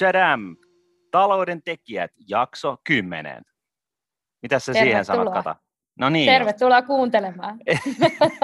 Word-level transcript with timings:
Tadam! 0.00 0.56
Talouden 1.10 1.62
tekijät, 1.62 2.10
jakso 2.28 2.76
10. 2.84 3.42
Mitä 4.42 4.58
sä 4.58 4.72
siihen 4.72 5.04
sanot, 5.04 5.32
Kata? 5.34 5.56
No 5.98 6.08
niin. 6.08 6.32
Tervetuloa 6.32 6.82
kuuntelemaan. 6.82 7.58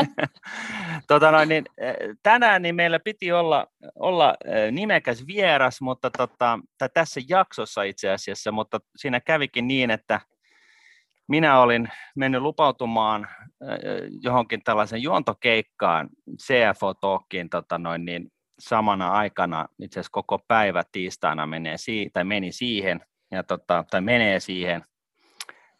tota 1.08 1.30
noin, 1.30 1.48
niin, 1.48 1.64
eh, 1.78 1.94
tänään 2.22 2.62
niin 2.62 2.74
meillä 2.74 3.00
piti 3.00 3.32
olla, 3.32 3.66
olla 3.94 4.34
eh, 4.44 4.72
nimekäs 4.72 5.26
vieras, 5.26 5.80
mutta 5.80 6.10
tota, 6.10 6.58
tai 6.78 6.88
tässä 6.94 7.20
jaksossa 7.28 7.82
itse 7.82 8.10
asiassa, 8.10 8.52
mutta 8.52 8.80
siinä 8.96 9.20
kävikin 9.20 9.68
niin, 9.68 9.90
että 9.90 10.20
minä 11.28 11.60
olin 11.60 11.88
mennyt 12.16 12.42
lupautumaan 12.42 13.28
eh, 13.62 14.10
johonkin 14.20 14.60
tällaisen 14.64 15.02
juontokeikkaan, 15.02 16.08
CFO 16.42 16.94
Talkiin 16.94 17.50
tota 17.50 17.78
noin, 17.78 18.04
niin 18.04 18.30
samana 18.58 19.10
aikana, 19.12 19.68
itse 19.82 20.00
asiassa 20.00 20.12
koko 20.12 20.38
päivä 20.48 20.84
tiistaina 20.92 21.46
menee 21.46 21.78
si- 21.78 22.10
tai 22.12 22.24
meni 22.24 22.52
siihen, 22.52 23.00
ja 23.30 23.42
tota, 23.42 23.84
tai 23.90 24.00
menee 24.00 24.40
siihen, 24.40 24.84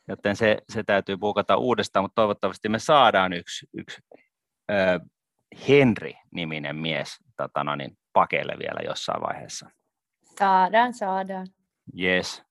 joten 0.09 0.37
se, 0.37 0.59
se 0.73 0.83
täytyy 0.83 1.17
puukata 1.17 1.57
uudestaan, 1.57 2.05
mutta 2.05 2.15
toivottavasti 2.15 2.69
me 2.69 2.79
saadaan 2.79 3.33
yksi, 3.33 3.67
yksi 3.75 4.03
ö, 4.71 5.01
Henri-niminen 5.69 6.77
mies 6.77 7.17
tota 7.37 7.65
no 7.65 7.77
niin, 7.77 7.99
pakeille 8.13 8.55
vielä 8.59 8.81
jossain 8.85 9.23
vaiheessa. 9.23 9.71
Saadaan, 10.39 10.95
saadaan. 10.95 11.47
Yes. 12.01 12.43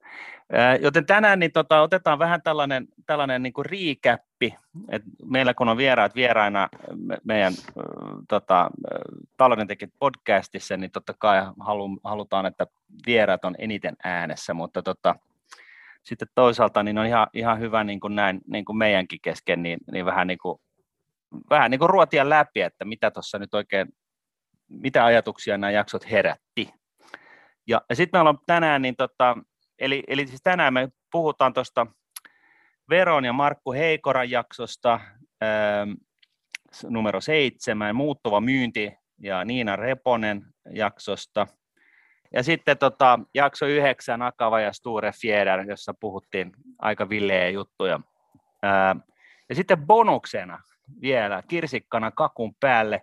Joten 0.82 1.06
tänään 1.06 1.40
niin 1.40 1.52
tota, 1.52 1.82
otetaan 1.82 2.20
vähän 2.20 2.42
tällainen, 2.42 2.88
tällainen 3.06 3.44
niin 3.44 3.54
kuin 3.54 3.66
riikäppi, 3.66 4.56
että 4.90 5.10
meillä 5.26 5.54
kun 5.54 5.70
on 5.70 5.78
vieraat 5.78 6.16
vieraina 6.16 6.70
me, 6.96 7.18
meidän 7.24 7.54
tota, 8.30 8.70
taloudentekijät 9.38 9.92
podcastissa, 10.00 10.78
niin 10.78 10.92
totta 10.92 11.14
kai 11.18 11.42
halu, 11.60 12.00
halutaan, 12.04 12.46
että 12.46 12.68
vieraat 13.06 13.46
on 13.46 13.56
eniten 13.58 13.96
äänessä, 14.04 14.54
mutta 14.54 14.84
tota, 14.84 15.16
sitten 16.04 16.28
toisaalta 16.36 16.84
niin 16.84 16.98
on 16.98 17.06
ihan, 17.06 17.28
ihan 17.34 17.60
hyvä 17.60 17.84
niin 17.84 18.00
kuin 18.00 18.16
näin, 18.16 18.42
niin 18.48 18.66
kuin 18.66 18.78
meidänkin 18.78 19.20
kesken, 19.22 19.64
niin, 19.64 19.80
niin 19.92 20.06
vähän, 20.06 20.28
niin 20.28 20.40
kuin, 20.40 20.62
vähän 21.50 21.72
niin 21.72 21.80
kuin 21.80 21.90
ruotia 21.90 22.30
läpi, 22.30 22.62
että 22.62 22.86
mitä 22.86 23.12
tuossa 23.12 23.40
nyt 23.40 23.54
oikein, 23.54 23.88
mitä 24.68 25.06
ajatuksia 25.06 25.58
nämä 25.58 25.72
jaksot 25.72 26.12
herätti. 26.12 26.74
Ja, 27.68 27.82
ja 27.90 27.96
sitten 27.96 28.18
meillä 28.18 28.30
on 28.30 28.40
tänään, 28.46 28.82
niin 28.82 28.96
tota, 28.96 29.38
eli, 29.80 30.04
eli 30.08 30.28
siis 30.28 30.42
tänään 30.44 30.74
me 30.74 30.90
puhutaan 31.12 31.54
tuosta 31.54 31.88
Veron 32.90 33.26
ja 33.26 33.34
Markku 33.34 33.74
Heikoran 33.74 34.30
jaksosta, 34.30 35.00
ähm, 35.44 35.92
numero 36.84 37.22
seitsemän, 37.22 37.96
muuttuva 37.96 38.42
myynti 38.42 38.94
ja 39.22 39.46
Niina 39.46 39.76
Reponen 39.76 40.42
jaksosta– 40.74 41.48
ja 42.36 42.44
sitten 42.44 42.78
tota, 42.78 43.20
jakso 43.34 43.66
yhdeksän, 43.66 44.22
Akava 44.22 44.60
ja 44.60 44.74
Sture 44.74 45.12
Fjeder, 45.22 45.60
jossa 45.60 45.94
puhuttiin 46.00 46.52
aika 46.80 47.10
villeä 47.10 47.50
juttuja. 47.50 48.00
Ää, 48.64 48.96
ja 49.50 49.56
sitten 49.56 49.86
bonuksena 49.86 50.60
vielä, 51.02 51.44
kirsikkana 51.48 52.12
kakun 52.12 52.56
päälle, 52.60 53.02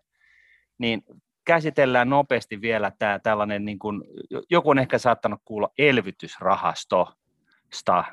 niin 0.78 1.02
käsitellään 1.44 2.10
nopeasti 2.10 2.60
vielä 2.60 2.92
tämä 2.98 3.18
tällainen, 3.18 3.64
niin 3.64 3.78
kuin, 3.78 4.02
joku 4.50 4.70
on 4.70 4.78
ehkä 4.78 4.98
saattanut 4.98 5.40
kuulla 5.44 5.68
elvytysrahastosta 5.78 8.04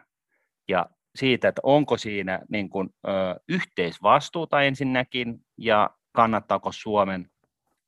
ja 0.67 0.85
siitä, 1.15 1.47
että 1.47 1.61
onko 1.63 1.97
siinä 1.97 2.39
niin 2.49 2.69
kuin, 2.69 2.89
ö, 3.07 3.11
yhteisvastuuta 3.49 4.61
ensinnäkin 4.61 5.45
ja 5.57 5.89
kannattaako 6.11 6.71
Suomen 6.71 7.29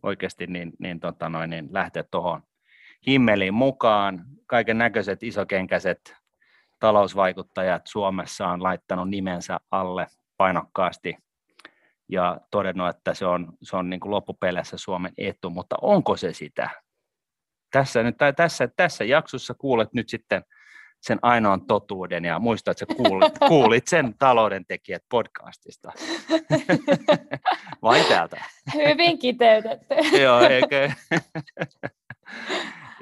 oikeasti 0.03 0.47
niin, 0.47 0.71
niin, 0.79 0.99
tota 0.99 1.29
noin, 1.29 1.49
niin 1.49 1.69
lähteä 1.71 2.03
tuohon 2.11 2.41
himmeliin 3.07 3.53
mukaan. 3.53 4.25
Kaiken 4.45 4.77
näköiset 4.77 5.23
isokenkäiset 5.23 6.15
talousvaikuttajat 6.79 7.81
Suomessa 7.87 8.47
on 8.47 8.63
laittanut 8.63 9.09
nimensä 9.09 9.59
alle 9.71 10.07
painokkaasti 10.37 11.17
ja 12.11 12.37
todennut, 12.51 12.89
että 12.89 13.13
se 13.13 13.25
on, 13.25 13.53
se 13.63 13.77
on 13.77 13.89
niin 13.89 13.99
kuin 13.99 14.11
loppupeleissä 14.11 14.77
Suomen 14.77 15.13
etu, 15.17 15.49
mutta 15.49 15.75
onko 15.81 16.17
se 16.17 16.33
sitä? 16.33 16.69
Tässä, 17.71 18.03
nyt, 18.03 18.17
tai 18.17 18.33
tässä, 18.33 18.69
tässä 18.75 19.03
jaksossa 19.03 19.53
kuulet 19.53 19.93
nyt 19.93 20.09
sitten 20.09 20.43
sen 21.01 21.19
ainoan 21.21 21.65
totuuden 21.65 22.25
ja 22.25 22.39
muista, 22.39 22.71
että 22.71 22.79
sä 22.79 22.95
kuulit, 22.95 23.33
kuulit 23.47 23.87
sen 23.87 24.15
talouden 24.19 24.65
tekijät 24.65 25.03
podcastista. 25.09 25.91
Vain 27.81 28.05
täältä. 28.05 28.43
Hyvin 28.73 29.19
kiteytetty. 29.19 29.95
Joo, 30.23 30.41
eikö? 30.41 30.91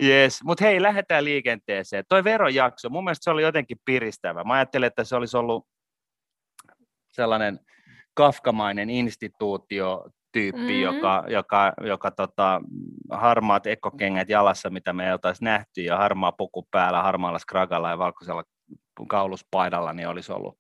Yes, 0.04 0.44
mutta 0.44 0.66
hei, 0.66 0.82
lähdetään 0.82 1.26
liikenteeseen. 1.26 2.04
Toi 2.10 2.24
verojakso, 2.24 2.90
mun 2.90 3.04
mielestä 3.04 3.24
se 3.24 3.30
oli 3.30 3.42
jotenkin 3.42 3.78
piristävä. 3.86 4.44
Mä 4.44 4.54
ajattelin, 4.54 4.88
että 4.88 5.04
se 5.04 5.16
olisi 5.16 5.38
ollut 5.38 5.68
sellainen 7.12 7.60
kafkamainen 8.20 8.90
instituutio, 8.90 10.06
tyyppi, 10.32 10.62
mm-hmm. 10.62 10.82
joka, 10.82 11.24
joka, 11.28 11.74
joka 11.82 12.12
tota, 12.12 12.62
harmaat 13.12 13.68
ekkokengät 13.68 14.30
jalassa, 14.30 14.70
mitä 14.70 14.94
me 14.94 15.06
ei 15.06 15.12
oltaisi 15.12 15.44
nähty, 15.44 15.82
ja 15.82 15.98
harmaa 15.98 16.32
puku 16.32 16.68
päällä, 16.72 17.04
harmaalla 17.04 17.40
skragalla 17.40 17.90
ja 17.90 17.98
valkoisella 17.98 18.44
kauluspaidalla, 19.08 19.94
niin 19.94 20.08
olisi 20.08 20.32
ollut 20.32 20.58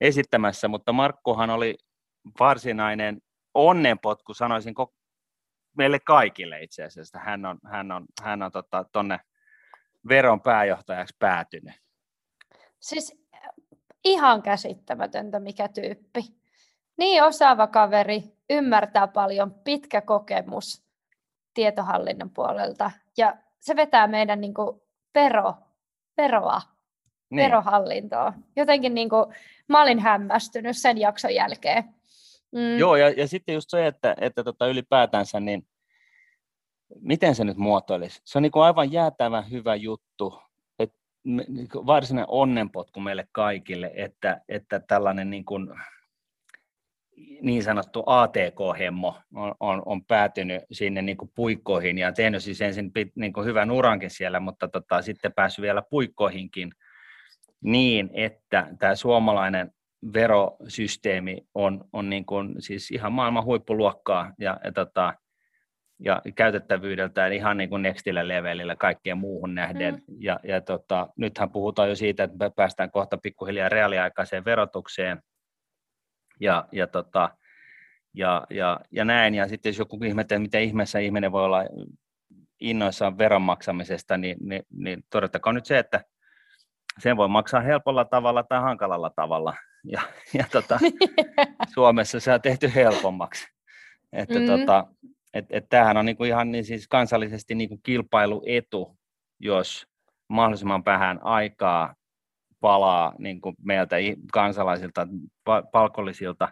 esittämässä, 0.00 0.68
mutta 0.68 0.92
Markkuhan 0.92 1.50
oli 1.50 1.74
varsinainen 2.40 3.18
onnenpotku, 3.54 4.34
sanoisin, 4.34 4.74
meille 5.76 5.98
kaikille 6.00 6.62
itse 6.62 6.84
asiassa. 6.84 7.18
Hän 7.18 7.46
on, 7.46 7.58
hän 7.64 7.92
on, 7.92 8.06
hän 8.22 8.42
on 8.42 8.52
tota, 8.52 8.84
tonne 8.92 9.20
veron 10.08 10.40
pääjohtajaksi 10.40 11.16
päätynyt. 11.18 11.74
Siis 12.80 13.16
ihan 14.04 14.42
käsittämätöntä, 14.42 15.40
mikä 15.40 15.68
tyyppi. 15.68 16.38
Niin 16.98 17.22
osaava 17.22 17.66
kaveri, 17.66 18.22
ymmärtää 18.50 19.06
paljon, 19.06 19.54
pitkä 19.64 20.00
kokemus 20.00 20.82
tietohallinnon 21.54 22.30
puolelta. 22.30 22.90
Ja 23.16 23.36
se 23.60 23.76
vetää 23.76 24.06
meidän 24.06 24.40
niin 24.40 24.54
kuin, 24.54 24.80
vero, 25.14 25.54
veroa, 26.16 26.60
niin. 27.30 27.44
verohallintoa. 27.44 28.32
Jotenkin 28.56 28.94
niin 28.94 29.08
kuin, 29.08 29.24
mä 29.68 29.82
olin 29.82 29.98
hämmästynyt 29.98 30.76
sen 30.76 30.98
jakson 30.98 31.34
jälkeen. 31.34 31.84
Mm. 32.52 32.78
Joo, 32.78 32.96
ja, 32.96 33.10
ja 33.10 33.28
sitten 33.28 33.54
just 33.54 33.70
se, 33.70 33.86
että, 33.86 34.16
että 34.20 34.44
tota 34.44 34.66
ylipäätänsä, 34.66 35.40
niin 35.40 35.66
miten 37.00 37.34
se 37.34 37.44
nyt 37.44 37.56
muotoilisi? 37.56 38.20
Se 38.24 38.38
on 38.38 38.42
niin 38.42 38.52
kuin 38.52 38.62
aivan 38.62 38.92
jäätävän 38.92 39.50
hyvä 39.50 39.74
juttu, 39.74 40.42
että 40.78 40.98
niin 41.24 41.68
varsinainen 41.72 42.30
onnenpotku 42.30 43.00
meille 43.00 43.28
kaikille, 43.32 43.90
että, 43.94 44.40
että 44.48 44.80
tällainen 44.80 45.30
niin, 45.30 45.44
kuin, 45.44 45.68
niin 47.42 47.62
sanottu 47.62 48.02
ATK-hemmo 48.06 49.16
on, 49.34 49.54
on, 49.60 49.82
on 49.86 50.04
päätynyt 50.04 50.62
sinne 50.72 51.02
niin 51.02 51.16
kuin 51.16 51.30
puikkoihin 51.34 51.98
ja 51.98 52.12
tehnyt 52.12 52.42
siis 52.42 52.60
ensin 52.60 52.92
niin 53.14 53.32
kuin 53.32 53.46
hyvän 53.46 53.70
urankin 53.70 54.10
siellä, 54.10 54.40
mutta 54.40 54.68
tota, 54.68 55.02
sitten 55.02 55.32
päässyt 55.32 55.62
vielä 55.62 55.82
puikkoihinkin 55.90 56.72
niin, 57.60 58.10
että 58.12 58.68
tämä 58.78 58.94
suomalainen 58.94 59.72
verosysteemi 60.12 61.46
on, 61.54 61.84
on 61.92 62.10
niin 62.10 62.26
kuin, 62.26 62.54
siis 62.58 62.90
ihan 62.90 63.12
maailman 63.12 63.44
huippuluokkaa 63.44 64.32
ja, 64.38 64.60
ja, 64.64 64.72
tota, 64.72 65.14
ja 65.98 66.22
käytettävyydeltään 66.34 67.32
ihan 67.32 67.56
niin 67.56 67.70
kuin 67.70 67.82
nextillä 67.82 68.28
levelillä 68.28 68.76
kaikkeen 68.76 69.18
muuhun 69.18 69.54
nähden. 69.54 69.94
Mm. 69.94 70.16
Ja, 70.20 70.40
ja 70.44 70.60
tota, 70.60 71.08
nythän 71.16 71.50
puhutaan 71.50 71.88
jo 71.88 71.94
siitä, 71.94 72.24
että 72.24 72.36
me 72.40 72.50
päästään 72.50 72.90
kohta 72.90 73.18
pikkuhiljaa 73.18 73.68
reaaliaikaiseen 73.68 74.44
verotukseen 74.44 75.22
ja, 76.40 76.68
ja, 76.72 76.86
tota, 76.86 77.30
ja, 78.14 78.46
ja, 78.50 78.80
ja 78.92 79.04
näin. 79.04 79.34
Ja 79.34 79.48
sitten 79.48 79.70
jos 79.70 79.78
joku 79.78 80.04
ihmettelee, 80.04 80.38
miten 80.38 80.62
ihmeessä 80.62 80.98
ihminen 80.98 81.32
voi 81.32 81.44
olla 81.44 81.64
innoissaan 82.60 83.18
veron 83.18 83.42
maksamisesta, 83.42 84.16
niin, 84.16 84.36
niin, 84.40 84.62
niin 84.70 85.04
todettakoon 85.10 85.54
nyt 85.54 85.66
se, 85.66 85.78
että 85.78 86.04
sen 86.98 87.16
voi 87.16 87.28
maksaa 87.28 87.60
helpolla 87.60 88.04
tavalla 88.04 88.42
tai 88.42 88.60
hankalalla 88.60 89.10
tavalla 89.10 89.54
ja, 89.84 90.02
ja 90.34 90.44
tota, 90.52 90.78
Suomessa 91.74 92.20
se 92.20 92.32
on 92.32 92.42
tehty 92.42 92.72
helpommaksi. 92.74 93.46
Että 94.12 94.38
mm. 94.38 94.46
tota, 94.46 94.86
et, 95.34 95.46
et 95.50 95.68
tämähän 95.68 95.96
on 95.96 96.06
niinku 96.06 96.24
ihan 96.24 96.52
niin 96.52 96.64
siis 96.64 96.88
kansallisesti 96.88 97.54
niinku 97.54 97.78
kilpailuetu, 97.82 98.98
jos 99.40 99.86
mahdollisimman 100.28 100.84
vähän 100.84 101.18
aikaa 101.22 101.94
palaa 102.60 103.14
niinku 103.18 103.54
meiltä 103.62 103.96
kansalaisilta, 104.32 105.08
palkollisilta, 105.72 106.48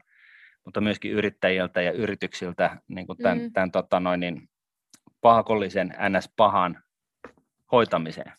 mutta 0.65 0.81
myöskin 0.81 1.13
yrittäjiltä 1.13 1.83
ja 1.83 1.93
yrityksiltä 1.93 2.77
niinku 2.89 3.15
tämän, 3.15 3.39
mm. 3.39 3.53
tämän 3.53 3.71
tota 3.71 4.01
noin, 4.01 4.21
niin, 4.21 4.49
pakollisen 5.21 5.95
NS-pahan 6.09 6.83
hoitamiseen. 7.73 8.33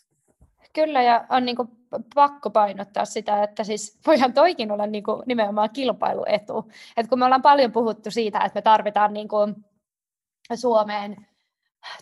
Kyllä, 0.72 1.02
ja 1.02 1.26
on 1.30 1.44
niin 1.44 1.56
kuin 1.56 1.68
pakko 2.14 2.50
painottaa 2.50 3.04
sitä, 3.04 3.42
että 3.42 3.64
siis 3.64 4.00
voihan 4.06 4.32
toikin 4.32 4.72
olla 4.72 4.86
niin 4.86 5.04
kuin 5.04 5.22
nimenomaan 5.26 5.70
kilpailuetu. 5.72 6.70
Et 6.96 7.08
kun 7.08 7.18
me 7.18 7.24
ollaan 7.24 7.42
paljon 7.42 7.72
puhuttu 7.72 8.10
siitä, 8.10 8.38
että 8.38 8.58
me 8.58 8.62
tarvitaan 8.62 9.12
niin 9.12 9.28
kuin 9.28 9.54
Suomeen 10.54 11.16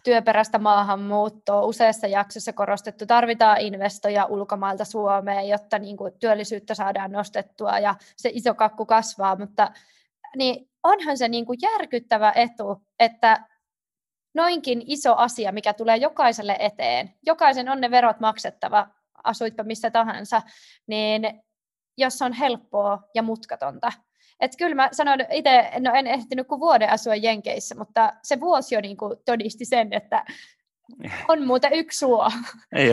työperäistä 0.04 0.58
maahanmuuttoa 0.58 1.62
useassa 1.62 2.06
jaksossa 2.06 2.52
korostettu. 2.52 3.06
Tarvitaan 3.06 3.60
investoja 3.60 4.24
ulkomailta 4.24 4.84
Suomeen, 4.84 5.48
jotta 5.48 5.78
niin 5.78 5.96
kuin 5.96 6.12
työllisyyttä 6.18 6.74
saadaan 6.74 7.12
nostettua 7.12 7.78
ja 7.78 7.94
se 8.16 8.30
iso 8.32 8.54
kakku 8.54 8.86
kasvaa, 8.86 9.36
mutta 9.36 9.70
niin 10.36 10.70
onhan 10.82 11.18
se 11.18 11.28
niin 11.28 11.46
kuin 11.46 11.58
järkyttävä 11.62 12.32
etu, 12.36 12.82
että 12.98 13.46
noinkin 14.34 14.82
iso 14.86 15.14
asia, 15.16 15.52
mikä 15.52 15.72
tulee 15.72 15.96
jokaiselle 15.96 16.56
eteen, 16.58 17.14
jokaisen 17.26 17.68
on 17.68 17.80
ne 17.80 17.90
verot 17.90 18.20
maksettava, 18.20 18.88
asuitpa 19.24 19.62
missä 19.62 19.90
tahansa, 19.90 20.42
niin 20.86 21.42
jos 21.96 22.22
on 22.22 22.32
helppoa 22.32 23.02
ja 23.14 23.22
mutkatonta. 23.22 23.92
Et 24.40 24.52
kyllä 24.58 24.74
mä 24.74 24.88
sanon 24.92 25.18
itse, 25.30 25.70
no 25.80 25.92
en 25.94 26.06
ehtinyt 26.06 26.46
kuin 26.46 26.60
vuoden 26.60 26.90
asua 26.90 27.14
Jenkeissä, 27.14 27.74
mutta 27.74 28.12
se 28.22 28.40
vuosi 28.40 28.74
jo 28.74 28.80
niin 28.80 28.96
kuin 28.96 29.18
todisti 29.24 29.64
sen, 29.64 29.92
että 29.92 30.24
on 31.28 31.46
muuten 31.46 31.72
yksi 31.72 31.98
suo. 31.98 32.30
En, 32.72 32.90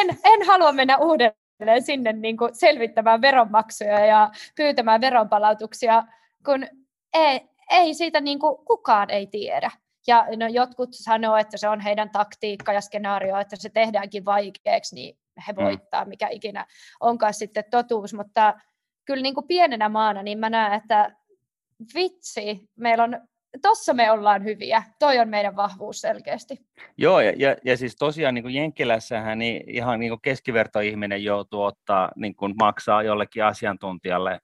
en, 0.00 0.18
en 0.24 0.46
halua 0.46 0.72
mennä 0.72 0.96
uudelleen 0.96 1.82
sinne 1.82 2.12
niin 2.12 2.36
kuin 2.36 2.54
selvittämään 2.54 3.20
veronmaksuja 3.20 4.06
ja 4.06 4.30
pyytämään 4.56 5.00
veronpalautuksia, 5.00 6.04
kun 6.44 6.66
ei, 7.14 7.40
ei 7.70 7.94
siitä 7.94 8.20
niin 8.20 8.38
kuin 8.38 8.64
kukaan 8.64 9.10
ei 9.10 9.26
tiedä. 9.26 9.70
Ja 10.06 10.26
no, 10.36 10.46
jotkut 10.46 10.88
sanoo, 10.92 11.36
että 11.36 11.56
se 11.56 11.68
on 11.68 11.80
heidän 11.80 12.10
taktiikka 12.10 12.72
ja 12.72 12.80
skenaario, 12.80 13.38
että 13.38 13.56
se 13.56 13.68
tehdäänkin 13.68 14.24
vaikeaksi, 14.24 14.94
niin 14.94 15.18
he 15.46 15.52
mm. 15.52 15.64
voittaa, 15.64 16.04
mikä 16.04 16.28
ikinä 16.28 16.66
onkaan 17.00 17.34
sitten 17.34 17.64
totuus, 17.70 18.14
mutta 18.14 18.54
kyllä 19.08 19.22
niin 19.22 19.34
kuin 19.34 19.46
pienenä 19.46 19.88
maana 19.88 20.22
niin 20.22 20.38
mä 20.38 20.50
näen, 20.50 20.72
että 20.72 21.16
vitsi, 21.94 22.68
meillä 22.76 23.04
on 23.04 23.20
tossa 23.62 23.94
me 23.94 24.10
ollaan 24.10 24.44
hyviä. 24.44 24.82
Toi 24.98 25.18
on 25.18 25.28
meidän 25.28 25.56
vahvuus 25.56 26.00
selkeästi. 26.00 26.58
Joo, 26.98 27.20
ja, 27.20 27.32
ja, 27.36 27.56
ja 27.64 27.76
siis 27.76 27.96
tosiaan 27.96 28.34
niin 28.34 28.42
kuin 28.42 28.54
Jenkkilässähän 28.54 29.38
niin 29.38 29.70
ihan 29.70 30.00
niin 30.00 30.10
kuin 30.10 30.20
keskivertoihminen 30.22 31.24
joutuu 31.24 31.62
ottaa, 31.62 32.10
niin 32.16 32.34
kuin 32.34 32.54
maksaa 32.58 33.02
jollekin 33.02 33.44
asiantuntijalle 33.44 34.40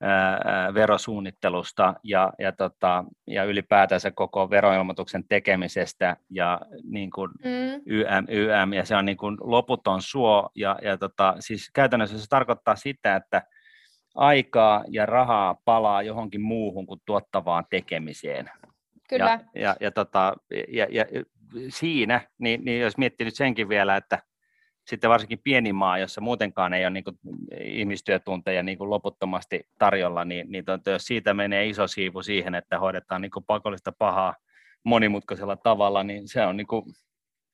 ää, 0.00 0.74
verosuunnittelusta 0.74 1.94
ja, 2.04 2.32
ja, 2.38 2.52
tota, 2.52 3.04
ja 3.26 3.44
ylipäätänsä 3.44 4.10
koko 4.10 4.50
veroilmoituksen 4.50 5.24
tekemisestä 5.28 6.16
ja 6.30 6.60
niin 6.84 7.10
kuin 7.10 7.30
mm. 7.44 7.82
YM, 7.86 8.24
YM, 8.28 8.72
ja 8.72 8.84
se 8.84 8.96
on 8.96 9.04
niin 9.04 9.16
kuin 9.16 9.36
loputon 9.40 10.02
suo, 10.02 10.50
ja, 10.54 10.78
ja 10.82 10.98
tota, 10.98 11.36
siis 11.38 11.70
käytännössä 11.74 12.18
se 12.18 12.28
tarkoittaa 12.28 12.76
sitä, 12.76 13.16
että 13.16 13.42
aikaa 14.14 14.84
ja 14.88 15.06
rahaa 15.06 15.56
palaa 15.64 16.02
johonkin 16.02 16.40
muuhun 16.40 16.86
kuin 16.86 17.00
tuottavaan 17.06 17.64
tekemiseen. 17.70 18.50
Kyllä. 19.08 19.40
Ja, 19.54 19.60
ja, 19.60 19.76
ja, 19.80 19.90
tota, 19.90 20.36
ja, 20.68 20.86
ja 20.90 21.04
siinä, 21.68 22.20
niin, 22.38 22.64
niin 22.64 22.80
jos 22.80 22.98
miettii 22.98 23.24
nyt 23.24 23.34
senkin 23.34 23.68
vielä, 23.68 23.96
että 23.96 24.18
sitten 24.86 25.10
varsinkin 25.10 25.40
pieni 25.44 25.72
maa, 25.72 25.98
jossa 25.98 26.20
muutenkaan 26.20 26.74
ei 26.74 26.84
ole 26.84 26.90
niin 26.90 27.04
kuin, 27.04 27.18
ihmistyötunteja 27.60 28.62
niin 28.62 28.78
kuin 28.78 28.90
loputtomasti 28.90 29.68
tarjolla, 29.78 30.24
niin, 30.24 30.52
niin 30.52 30.64
to, 30.64 30.90
jos 30.90 31.04
siitä 31.04 31.34
menee 31.34 31.66
iso 31.66 31.86
siivu 31.86 32.22
siihen, 32.22 32.54
että 32.54 32.78
hoidetaan 32.78 33.20
niin 33.20 33.30
kuin 33.30 33.44
pakollista 33.44 33.92
pahaa 33.98 34.34
monimutkaisella 34.84 35.56
tavalla, 35.56 36.02
niin 36.02 36.28
se 36.28 36.46
on 36.46 36.56
niin 36.56 36.66
kuin, 36.66 36.84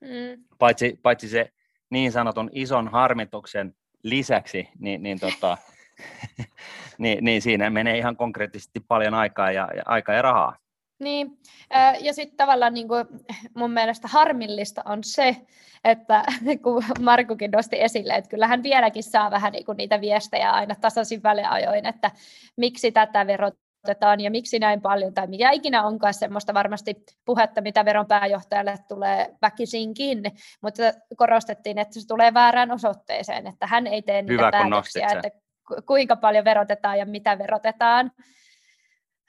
mm. 0.01 0.45
paitsi, 0.59 0.99
paitsi 1.03 1.29
se 1.29 1.51
niin 1.91 2.13
sanotun 2.13 2.51
ison 2.53 2.89
harmituksen 2.89 3.75
lisäksi, 4.03 4.69
niin, 4.79 5.03
niin 5.03 5.21
tota, 5.21 5.59
niin, 6.99 7.25
niin 7.25 7.43
siinä 7.43 7.71
menee 7.71 7.99
ihan 7.99 8.17
konkreettisesti 8.17 8.81
paljon 8.81 9.15
aikaa 9.15 9.51
ja, 9.51 9.69
ja, 9.77 9.83
aikaa 9.87 10.15
ja 10.15 10.23
rahaa. 10.23 10.57
Niin, 10.99 11.39
ja 12.01 12.13
sitten 12.13 12.37
tavallaan 12.37 12.75
niin 12.75 12.89
kuin 12.89 13.07
mun 13.55 13.71
mielestä 13.71 14.09
harmillista 14.09 14.83
on 14.85 15.05
se, 15.05 15.37
että 15.85 16.25
kun 16.63 16.85
Markukin 17.01 17.51
nosti 17.51 17.83
esille, 17.83 18.15
että 18.15 18.31
kyllähän 18.31 18.63
vieläkin 18.63 19.03
saa 19.03 19.31
vähän 19.31 19.53
niin 19.53 19.65
kuin 19.65 19.77
niitä 19.77 20.01
viestejä 20.01 20.51
aina 20.51 20.75
tasaisin 20.81 21.23
väleajoin, 21.23 21.87
että 21.87 22.11
miksi 22.57 22.93
tätä 22.93 23.27
verotetaan 23.27 24.21
ja 24.21 24.31
miksi 24.31 24.59
näin 24.59 24.81
paljon, 24.81 25.15
tai 25.15 25.27
mikä 25.27 25.51
ikinä 25.51 25.83
onkaan 25.83 26.15
semmoista 26.15 26.55
varmasti 26.55 27.05
puhetta, 27.25 27.61
mitä 27.61 27.85
veron 27.85 28.07
pääjohtajalle 28.07 28.79
tulee 28.89 29.35
väkisinkin, 29.43 30.23
mutta 30.63 30.83
korostettiin, 31.17 31.79
että 31.79 32.01
se 32.01 32.07
tulee 32.07 32.35
väärään 32.35 32.71
osoitteeseen, 32.71 33.47
että 33.47 33.67
hän 33.67 33.87
ei 33.87 34.03
tee 34.03 34.23
niitä 34.23 34.33
Hyvä, 34.33 34.51
päätöksiä, 34.51 35.07
että 35.07 35.46
kuinka 35.87 36.17
paljon 36.17 36.45
verotetaan 36.45 36.99
ja 36.99 37.07
mitä 37.07 37.39
verotetaan. 37.39 38.11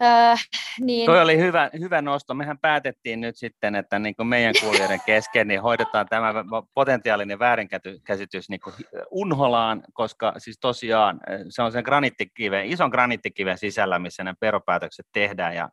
Öö, 0.04 0.36
niin... 0.80 1.06
Toi 1.06 1.22
oli 1.22 1.38
hyvä, 1.38 1.70
hyvä 1.80 2.02
nosto. 2.02 2.34
Mehän 2.34 2.60
päätettiin 2.60 3.22
nyt 3.22 3.36
sitten, 3.38 3.76
että 3.76 4.00
niin 4.00 4.16
kuin 4.16 4.28
meidän 4.28 4.54
kuulijoiden 4.62 5.00
kesken 5.06 5.48
niin 5.48 5.62
hoidetaan 5.62 6.06
tämä 6.10 6.34
potentiaalinen 6.74 7.40
väärinkäsitys 7.40 8.50
niin 8.50 8.60
kuin 8.60 8.74
unholaan, 9.12 9.84
koska 9.94 10.34
siis 10.38 10.58
tosiaan 10.60 11.20
se 11.50 11.62
on 11.62 11.72
sen 11.72 11.84
granittikiven, 11.84 12.66
ison 12.66 12.90
granittikiven 12.90 13.58
sisällä, 13.58 14.00
missä 14.00 14.24
ne 14.24 14.34
veropäätökset 14.42 15.06
tehdään 15.14 15.56
ja 15.56 15.70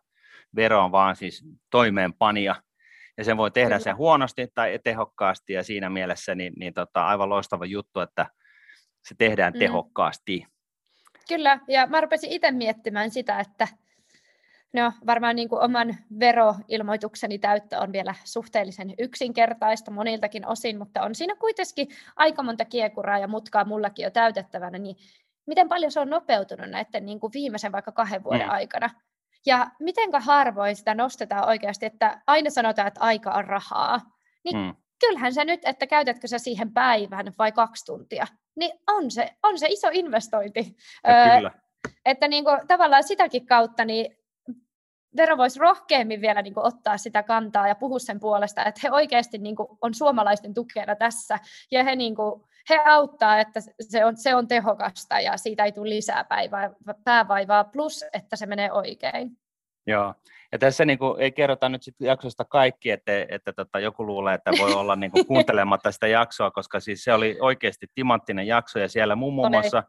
vero 0.57 0.85
on 0.85 0.93
vaan 0.93 1.17
siis 1.17 1.45
toimeenpanija. 1.71 2.57
Ja 3.19 3.25
sen 3.25 3.37
voi 3.37 3.51
tehdä 3.51 3.79
sen 3.79 3.97
huonosti 3.97 4.49
tai 4.55 4.79
tehokkaasti 4.85 5.53
ja 5.53 5.63
siinä 5.63 5.91
mielessä 5.91 6.35
niin, 6.35 6.53
niin 6.57 6.75
tota, 6.75 7.07
aivan 7.07 7.29
loistava 7.29 7.65
juttu, 7.65 8.01
että 8.01 8.27
se 9.09 9.15
tehdään 9.19 9.53
mm. 9.53 9.59
tehokkaasti. 9.59 10.47
Kyllä, 11.29 11.59
ja 11.69 11.87
mä 11.87 12.01
rupesin 12.01 12.33
itse 12.33 12.51
miettimään 12.51 13.11
sitä, 13.11 13.41
että 13.41 13.69
no 14.73 14.93
varmaan 15.07 15.37
niin 15.37 15.49
kuin 15.49 15.63
oman 15.63 15.97
veroilmoitukseni 16.21 17.39
täyttö 17.39 17.79
on 17.79 17.93
vielä 17.93 18.15
suhteellisen 18.25 18.95
yksinkertaista 18.99 19.91
moniltakin 19.91 20.47
osin, 20.47 20.79
mutta 20.79 21.03
on 21.03 21.15
siinä 21.15 21.37
kuitenkin 21.37 21.89
aika 22.17 22.43
monta 22.43 22.65
kiekuraa 22.65 23.19
ja 23.19 23.29
mutkaa 23.29 23.65
mullakin 23.65 24.05
jo 24.05 24.11
täytettävänä, 24.11 24.79
niin 24.79 24.97
miten 25.47 25.69
paljon 25.69 25.93
se 25.93 26.01
on 26.01 26.11
nopeutunut 26.11 26.71
näiden 26.71 27.07
niin 27.07 27.21
kuin 27.21 27.33
viimeisen 27.35 27.73
vaikka 27.73 27.93
kahden 27.93 28.25
vuoden 28.25 28.47
mm. 28.47 28.53
aikana. 28.53 28.91
Ja 29.47 29.71
mitenkä 29.81 30.21
harvoin 30.21 30.77
sitä 30.77 30.95
nostetaan 30.95 31.49
oikeasti, 31.49 31.87
että 31.87 32.23
aina 32.27 32.51
sanotaan, 32.51 32.89
että 32.89 33.01
aika 33.01 33.31
on 33.31 33.45
rahaa. 33.45 34.01
Niin 34.45 34.57
mm. 34.57 34.75
Kyllähän 35.01 35.35
se 35.35 35.45
nyt, 35.45 35.61
että 35.65 35.87
käytätkö 35.87 36.29
sä 36.29 36.39
siihen 36.39 36.73
päivän 36.73 37.33
vai 37.39 37.53
kaksi 37.53 37.85
tuntia, 37.85 38.27
niin 38.57 38.79
on 38.89 39.11
se, 39.11 39.31
on 39.43 39.59
se 39.59 39.67
iso 39.67 39.89
investointi. 39.93 40.77
Ja 41.05 41.37
kyllä. 41.37 41.51
Että 42.05 42.29
niin 42.29 42.45
kuin, 42.45 42.67
tavallaan 42.67 43.05
sitäkin 43.05 43.47
kautta 43.47 43.85
niin 43.85 44.17
Vero 45.17 45.37
voisi 45.37 45.59
rohkeammin 45.59 46.21
vielä 46.21 46.43
niin 46.43 46.55
kuin, 46.55 46.67
ottaa 46.67 46.99
sitä 46.99 47.23
kantaa 47.23 47.69
ja 47.69 47.75
puhua 47.75 47.99
sen 47.99 48.21
puolesta, 48.21 48.65
että 48.65 48.81
he 48.85 48.91
oikeasti 48.91 49.39
niin 49.39 49.57
kuin, 49.57 49.69
on 49.81 49.95
suomalaisten 49.95 50.55
tukena 50.55 50.97
tässä 50.97 51.39
ja 51.71 51.85
he, 51.85 51.97
niin 51.97 52.15
kuin, 52.15 52.43
he 52.71 52.81
auttaa, 52.85 53.41
että 53.41 53.61
se 53.81 54.05
on, 54.05 54.17
se 54.17 54.35
on 54.35 54.49
tehokasta 54.49 55.21
ja 55.21 55.37
siitä 55.37 55.65
ei 55.65 55.73
tule 55.73 55.89
lisää 55.89 56.25
päivää, 56.25 56.71
päävaivaa, 57.05 57.65
plus 57.65 58.05
että 58.13 58.37
se 58.37 58.47
menee 58.47 58.73
oikein. 58.73 59.39
Joo, 59.87 60.15
ja 60.53 60.59
tässä 60.59 60.85
niin 60.85 60.99
kuin, 60.99 61.21
ei 61.21 61.33
kerrota 61.33 61.69
nyt 61.69 61.83
sit 61.83 61.95
jaksosta 62.01 62.45
kaikki, 62.45 62.91
että, 62.91 63.13
että 63.29 63.53
tota, 63.53 63.81
joku 63.81 64.07
luulee, 64.07 64.35
että 64.35 64.51
voi 64.59 64.73
olla 64.73 64.97
niin 64.97 65.11
kuin, 65.11 65.27
kuuntelematta 65.31 65.93
sitä 65.93 66.07
jaksoa, 66.07 66.51
koska 66.51 66.81
siis 66.81 67.05
se 67.05 67.13
oli 67.13 67.37
oikeasti 67.41 67.87
timanttinen 67.95 68.47
jakso, 68.47 68.79
ja 68.79 68.89
siellä 68.89 69.17
muun 69.17 69.51
muassa, 69.51 69.83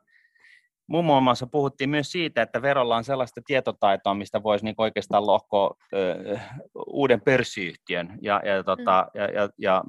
muun 0.88 1.24
muassa 1.24 1.48
puhuttiin 1.48 1.90
myös 1.90 2.12
siitä, 2.12 2.42
että 2.42 2.62
verolla 2.62 2.96
on 2.96 3.04
sellaista 3.04 3.42
tietotaitoa, 3.46 4.14
mistä 4.14 4.44
voisi 4.44 4.66
niin 4.66 4.75
oikeastaan 4.78 5.28
lohkoa 5.28 5.75
ö, 5.94 6.38
uuden 6.88 7.22
pörssiyhtiön 7.22 8.18
ja, 8.22 8.42
ja, 8.46 8.64
tota, 8.64 9.08
mm. 9.14 9.22
ja, 9.22 9.32
ja, 9.32 9.50
ja 9.58 9.84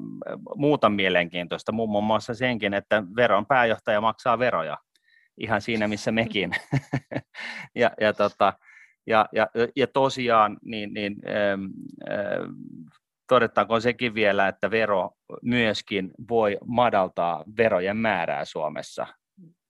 muuta 0.57 0.89
mielenkiintoista, 0.89 1.73
muun 1.73 2.05
muassa 2.05 2.35
senkin, 2.35 2.75
että 2.75 3.03
veron 3.17 3.47
pääjohtaja 3.47 4.01
maksaa 4.01 4.39
veroja 4.39 4.79
ihan 5.39 5.61
siinä, 5.61 5.89
missä 5.89 6.13
mekin. 6.13 6.51
ja, 7.75 7.91
ja 8.01 8.13
tota, 8.13 8.53
ja, 9.07 9.29
ja, 9.33 9.49
ja 9.77 9.87
tosiaan, 9.87 10.59
niin, 10.65 10.95
niin 10.95 11.17
ähm, 11.27 11.65
äh, 12.11 12.49
todetaanko 13.29 13.81
sekin 13.81 14.15
vielä, 14.15 14.49
että 14.49 14.71
vero 14.71 15.11
myöskin 15.43 16.11
voi 16.29 16.59
madaltaa 16.67 17.45
verojen 17.57 17.97
määrää 17.97 18.45
Suomessa. 18.45 19.07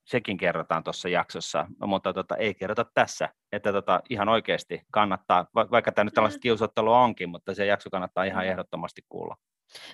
Sekin 0.04 0.36
kerrotaan 0.36 0.84
tuossa 0.84 1.08
jaksossa, 1.08 1.66
mutta 1.86 2.12
tota, 2.12 2.36
ei 2.36 2.54
kerrota 2.54 2.86
tässä, 2.94 3.28
että 3.52 3.72
tota, 3.72 4.02
ihan 4.10 4.28
oikeasti 4.28 4.82
kannattaa, 4.92 5.46
vaikka 5.54 5.92
tämä 5.92 6.04
nyt 6.04 6.14
tällaista 6.14 6.40
kiusottelua 6.40 7.00
onkin, 7.00 7.28
mutta 7.28 7.54
se 7.54 7.66
jakso 7.66 7.90
kannattaa 7.90 8.24
ihan 8.24 8.46
ehdottomasti 8.46 9.02
kuulla. 9.08 9.36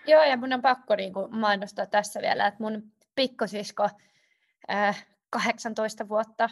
Joo, 0.07 0.23
ja 0.23 0.37
mun 0.37 0.53
on 0.53 0.63
pakko 0.63 0.97
niin 0.97 1.13
kuin 1.13 1.37
mainostaa 1.37 1.87
tässä 1.87 2.21
vielä, 2.21 2.47
että 2.47 2.63
mun 2.63 2.83
pikkosisko 3.15 3.89
äh, 4.71 5.07
18 5.33 6.09
vuotta, 6.09 6.51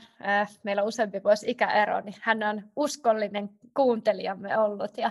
meillä 0.62 0.82
on 0.82 0.88
useampi 0.88 1.22
vuosi 1.25 1.50
ikäero, 1.50 2.00
niin 2.00 2.14
hän 2.20 2.42
on 2.42 2.62
uskollinen 2.76 3.50
kuuntelijamme 3.76 4.58
ollut 4.58 4.99
ja 4.99 5.10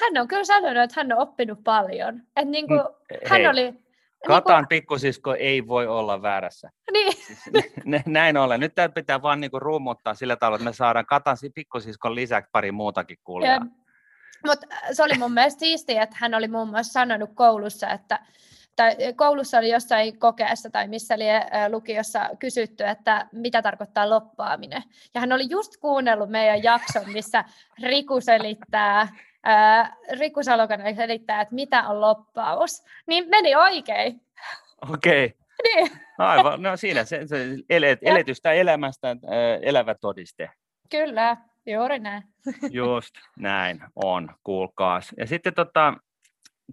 hän 0.00 0.18
on 0.20 0.28
kyllä 0.28 0.44
sanonut, 0.44 0.82
että 0.82 1.00
hän 1.00 1.12
on 1.12 1.18
oppinut 1.18 1.64
paljon. 1.64 2.20
Että 2.36 2.50
niin 2.50 2.66
kuin, 2.66 2.80
mm, 2.80 3.28
hän 3.30 3.50
oli, 3.50 3.62
niin 3.62 3.84
Katan 4.26 4.62
niin 4.62 4.68
pikkusisko 4.68 5.34
ei 5.34 5.66
voi 5.66 5.86
olla 5.86 6.22
väärässä. 6.22 6.70
Niin. 6.92 7.12
Näin 8.06 8.36
ollen. 8.36 8.60
Nyt 8.60 8.74
tämä 8.74 8.88
pitää 8.88 9.22
vaan 9.22 9.40
niinku 9.40 9.58
ruumuttaa 9.58 10.14
sillä 10.14 10.36
tavalla, 10.36 10.56
että 10.56 10.64
me 10.64 10.72
saadaan 10.72 11.06
Katan 11.06 11.36
pikkusiskon 11.54 12.14
lisäksi 12.14 12.50
pari 12.52 12.72
muutakin 12.72 13.18
kuulijaa. 13.24 13.66
Mutta 14.46 14.66
se 14.92 15.02
oli 15.02 15.18
mun 15.18 15.32
mielestä 15.32 15.60
siistiä, 15.60 16.02
että 16.02 16.16
hän 16.20 16.34
oli 16.34 16.48
muun 16.48 16.68
muassa 16.68 16.92
sanonut 16.92 17.30
koulussa, 17.34 17.90
että 17.90 18.18
tai 18.76 18.96
koulussa 19.16 19.58
oli 19.58 19.68
jossain 19.68 20.18
kokeessa 20.18 20.70
tai 20.70 20.88
missä 20.88 21.14
oli 21.14 21.24
lukiossa 21.68 22.30
kysytty, 22.38 22.84
että 22.84 23.26
mitä 23.32 23.62
tarkoittaa 23.62 24.10
loppaaminen. 24.10 24.82
Ja 25.14 25.20
hän 25.20 25.32
oli 25.32 25.50
just 25.50 25.76
kuunnellut 25.76 26.30
meidän 26.30 26.62
jakson, 26.62 27.12
missä 27.12 27.44
Riku 27.82 28.20
selittää, 28.20 29.08
ää, 29.42 29.96
Riku 30.18 30.42
Salokainen 30.42 30.96
selittää, 30.96 31.40
että 31.40 31.54
mitä 31.54 31.88
on 31.88 32.00
loppaus. 32.00 32.84
Niin 33.06 33.28
meni 33.28 33.54
oikein. 33.54 34.20
Okei. 34.92 35.24
Okay. 35.24 35.44
Niin. 35.64 35.90
Aivan, 36.18 36.62
no 36.62 36.76
siinä 36.76 37.04
se, 37.04 37.26
se 37.26 37.46
ele, 37.70 37.98
eletystä 38.02 38.52
elämästä 38.52 39.16
elävä 39.62 39.94
todiste. 39.94 40.50
Kyllä, 40.90 41.36
juuri 41.66 41.98
näin. 41.98 42.22
Just 42.70 43.14
näin 43.36 43.80
on, 43.94 44.34
kuulkaas. 44.44 45.12
Ja 45.18 45.26
sitten 45.26 45.54
tota, 45.54 45.94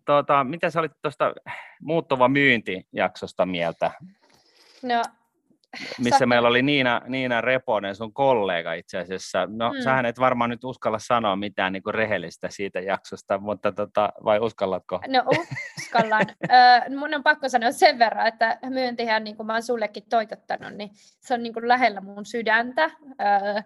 tota, 0.06 0.44
mitä 0.44 0.70
sä 0.70 0.80
olit 0.80 0.92
tuosta 1.02 1.34
muuttuva 1.82 2.28
myyntijaksosta 2.28 3.46
mieltä? 3.46 3.92
No, 4.84 5.04
missä 6.00 6.20
sä... 6.20 6.26
meillä 6.26 6.48
oli 6.48 6.62
Niina, 6.62 7.02
Niina 7.08 7.42
Reponen, 7.42 7.96
sun 7.96 8.14
kollega 8.14 8.74
itse 8.74 8.98
asiassa. 8.98 9.48
No, 9.52 9.72
hmm. 9.72 9.82
sähän 9.82 10.06
et 10.06 10.20
varmaan 10.20 10.50
nyt 10.50 10.64
uskalla 10.64 11.00
sanoa 11.00 11.36
mitään 11.36 11.74
niin 11.74 11.84
kuin 11.84 11.94
rehellistä 11.94 12.48
siitä 12.52 12.80
jaksosta, 12.80 13.38
mutta 13.38 13.72
tota, 13.72 14.10
vai 14.24 14.40
uskallatko? 14.40 15.00
No 15.08 15.24
uskallan. 15.78 16.26
ö, 16.30 16.98
mun 16.98 17.14
on 17.14 17.24
pakko 17.24 17.50
sanoa 17.50 17.72
sen 17.72 18.00
verran, 18.00 18.28
että 18.28 18.60
myyntihän, 18.70 19.24
niin 19.24 19.38
kuin 19.38 19.48
mä 19.48 19.54
oon 19.54 19.64
sullekin 19.64 20.04
toitottanut, 20.10 20.74
niin 20.74 20.90
se 21.20 21.34
on 21.34 21.44
niin 21.44 21.54
kuin 21.54 21.68
lähellä 21.68 22.02
mun 22.02 22.26
sydäntä. 22.26 22.86
Ö, 22.86 23.64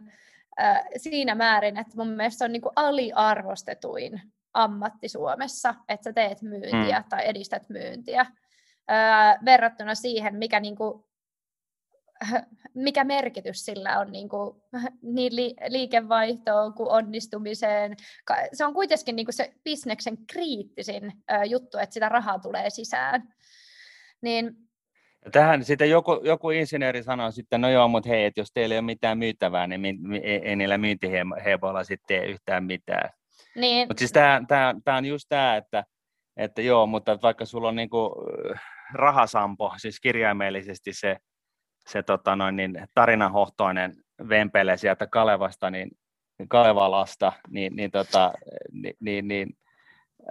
siinä 0.97 1.35
määrin, 1.35 1.77
että 1.77 1.93
mun 1.95 2.07
mielestä 2.07 2.37
se 2.37 2.45
on 2.45 2.51
niin 2.51 2.61
kuin 2.61 2.73
aliarvostetuin 2.75 4.21
ammatti 4.55 5.09
Suomessa, 5.09 5.75
että 5.89 6.03
sä 6.03 6.13
teet 6.13 6.41
myyntiä 6.41 6.99
mm. 6.99 7.09
tai 7.09 7.27
edistät 7.27 7.69
myyntiä, 7.69 8.25
verrattuna 9.45 9.95
siihen, 9.95 10.35
mikä, 10.35 10.59
niin 10.59 10.75
kuin, 10.75 11.03
mikä 12.73 13.03
merkitys 13.03 13.65
sillä 13.65 13.99
on 13.99 14.11
niin, 14.11 14.29
kuin, 14.29 14.61
niin 15.01 15.35
li, 15.35 15.55
liikevaihtoon 15.67 16.73
kuin 16.73 16.89
onnistumiseen. 16.89 17.95
Se 18.53 18.65
on 18.65 18.73
kuitenkin 18.73 19.15
niin 19.15 19.25
kuin 19.25 19.33
se 19.33 19.53
bisneksen 19.63 20.17
kriittisin 20.33 21.11
juttu, 21.49 21.77
että 21.77 21.93
sitä 21.93 22.09
rahaa 22.09 22.39
tulee 22.39 22.69
sisään. 22.69 23.33
Niin 24.21 24.55
Tähän 25.31 25.63
sitten 25.63 25.89
joku, 25.89 26.21
joku 26.23 26.49
insinööri 26.49 27.03
sanoi 27.03 27.33
sitten, 27.33 27.61
no 27.61 27.69
joo, 27.69 27.87
mutta 27.87 28.09
hei, 28.09 28.25
että 28.25 28.41
jos 28.41 28.51
teillä 28.53 28.75
ei 28.75 28.79
ole 28.79 28.85
mitään 28.85 29.17
myytävää, 29.17 29.67
niin 29.67 29.85
ei, 30.23 30.49
ei 30.49 30.55
niillä 30.55 30.77
myyntiheboilla 30.77 31.83
sitten 31.83 32.07
tee 32.07 32.25
yhtään 32.25 32.63
mitään. 32.63 33.09
Niin. 33.55 33.87
Mutta 33.87 33.99
siis 33.99 34.11
tämä 34.11 34.97
on 34.97 35.05
just 35.05 35.25
tämä, 35.29 35.55
että, 35.55 35.83
että 36.37 36.61
joo, 36.61 36.85
mutta 36.85 37.17
vaikka 37.21 37.45
sulla 37.45 37.67
on 37.67 37.75
niinku 37.75 38.15
rahasampo, 38.93 39.73
siis 39.77 39.99
kirjaimellisesti 39.99 40.93
se, 40.93 41.17
se 41.87 42.03
tota 42.03 42.35
noin, 42.35 42.55
niin 42.55 42.87
tarinahohtoinen 42.93 43.93
vempele 44.29 44.77
sieltä 44.77 45.07
Kalevasta, 45.07 45.69
niin 45.69 45.89
Kalevalasta, 46.47 47.33
niin, 47.49 47.75
niin, 47.75 47.91
tota, 47.91 48.33
niin, 48.71 48.95
niin, 48.99 49.27
niin 49.27 49.49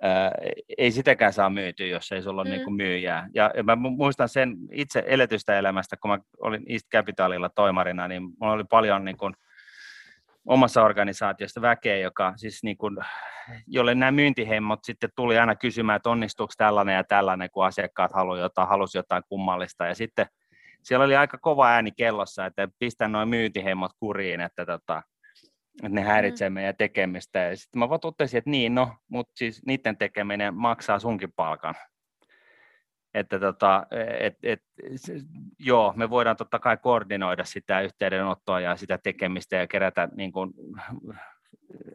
ää, 0.02 0.32
ei 0.78 0.92
sitäkään 0.92 1.32
saa 1.32 1.50
myytyä, 1.50 1.86
jos 1.86 2.12
ei 2.12 2.22
sulla 2.22 2.42
ole 2.42 2.50
mm. 2.50 2.56
niin 2.56 2.74
myyjää. 2.74 3.28
Ja, 3.34 3.50
ja 3.56 3.62
mä 3.62 3.76
muistan 3.76 4.28
sen 4.28 4.56
itse 4.72 5.02
eletystä 5.06 5.58
elämästä, 5.58 5.96
kun 5.96 6.10
mä 6.10 6.18
olin 6.42 6.62
East 6.68 6.88
Capitalilla 6.92 7.48
toimarina, 7.48 8.08
niin 8.08 8.22
mulla 8.22 8.52
oli 8.52 8.64
paljon 8.70 9.04
niin 9.04 9.16
kuin, 9.16 9.34
omassa 10.46 10.82
organisaatiosta 10.82 11.60
väkeä, 11.60 11.96
joka 11.96 12.32
siis 12.36 12.62
niin 12.62 12.76
kuin, 12.76 12.96
jolle 13.66 13.94
nämä 13.94 14.12
myyntihemmot 14.12 14.78
sitten 14.84 15.10
tuli 15.16 15.38
aina 15.38 15.56
kysymään, 15.56 15.96
että 15.96 16.10
onnistuuko 16.10 16.52
tällainen 16.56 16.94
ja 16.94 17.04
tällainen, 17.04 17.50
kun 17.52 17.66
asiakkaat 17.66 18.12
halusi 18.12 18.40
jotain, 18.40 18.68
halusi 18.68 18.98
jotain 18.98 19.22
kummallista. 19.28 19.86
Ja 19.86 19.94
sitten 19.94 20.26
siellä 20.82 21.04
oli 21.04 21.16
aika 21.16 21.38
kova 21.38 21.68
ääni 21.68 21.92
kellossa, 21.92 22.46
että 22.46 22.68
pistä 22.78 23.08
noin 23.08 23.28
myyntihemmot 23.28 23.92
kuriin, 24.00 24.40
että, 24.40 24.66
tota, 24.66 25.02
että 25.82 25.94
ne 25.94 26.02
häiritsee 26.02 26.48
mm. 26.48 26.54
meidän 26.54 26.76
tekemistä. 26.76 27.38
Ja 27.38 27.56
sitten 27.56 27.78
mä 27.78 27.88
vaan 27.88 28.00
totesin, 28.00 28.38
että 28.38 28.50
niin, 28.50 28.74
no, 28.74 28.96
mutta 29.08 29.32
siis 29.36 29.62
niiden 29.66 29.96
tekeminen 29.96 30.54
maksaa 30.54 30.98
sunkin 30.98 31.32
palkan 31.36 31.74
että 33.14 33.38
tota, 33.38 33.86
et, 34.20 34.38
et, 34.42 34.62
joo, 35.58 35.92
me 35.96 36.10
voidaan 36.10 36.36
totta 36.36 36.58
kai 36.58 36.76
koordinoida 36.76 37.44
sitä 37.44 37.80
yhteydenottoa 37.80 38.60
ja 38.60 38.76
sitä 38.76 38.98
tekemistä 38.98 39.56
ja 39.56 39.66
kerätä 39.66 40.08
niin 40.16 40.32
kuin, 40.32 40.52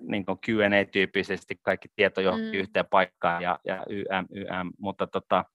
niin 0.02 0.26
kuin 0.26 0.40
Q&A-tyyppisesti 0.40 1.60
kaikki 1.62 1.88
tieto 1.96 2.22
johonkin 2.22 2.52
mm. 2.52 2.60
yhteen 2.60 2.86
paikkaan 2.90 3.44
ja, 3.44 3.60
ja 3.66 3.86
YM, 3.90 4.26
YM, 4.32 4.72
mutta, 4.80 5.08
tota, 5.08 5.46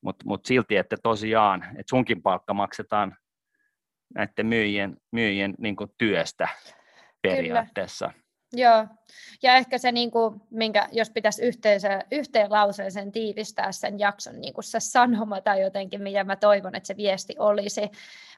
mutta, 0.00 0.24
mutta 0.26 0.48
silti, 0.48 0.76
että 0.76 0.96
tosiaan, 1.02 1.62
että 1.62 1.90
sunkin 1.90 2.22
palkka 2.22 2.54
maksetaan 2.54 3.16
näiden 4.14 4.46
myyjien, 4.46 4.96
myyjien 5.12 5.54
niin 5.58 5.76
kuin 5.76 5.90
työstä 5.98 6.48
periaatteessa. 7.22 8.08
Kyllä. 8.08 8.27
Joo, 8.52 8.86
ja 9.42 9.56
ehkä 9.56 9.78
se, 9.78 9.92
niin 9.92 10.10
kuin, 10.10 10.40
minkä, 10.50 10.88
jos 10.92 11.10
pitäisi 11.10 11.42
yhteensä, 11.42 12.04
yhteen 12.12 12.50
lauseeseen 12.50 13.12
tiivistää 13.12 13.72
sen 13.72 13.98
jakson 13.98 14.40
niin 14.40 14.54
kuin 14.54 14.64
se 14.64 14.80
sanoma 14.80 15.40
tai 15.40 15.62
jotenkin, 15.62 16.02
mitä 16.02 16.24
mä 16.24 16.36
toivon, 16.36 16.74
että 16.74 16.86
se 16.86 16.96
viesti 16.96 17.34
olisi, 17.38 17.80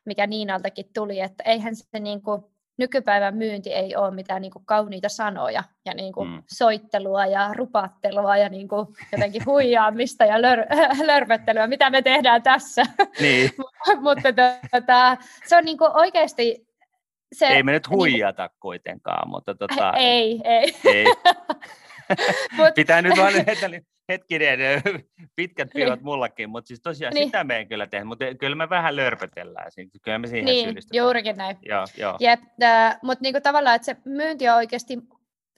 mikä 0.04 0.26
Niinaltakin 0.26 0.90
tuli, 0.94 1.20
että 1.20 1.44
eihän 1.46 1.76
se 1.76 2.00
niin 2.00 2.22
kuin, 2.22 2.42
nykypäivän 2.80 3.36
myynti 3.36 3.72
ei 3.72 3.96
ole 3.96 4.10
mitään 4.10 4.42
niin 4.42 4.52
kuin, 4.52 4.64
kauniita 4.64 5.08
sanoja 5.08 5.64
ja 5.84 5.94
niin 5.94 6.12
kuin, 6.12 6.28
mm. 6.28 6.42
soittelua 6.52 7.26
ja 7.26 7.50
rupattelua 7.56 8.36
ja 8.36 8.48
niin 8.48 8.68
kuin, 8.68 8.86
jotenkin 9.12 9.46
huijaamista 9.46 10.24
ja 10.24 10.42
lör, 10.42 10.58
lörpöttelyä, 11.06 11.66
mitä 11.66 11.90
me 11.90 12.02
tehdään 12.02 12.42
tässä. 12.42 12.82
Niin. 13.20 13.50
Mutta 14.06 14.32
tota, 14.70 15.16
se 15.46 15.56
on 15.56 15.64
niin 15.64 15.78
kuin, 15.78 15.90
oikeasti 15.94 16.69
se, 17.32 17.46
ei 17.46 17.62
me 17.62 17.72
nyt 17.72 17.86
niinku 17.86 17.96
huijata 17.96 18.46
niin, 18.46 18.56
kuitenkaan, 18.60 19.28
mutta 19.30 19.54
tota, 19.54 19.92
ei, 19.96 20.40
ei. 20.44 20.74
ei. 20.84 21.04
Mut, 22.56 22.74
Pitää 22.74 23.02
nyt 23.02 23.16
vaan 23.16 23.32
hetkinen, 24.08 24.82
pitkät 25.36 25.74
niin. 25.74 25.98
mullakin, 26.02 26.50
mutta 26.50 26.68
siis 26.68 26.80
tosiaan 26.82 27.14
niin. 27.14 27.28
sitä 27.28 27.44
me 27.44 27.56
ei 27.56 27.66
kyllä 27.66 27.86
tehdä, 27.86 28.04
mutta 28.04 28.24
kyllä 28.40 28.56
me 28.56 28.70
vähän 28.70 28.96
lörpötellään, 28.96 29.70
kyllä 30.02 30.18
me 30.18 30.26
siihen 30.26 30.44
niin, 30.44 30.76
juurikin 30.92 31.36
näin. 31.36 31.56
Joo, 31.62 31.84
joo. 31.96 32.16
Jep, 32.20 32.40
äh, 32.62 32.98
mutta 33.02 33.22
niinku 33.22 33.40
tavallaan, 33.40 33.76
että 33.76 33.86
se 33.86 33.96
myynti 34.04 34.48
on 34.48 34.56
oikeasti 34.56 34.98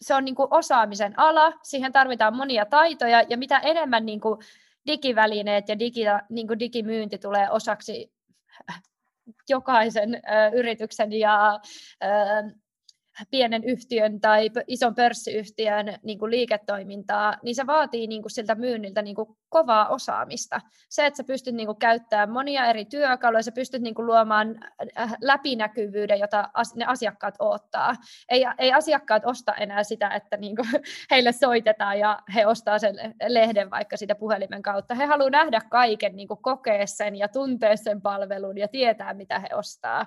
se 0.03 0.15
on 0.15 0.25
niinku 0.25 0.49
osaamisen 0.51 1.19
ala, 1.19 1.53
siihen 1.63 1.93
tarvitaan 1.93 2.37
monia 2.37 2.67
taitoja, 2.67 3.23
ja 3.29 3.37
mitä 3.37 3.59
enemmän 3.59 4.07
niinku 4.07 4.39
digivälineet 4.87 5.69
ja 5.69 5.79
digi, 5.79 6.05
niinku 6.31 6.59
digimyynti 6.59 7.19
tulee 7.19 7.51
osaksi 7.51 8.13
jokaisen 9.49 10.15
ö, 10.15 10.21
yrityksen 10.59 11.13
ja 11.13 11.61
ö, 12.05 12.09
pienen 13.31 13.65
yhtiön 13.65 14.21
tai 14.21 14.51
ison 14.67 14.95
pörssiyhtiön 14.95 15.99
niin 16.03 16.19
kuin 16.19 16.31
liiketoimintaa, 16.31 17.37
niin 17.43 17.55
se 17.55 17.67
vaatii 17.67 18.07
niin 18.07 18.23
kuin 18.23 18.31
siltä 18.31 18.55
myynniltä 18.55 19.03
niin 19.03 19.17
kuin 19.17 19.29
kovaa 19.49 19.89
osaamista. 19.89 20.61
Se, 20.89 21.07
että 21.07 21.17
sä 21.17 21.25
pystyt 21.25 21.55
niin 21.55 21.67
kuin 21.67 21.79
käyttämään 21.79 22.31
monia 22.31 22.67
eri 22.67 22.85
työkaluja, 22.85 23.43
sä 23.43 23.53
pystyt 23.53 23.83
niin 23.83 23.95
kuin 23.95 24.07
luomaan 24.07 24.59
äh, 24.99 25.15
läpinäkyvyyden, 25.21 26.19
jota 26.19 26.51
ne 26.77 26.85
asiakkaat 26.85 27.35
odottaa. 27.39 27.95
Ei, 28.29 28.45
ei 28.59 28.73
asiakkaat 28.73 29.23
osta 29.27 29.55
enää 29.55 29.85
sitä, 29.85 30.09
että 30.09 30.37
niin 30.37 30.57
kuin 30.57 30.69
heille 31.11 31.33
soitetaan 31.33 31.99
ja 31.99 32.19
he 32.35 32.47
ostaa 32.47 32.79
sen 32.79 32.95
lehden 33.29 33.71
vaikka 33.71 33.97
sitä 33.97 34.15
puhelimen 34.15 34.63
kautta. 34.63 34.95
He 34.95 35.05
haluavat 35.05 35.33
nähdä 35.33 35.61
kaiken, 35.71 36.17
niin 36.17 36.29
kuin 36.29 36.43
kokea 36.43 36.87
sen 36.87 37.17
ja 37.17 37.29
tuntea 37.29 37.77
sen 37.77 38.03
palvelun 38.03 38.59
ja 38.59 38.69
tietää, 38.69 39.15
mitä 39.15 39.39
he 39.39 39.49
ostaa 39.55 40.07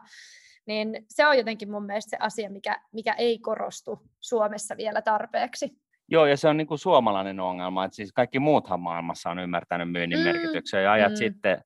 niin 0.66 1.06
se 1.10 1.28
on 1.28 1.38
jotenkin 1.38 1.72
mun 1.72 1.86
mielestä 1.86 2.10
se 2.10 2.18
asia, 2.20 2.50
mikä, 2.50 2.82
mikä 2.96 3.14
ei 3.14 3.40
korostu 3.40 4.00
Suomessa 4.20 4.78
vielä 4.78 5.02
tarpeeksi. 5.02 5.72
Joo, 6.08 6.26
ja 6.26 6.38
se 6.38 6.48
on 6.48 6.58
niin 6.58 6.68
kuin 6.68 6.80
suomalainen 6.80 7.40
ongelma, 7.40 7.86
että 7.86 7.96
siis 7.96 8.14
kaikki 8.14 8.40
muuthan 8.40 8.80
maailmassa 8.80 9.30
on 9.30 9.40
ymmärtänyt 9.40 9.92
myynnin 9.92 10.20
mm, 10.20 10.24
merkityksen 10.24 10.84
ja 10.84 10.92
ajat 10.92 11.12
mm. 11.12 11.16
sitten, 11.16 11.62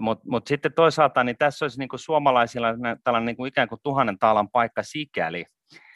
mutta 0.00 0.24
mut 0.30 0.46
sitten 0.46 0.72
toisaalta 0.72 1.24
niin 1.24 1.36
tässä 1.38 1.64
olisi 1.64 1.78
niin 1.78 1.88
kuin 1.88 2.00
suomalaisilla 2.00 2.68
tällainen 3.04 3.26
niin 3.26 3.36
kuin 3.36 3.48
ikään 3.48 3.68
kuin 3.68 3.80
tuhannen 3.82 4.18
taalan 4.18 4.50
paikka 4.50 4.82
sikäli, 4.82 5.44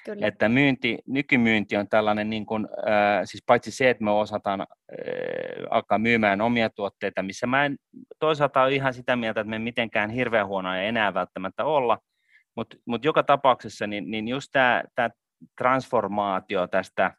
Kyllä. 0.04 0.26
Että 0.26 0.48
myynti, 0.48 0.98
nykymyynti 1.06 1.76
on 1.76 1.88
tällainen, 1.88 2.30
niin 2.30 2.46
kuin, 2.46 2.68
äh, 2.88 3.20
siis 3.24 3.44
paitsi 3.46 3.70
se, 3.70 3.90
että 3.90 4.04
me 4.04 4.10
osataan 4.10 4.60
äh, 4.60 4.66
alkaa 5.70 5.98
myymään 5.98 6.40
omia 6.40 6.70
tuotteita, 6.70 7.22
missä 7.22 7.46
mä 7.46 7.64
en 7.64 7.76
toisaalta 8.18 8.62
ole 8.62 8.74
ihan 8.74 8.94
sitä 8.94 9.16
mieltä, 9.16 9.40
että 9.40 9.50
me 9.50 9.58
mitenkään 9.58 10.10
hirveän 10.10 10.46
huonoja 10.46 10.82
enää 10.82 11.14
välttämättä 11.14 11.64
olla, 11.64 11.98
mutta 12.56 12.76
mut 12.86 13.04
joka 13.04 13.22
tapauksessa 13.22 13.86
niin, 13.86 14.10
niin 14.10 14.28
just 14.28 14.52
tämä 14.94 15.10
transformaatio 15.58 16.66
tästä 16.66 17.14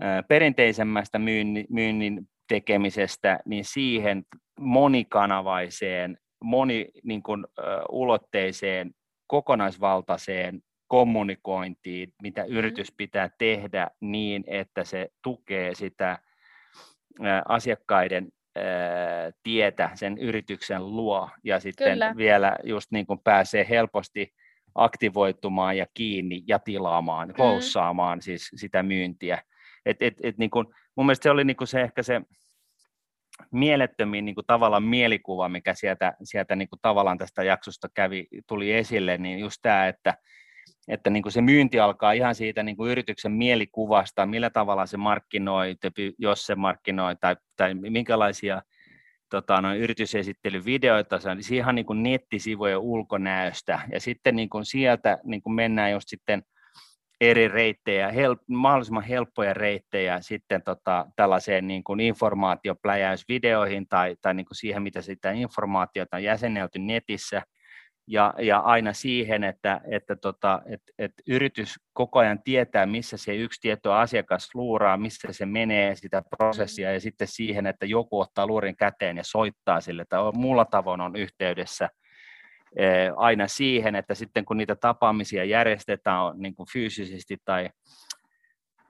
ää, 0.00 0.22
perinteisemmästä 0.22 1.18
myynnin, 1.18 1.66
myynnin 1.70 2.28
tekemisestä 2.48 3.38
niin 3.44 3.64
siihen 3.64 4.24
monikanavaiseen, 4.60 6.18
moni 6.44 6.88
niin 7.04 7.22
kun, 7.22 7.46
ä, 7.58 7.62
ulotteiseen, 7.90 8.90
kokonaisvaltaiseen 9.26 10.60
kommunikointiin, 10.88 12.12
mitä 12.22 12.42
mm. 12.42 12.48
yritys 12.48 12.92
pitää 12.96 13.30
tehdä 13.38 13.88
niin, 14.00 14.44
että 14.46 14.84
se 14.84 15.08
tukee 15.22 15.74
sitä 15.74 16.18
asiakkaiden 17.48 18.28
tietä 19.42 19.90
sen 19.94 20.18
yrityksen 20.18 20.96
luo 20.96 21.30
ja 21.44 21.60
sitten 21.60 21.92
Kyllä. 21.92 22.14
vielä 22.16 22.56
just 22.64 22.92
niin 22.92 23.06
kuin 23.06 23.20
pääsee 23.24 23.66
helposti 23.68 24.32
aktivoitumaan 24.76 25.76
ja 25.76 25.86
kiinni 25.94 26.42
ja 26.46 26.58
tilaamaan, 26.58 27.28
mm. 27.28 28.20
siis 28.20 28.50
sitä 28.56 28.82
myyntiä. 28.82 29.42
Et, 29.86 29.96
et, 30.00 30.14
et 30.22 30.38
niin 30.38 30.50
kuin, 30.50 30.66
mun 30.96 31.06
mielestä 31.06 31.22
se 31.22 31.30
oli 31.30 31.44
niin 31.44 31.56
kuin 31.56 31.68
se 31.68 31.80
ehkä 31.80 32.02
se 32.02 32.20
mielettömin 33.52 34.24
niin 34.24 34.34
kuin 34.34 34.46
tavallaan 34.46 34.82
mielikuva, 34.82 35.48
mikä 35.48 35.74
sieltä, 35.74 36.12
sieltä 36.22 36.56
niin 36.56 36.68
kuin 36.68 36.80
tavallaan 36.82 37.18
tästä 37.18 37.42
jaksosta 37.42 37.88
kävi, 37.94 38.26
tuli 38.48 38.72
esille, 38.72 39.18
niin 39.18 39.38
just 39.38 39.58
tämä, 39.62 39.88
että, 39.88 40.14
että 40.88 41.10
niin 41.10 41.22
kuin 41.22 41.32
se 41.32 41.40
myynti 41.40 41.80
alkaa 41.80 42.12
ihan 42.12 42.34
siitä 42.34 42.62
niin 42.62 42.76
kuin 42.76 42.90
yrityksen 42.90 43.32
mielikuvasta, 43.32 44.26
millä 44.26 44.50
tavalla 44.50 44.86
se 44.86 44.96
markkinoi, 44.96 45.76
jos 46.18 46.46
se 46.46 46.54
markkinoi, 46.54 47.16
tai, 47.20 47.36
tai 47.56 47.74
minkälaisia 47.74 48.62
tota, 49.30 49.60
noin 49.60 49.80
yritysesittelyvideoita, 49.80 51.20
se 51.20 51.30
on 51.30 51.38
ihan 51.52 51.74
niin 51.74 51.86
kuin 51.86 52.02
nettisivujen 52.02 52.78
ulkonäöstä, 52.78 53.80
ja 53.92 54.00
sitten 54.00 54.36
niin 54.36 54.48
kuin 54.48 54.64
sieltä 54.64 55.18
niin 55.24 55.42
kuin 55.42 55.54
mennään 55.54 55.92
just 55.92 56.08
sitten 56.08 56.42
eri 57.20 57.48
reittejä, 57.48 58.12
hel, 58.12 58.36
mahdollisimman 58.48 59.02
helppoja 59.02 59.54
reittejä 59.54 60.20
sitten 60.20 60.62
tota, 60.62 61.06
tällaiseen 61.16 61.66
niin 61.66 61.84
kuin 61.84 62.00
informaatiopläjäysvideoihin 62.00 63.88
tai, 63.88 64.16
tai 64.22 64.34
niin 64.34 64.46
kuin 64.46 64.56
siihen, 64.56 64.82
mitä 64.82 65.02
sitä 65.02 65.30
informaatiota 65.30 66.16
on 66.16 66.22
jäsennelty 66.22 66.78
netissä, 66.78 67.42
ja, 68.06 68.34
ja 68.38 68.58
aina 68.58 68.92
siihen, 68.92 69.44
että, 69.44 69.80
että, 69.90 70.16
tota, 70.16 70.62
että, 70.66 70.92
että 70.98 71.22
yritys 71.28 71.74
koko 71.92 72.18
ajan 72.18 72.42
tietää, 72.42 72.86
missä 72.86 73.16
se 73.16 73.36
yksi 73.36 73.60
tietty 73.60 73.92
asiakas 73.92 74.48
luuraa, 74.54 74.96
missä 74.96 75.28
se 75.30 75.46
menee 75.46 75.96
sitä 75.96 76.22
prosessia, 76.36 76.92
ja 76.92 77.00
sitten 77.00 77.28
siihen, 77.28 77.66
että 77.66 77.86
joku 77.86 78.20
ottaa 78.20 78.46
luurin 78.46 78.76
käteen 78.76 79.16
ja 79.16 79.24
soittaa 79.24 79.80
sille, 79.80 80.04
tai 80.08 80.32
muulla 80.34 80.64
tavoin 80.64 81.00
on 81.00 81.16
yhteydessä. 81.16 81.88
Aina 83.16 83.48
siihen, 83.48 83.96
että 83.96 84.14
sitten 84.14 84.44
kun 84.44 84.56
niitä 84.56 84.76
tapaamisia 84.76 85.44
järjestetään 85.44 86.18
niin 86.36 86.54
kuin 86.54 86.68
fyysisesti 86.72 87.36
tai, 87.44 87.70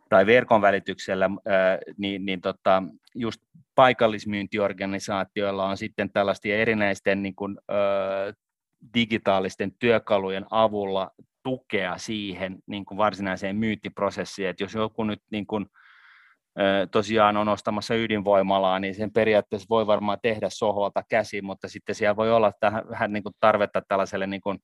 tai 0.09 0.27
verkon 0.27 0.63
välityksellä, 0.63 1.31
niin, 1.99 2.27
niin 2.27 2.41
tota, 2.41 2.83
just 3.15 3.43
paikallismyyntiorganisaatioilla 3.75 5.67
on 5.67 5.77
sitten 5.77 6.13
tällaisia 6.13 6.57
erinäisten 6.57 7.23
niin 7.23 7.35
kuin, 7.35 7.59
digitaalisten 8.95 9.73
työkalujen 9.79 10.47
avulla 10.51 11.11
tukea 11.43 11.99
siihen 11.99 12.59
niin 12.67 12.85
kuin 12.85 12.99
varsinaiseen 12.99 13.57
myyntiprosessiin, 13.57 14.49
että 14.49 14.65
jos 14.65 14.75
joku 14.75 15.05
nyt 15.05 15.23
niin 15.31 15.47
kuin, 15.47 15.67
tosiaan 16.91 17.37
on 17.37 17.49
ostamassa 17.49 17.95
ydinvoimalaa, 17.95 18.79
niin 18.79 18.95
sen 18.95 19.13
periaatteessa 19.13 19.67
voi 19.71 19.87
varmaan 19.87 20.19
tehdä 20.23 20.49
sohvalta 20.51 21.03
käsi, 21.09 21.43
mutta 21.43 21.69
sitten 21.69 21.95
siellä 21.95 22.17
voi 22.17 22.33
olla 22.33 22.53
vähän 22.91 23.13
niin 23.13 23.23
kuin 23.23 23.35
tarvetta 23.41 23.83
tällaiselle 23.89 24.27
niin 24.27 24.41
kuin, 24.41 24.59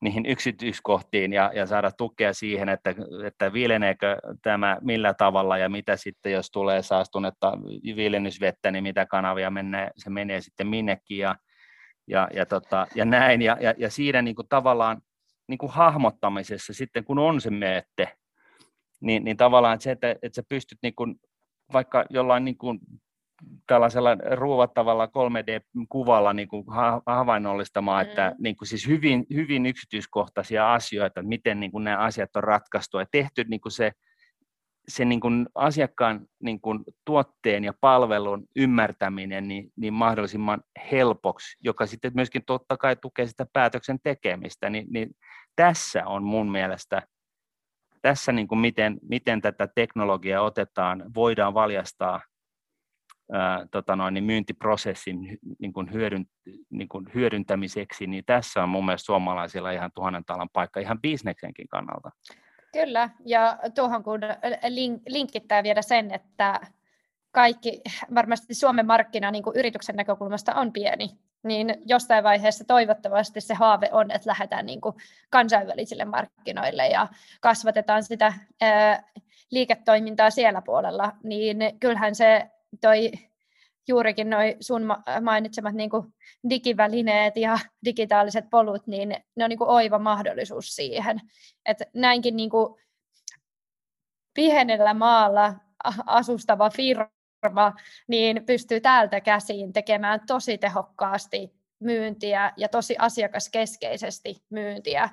niihin 0.00 0.26
yksityiskohtiin 0.26 1.32
ja, 1.32 1.50
ja 1.54 1.66
saada 1.66 1.90
tukea 1.90 2.32
siihen, 2.32 2.68
että, 2.68 2.94
että 3.24 3.52
viileneekö 3.52 4.16
tämä 4.42 4.78
millä 4.80 5.14
tavalla 5.14 5.58
ja 5.58 5.68
mitä 5.68 5.96
sitten, 5.96 6.32
jos 6.32 6.50
tulee 6.50 6.82
saastunetta 6.82 7.52
viilennysvettä, 7.96 8.70
niin 8.70 8.82
mitä 8.82 9.06
kanavia 9.06 9.50
menee, 9.50 9.90
se 9.96 10.10
menee 10.10 10.40
sitten 10.40 10.66
minnekin. 10.66 11.18
Ja, 11.18 11.36
ja, 12.08 12.28
ja, 12.34 12.46
tota, 12.46 12.86
ja 12.94 13.04
näin. 13.04 13.42
Ja, 13.42 13.56
ja, 13.60 13.74
ja 13.78 13.90
siinä 13.90 14.22
niin 14.22 14.36
kuin 14.36 14.48
tavallaan 14.48 15.02
niin 15.48 15.58
kuin 15.58 15.72
hahmottamisessa 15.72 16.72
sitten, 16.72 17.04
kun 17.04 17.18
on 17.18 17.40
se 17.40 17.50
meette, 17.50 18.16
niin, 19.00 19.24
niin 19.24 19.36
tavallaan 19.36 19.74
että 19.74 19.84
se, 19.84 19.90
että, 19.90 20.10
että 20.10 20.36
sä 20.36 20.42
pystyt 20.48 20.78
niin 20.82 20.94
kuin, 20.94 21.20
vaikka 21.72 22.04
jollain 22.10 22.44
niin 22.44 22.58
kuin, 22.58 22.78
tällaisella 23.66 24.16
ruuvattavalla 24.34 25.06
3D-kuvalla 25.06 26.32
niin 26.32 26.48
kuin 26.48 26.64
havainnollistamaan, 27.06 28.06
mm. 28.06 28.08
että 28.08 28.34
niin 28.38 28.56
kuin 28.56 28.68
siis 28.68 28.86
hyvin, 28.86 29.26
hyvin 29.34 29.66
yksityiskohtaisia 29.66 30.74
asioita, 30.74 31.20
että 31.20 31.28
miten 31.28 31.60
niin 31.60 31.72
kuin 31.72 31.84
nämä 31.84 31.98
asiat 31.98 32.36
on 32.36 32.44
ratkaistu 32.44 32.98
ja 32.98 33.06
tehty 33.10 33.44
niin 33.44 33.60
kuin 33.60 33.72
se 33.72 33.92
se 34.88 35.04
niin 35.04 35.20
kuin 35.20 35.46
asiakkaan 35.54 36.26
niin 36.42 36.60
kuin 36.60 36.84
tuotteen 37.04 37.64
ja 37.64 37.72
palvelun 37.80 38.44
ymmärtäminen 38.56 39.48
niin, 39.48 39.72
niin 39.76 39.94
mahdollisimman 39.94 40.62
helpoksi, 40.90 41.56
joka 41.64 41.86
sitten 41.86 42.12
myöskin 42.14 42.42
totta 42.46 42.76
kai 42.76 42.96
tukee 42.96 43.26
sitä 43.26 43.46
päätöksen 43.52 43.98
tekemistä, 44.02 44.70
niin, 44.70 44.86
niin 44.90 45.10
tässä 45.56 46.06
on 46.06 46.22
mun 46.22 46.50
mielestä, 46.50 47.02
tässä 48.02 48.32
niin 48.32 48.48
kuin 48.48 48.58
miten, 48.58 48.98
miten 49.02 49.40
tätä 49.40 49.68
teknologiaa 49.74 50.42
otetaan, 50.42 51.04
voidaan 51.14 51.54
valjastaa 51.54 52.20
ää, 53.32 53.66
tota 53.70 53.96
noin, 53.96 54.14
niin 54.14 54.24
myyntiprosessin 54.24 55.38
niin 55.58 55.72
kuin 55.72 55.92
hyödyn, 55.92 56.24
niin 56.70 56.88
kuin 56.88 57.06
hyödyntämiseksi, 57.14 58.06
niin 58.06 58.24
tässä 58.26 58.62
on 58.62 58.68
mun 58.68 58.84
mielestä 58.84 59.06
suomalaisilla 59.06 59.70
ihan 59.70 59.90
tuhannen 59.94 60.24
talan 60.24 60.48
paikka 60.52 60.80
ihan 60.80 61.00
bisneksenkin 61.00 61.68
kannalta. 61.68 62.10
Kyllä, 62.72 63.10
ja 63.24 63.58
tuohon 63.74 64.02
kun 64.02 64.20
linkittää 65.06 65.62
vielä 65.62 65.82
sen, 65.82 66.14
että 66.14 66.60
kaikki, 67.30 67.80
varmasti 68.14 68.54
Suomen 68.54 68.86
markkina 68.86 69.30
niin 69.30 69.44
kuin 69.44 69.56
yrityksen 69.56 69.96
näkökulmasta 69.96 70.54
on 70.54 70.72
pieni, 70.72 71.18
niin 71.42 71.74
jostain 71.86 72.24
vaiheessa 72.24 72.64
toivottavasti 72.64 73.40
se 73.40 73.54
haave 73.54 73.88
on, 73.92 74.10
että 74.10 74.28
lähdetään 74.28 74.66
niin 74.66 74.80
kuin 74.80 74.94
kansainvälisille 75.30 76.04
markkinoille 76.04 76.88
ja 76.88 77.08
kasvatetaan 77.40 78.02
sitä 78.04 78.32
ää, 78.60 79.02
liiketoimintaa 79.50 80.30
siellä 80.30 80.62
puolella, 80.62 81.12
niin 81.22 81.56
kyllähän 81.80 82.14
se 82.14 82.50
toi 82.80 83.12
juurikin 83.88 84.30
noin 84.30 84.56
sun 84.60 84.82
mainitsemat 85.20 85.74
niin 85.74 85.90
kuin 85.90 86.14
digivälineet 86.50 87.36
ja 87.36 87.58
digitaaliset 87.84 88.44
polut, 88.50 88.86
niin 88.86 89.08
ne 89.36 89.44
on 89.44 89.48
niin 89.48 89.58
kuin 89.58 89.70
oiva 89.70 89.98
mahdollisuus 89.98 90.76
siihen. 90.76 91.20
Että 91.66 91.84
näinkin 91.94 92.36
niin 92.36 92.50
kuin 92.50 92.74
pienellä 94.34 94.94
maalla 94.94 95.54
asustava 96.06 96.70
firma 96.70 97.72
niin 98.08 98.46
pystyy 98.46 98.80
täältä 98.80 99.20
käsiin 99.20 99.72
tekemään 99.72 100.20
tosi 100.26 100.58
tehokkaasti 100.58 101.52
myyntiä 101.80 102.52
ja 102.56 102.68
tosi 102.68 102.96
asiakaskeskeisesti 102.98 104.44
myyntiä 104.50 105.08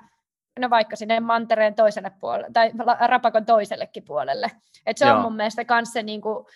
no 0.60 0.70
vaikka 0.70 0.96
sinne 0.96 1.20
mantereen 1.20 1.74
toiselle 1.74 2.12
puolelle 2.20 2.48
tai 2.52 2.72
rapakon 3.08 3.46
toisellekin 3.46 4.04
puolelle. 4.04 4.50
Et 4.86 4.98
se 4.98 5.06
Joo. 5.06 5.16
on 5.16 5.22
mun 5.22 5.36
mielestä 5.36 5.64
myös 5.70 5.92
se 5.92 6.02
niin 6.02 6.20
kuin, 6.20 6.46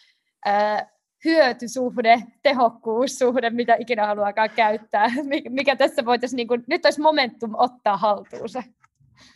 äh, 0.48 0.86
hyötysuhde, 1.24 2.22
tehokkuussuhde, 2.42 3.50
mitä 3.50 3.76
ikinä 3.78 4.06
haluakaan 4.06 4.50
käyttää, 4.50 5.06
mikä 5.48 5.76
tässä 5.76 6.04
voitaisiin, 6.04 6.36
niin 6.36 6.48
kuin, 6.48 6.64
nyt 6.66 6.84
olisi 6.84 7.00
momentum 7.00 7.50
ottaa 7.56 7.96
haltuun 7.96 8.48
se. 8.48 8.64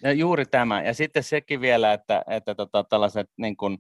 Ja 0.02 0.12
juuri 0.12 0.46
tämä. 0.46 0.82
Ja 0.82 0.94
sitten 0.94 1.22
sekin 1.22 1.60
vielä, 1.60 1.92
että, 1.92 2.24
että 2.30 2.54
tota, 2.54 2.84
tällaiset, 2.84 3.30
niin 3.36 3.56
kuin, 3.56 3.78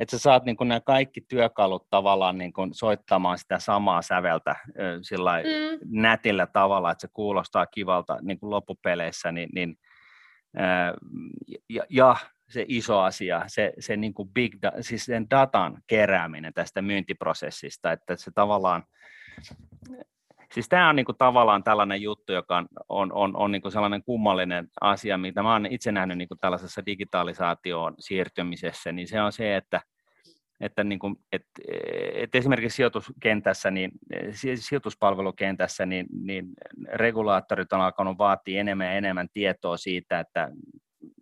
että 0.00 0.16
sä 0.16 0.22
saat 0.22 0.44
niin 0.44 0.56
kuin 0.56 0.68
nämä 0.68 0.80
kaikki 0.80 1.20
työkalut 1.20 1.86
tavallaan 1.90 2.38
niin 2.38 2.52
kuin 2.52 2.74
soittamaan 2.74 3.38
sitä 3.38 3.58
samaa 3.58 4.02
säveltä 4.02 4.56
sillä 5.02 5.42
mm. 5.42 6.00
nätillä 6.00 6.46
tavalla, 6.46 6.90
että 6.90 7.00
se 7.00 7.08
kuulostaa 7.12 7.66
kivalta 7.66 8.18
niin 8.22 8.38
kuin 8.40 8.50
loppupeleissä, 8.50 9.32
niin, 9.32 9.48
niin 9.54 9.76
ja, 11.68 11.84
ja 11.90 12.16
se 12.48 12.64
iso 12.68 13.00
asia, 13.00 13.42
se, 13.46 13.72
se 13.78 13.96
niin 13.96 14.14
kuin 14.14 14.28
big 14.28 14.56
da, 14.62 14.72
siis 14.80 15.04
sen 15.04 15.30
datan 15.30 15.82
kerääminen 15.86 16.54
tästä 16.54 16.82
myyntiprosessista, 16.82 17.92
että 17.92 18.16
se 18.16 18.30
tavallaan, 18.34 18.84
siis 20.52 20.68
tämä 20.68 20.88
on 20.88 20.96
niin 20.96 21.06
kuin 21.06 21.18
tavallaan 21.18 21.64
tällainen 21.64 22.02
juttu, 22.02 22.32
joka 22.32 22.56
on, 22.56 22.68
on, 22.88 23.12
on, 23.12 23.36
on 23.36 23.52
niin 23.52 23.62
kuin 23.62 23.72
sellainen 23.72 24.02
kummallinen 24.02 24.68
asia, 24.80 25.18
mitä 25.18 25.42
mä 25.42 25.52
olen 25.52 25.72
itse 25.72 25.92
nähnyt 25.92 26.18
niin 26.18 26.28
kuin 26.28 26.38
tällaisessa 26.40 26.86
digitalisaatioon 26.86 27.94
siirtymisessä, 27.98 28.92
niin 28.92 29.08
se 29.08 29.22
on 29.22 29.32
se, 29.32 29.56
että 29.56 29.80
että, 30.60 30.84
niin 30.84 30.98
kuin, 30.98 31.16
että, 31.32 31.48
että 32.14 32.38
esimerkiksi 32.38 32.76
sijoituskentässä, 32.76 33.70
niin, 33.70 33.90
sijoituspalvelukentässä, 34.54 35.86
niin, 35.86 36.06
niin 36.22 36.46
regulaattorit 36.92 37.72
on 37.72 37.80
alkanut 37.80 38.18
vaatia 38.18 38.60
enemmän 38.60 38.86
ja 38.86 38.92
enemmän 38.92 39.28
tietoa 39.32 39.76
siitä, 39.76 40.20
että 40.20 40.50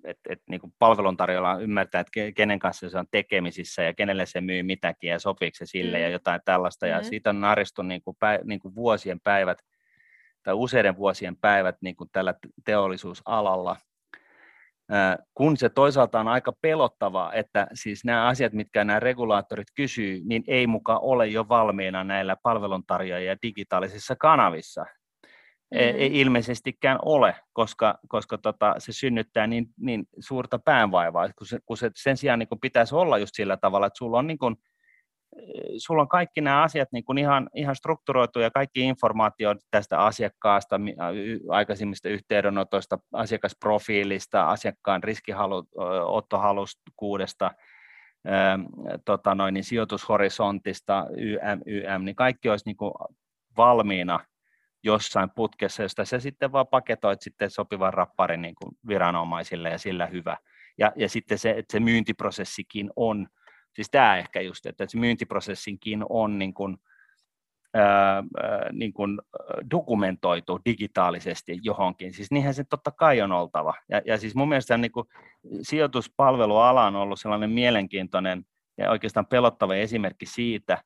että 0.06 0.32
et, 0.32 0.42
niin 0.50 0.60
palveluntarjolla 0.78 1.58
ymmärtää, 1.58 2.00
että 2.00 2.32
kenen 2.36 2.58
kanssa 2.58 2.90
se 2.90 2.98
on 2.98 3.06
tekemisissä 3.10 3.82
ja 3.82 3.94
kenelle 3.94 4.26
se 4.26 4.40
myy 4.40 4.62
mitäkin 4.62 5.10
ja 5.10 5.18
sopiiko 5.18 5.54
se 5.54 5.66
sille 5.66 5.96
mm. 5.96 6.02
ja 6.02 6.08
jotain 6.08 6.40
tällaista. 6.44 6.86
Mm-hmm. 6.86 6.98
Ja 6.98 7.04
siitä 7.04 7.30
on 7.30 7.40
naristu 7.40 7.82
niin 7.82 8.02
kuin 8.02 8.16
päi, 8.20 8.38
niin 8.44 8.60
kuin 8.60 8.74
vuosien 8.74 9.20
päivät 9.20 9.58
tai 10.42 10.54
useiden 10.54 10.96
vuosien 10.96 11.36
päivät 11.36 11.76
niin 11.80 11.96
kuin 11.96 12.10
tällä 12.12 12.34
teollisuusalalla, 12.64 13.76
kun 15.34 15.56
se 15.56 15.68
toisaalta 15.68 16.20
on 16.20 16.28
aika 16.28 16.52
pelottavaa, 16.62 17.32
että 17.32 17.66
siis 17.74 18.04
nämä 18.04 18.26
asiat, 18.26 18.52
mitkä 18.52 18.84
nämä 18.84 19.00
regulaattorit 19.00 19.68
kysyy, 19.76 20.20
niin 20.24 20.44
ei 20.46 20.66
mukaan 20.66 20.98
ole 21.02 21.26
jo 21.26 21.48
valmiina 21.48 22.04
näillä 22.04 22.36
palveluntarjoajia 22.42 23.36
digitaalisissa 23.42 24.16
kanavissa. 24.16 24.86
Ei 25.72 26.20
ilmeisestikään 26.20 26.98
ole, 27.04 27.36
koska, 27.52 27.98
koska 28.08 28.38
tota, 28.38 28.74
se 28.78 28.92
synnyttää 28.92 29.46
niin, 29.46 29.66
niin 29.80 30.08
suurta 30.18 30.58
päänvaivaa, 30.58 31.28
kun, 31.38 31.46
se, 31.46 31.58
kun 31.66 31.76
se 31.76 31.90
sen 31.94 32.16
sijaan 32.16 32.38
niin 32.38 32.48
kun 32.48 32.60
pitäisi 32.60 32.94
olla 32.94 33.18
just 33.18 33.34
sillä 33.34 33.56
tavalla, 33.56 33.86
että 33.86 33.98
sulla 33.98 34.18
on, 34.18 34.26
niin 34.26 34.38
kun, 34.38 34.56
sulla 35.78 36.02
on 36.02 36.08
kaikki 36.08 36.40
nämä 36.40 36.62
asiat 36.62 36.88
niin 36.92 37.04
kun 37.04 37.18
ihan, 37.18 37.50
ihan 37.54 37.76
strukturoitu 37.76 38.40
ja 38.40 38.50
kaikki 38.50 38.80
informaatio 38.80 39.54
tästä 39.70 39.98
asiakkaasta, 39.98 40.80
aikaisemmista 41.48 42.08
yhteydenotoista, 42.08 42.98
asiakasprofiilista, 43.12 44.50
asiakkaan 44.50 45.02
riskiottohalukkuudesta, 45.02 47.50
tota 49.04 49.34
noin, 49.34 49.54
niin 49.54 49.64
sijoitushorisontista, 49.64 51.06
YM, 51.16 51.60
YM, 51.66 52.04
niin 52.04 52.16
kaikki 52.16 52.48
olisi 52.48 52.66
niin 52.66 52.76
valmiina 53.56 54.20
jossain 54.86 55.30
putkessa, 55.30 55.82
josta 55.82 56.04
sä 56.04 56.20
sitten 56.20 56.52
vaan 56.52 56.66
paketoit 56.66 57.22
sitten 57.22 57.50
sopivan 57.50 57.94
rapparin 57.94 58.42
niin 58.42 58.54
kuin 58.54 58.76
viranomaisille 58.88 59.70
ja 59.70 59.78
sillä 59.78 60.06
hyvä. 60.06 60.36
Ja, 60.78 60.92
ja 60.96 61.08
sitten 61.08 61.38
se, 61.38 61.50
että 61.50 61.72
se 61.72 61.80
myyntiprosessikin 61.80 62.90
on, 62.96 63.28
siis 63.74 63.90
tämä 63.90 64.16
ehkä 64.16 64.40
just, 64.40 64.66
että 64.66 64.86
se 64.88 64.98
myyntiprosessinkin 64.98 66.04
on 66.08 66.38
niin 66.38 66.54
kuin, 66.54 66.76
ää, 67.74 68.24
niin 68.72 68.92
kuin 68.92 69.20
dokumentoitu 69.70 70.60
digitaalisesti 70.64 71.58
johonkin. 71.62 72.14
Siis 72.14 72.30
niinhän 72.30 72.54
se 72.54 72.64
totta 72.64 72.90
kai 72.90 73.22
on 73.22 73.32
oltava. 73.32 73.74
Ja, 73.88 74.02
ja 74.04 74.18
siis 74.18 74.34
mun 74.34 74.48
mielestä 74.48 74.76
niin 74.76 74.92
kuin 74.92 75.06
sijoituspalveluala 75.62 76.86
on 76.86 76.96
ollut 76.96 77.20
sellainen 77.20 77.50
mielenkiintoinen 77.50 78.46
ja 78.78 78.90
oikeastaan 78.90 79.26
pelottava 79.26 79.74
esimerkki 79.74 80.26
siitä, 80.26 80.78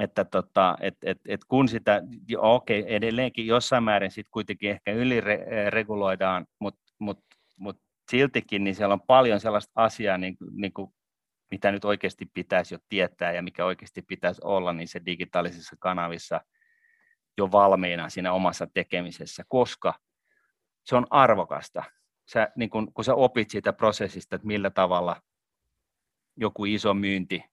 että 0.00 0.24
tota, 0.24 0.76
et, 0.80 0.94
et, 1.04 1.18
et 1.28 1.40
kun 1.44 1.68
sitä, 1.68 2.02
okei, 2.38 2.80
okay, 2.80 2.92
edelleenkin 2.94 3.46
jossain 3.46 3.84
määrin 3.84 4.10
sitten 4.10 4.30
kuitenkin 4.30 4.70
ehkä 4.70 4.92
ylireguloidaan, 4.92 6.46
mutta 6.58 6.80
mut, 6.98 7.18
mut 7.56 7.76
siltikin 8.10 8.64
niin 8.64 8.74
siellä 8.74 8.92
on 8.92 9.02
paljon 9.06 9.40
sellaista 9.40 9.72
asiaa, 9.74 10.18
niin, 10.18 10.36
niin 10.52 10.72
kuin, 10.72 10.92
mitä 11.50 11.72
nyt 11.72 11.84
oikeasti 11.84 12.26
pitäisi 12.34 12.74
jo 12.74 12.78
tietää 12.88 13.32
ja 13.32 13.42
mikä 13.42 13.64
oikeasti 13.64 14.02
pitäisi 14.02 14.40
olla 14.44 14.72
niin 14.72 14.88
se 14.88 15.00
digitaalisissa 15.06 15.76
kanavissa 15.78 16.40
jo 17.38 17.52
valmiina 17.52 18.08
siinä 18.08 18.32
omassa 18.32 18.66
tekemisessä, 18.74 19.44
koska 19.48 19.94
se 20.84 20.96
on 20.96 21.06
arvokasta. 21.10 21.82
Sä, 22.32 22.48
niin 22.56 22.70
kun, 22.70 22.92
kun 22.94 23.04
sä 23.04 23.14
opit 23.14 23.50
siitä 23.50 23.72
prosessista, 23.72 24.36
että 24.36 24.46
millä 24.46 24.70
tavalla 24.70 25.16
joku 26.36 26.64
iso 26.64 26.94
myynti 26.94 27.44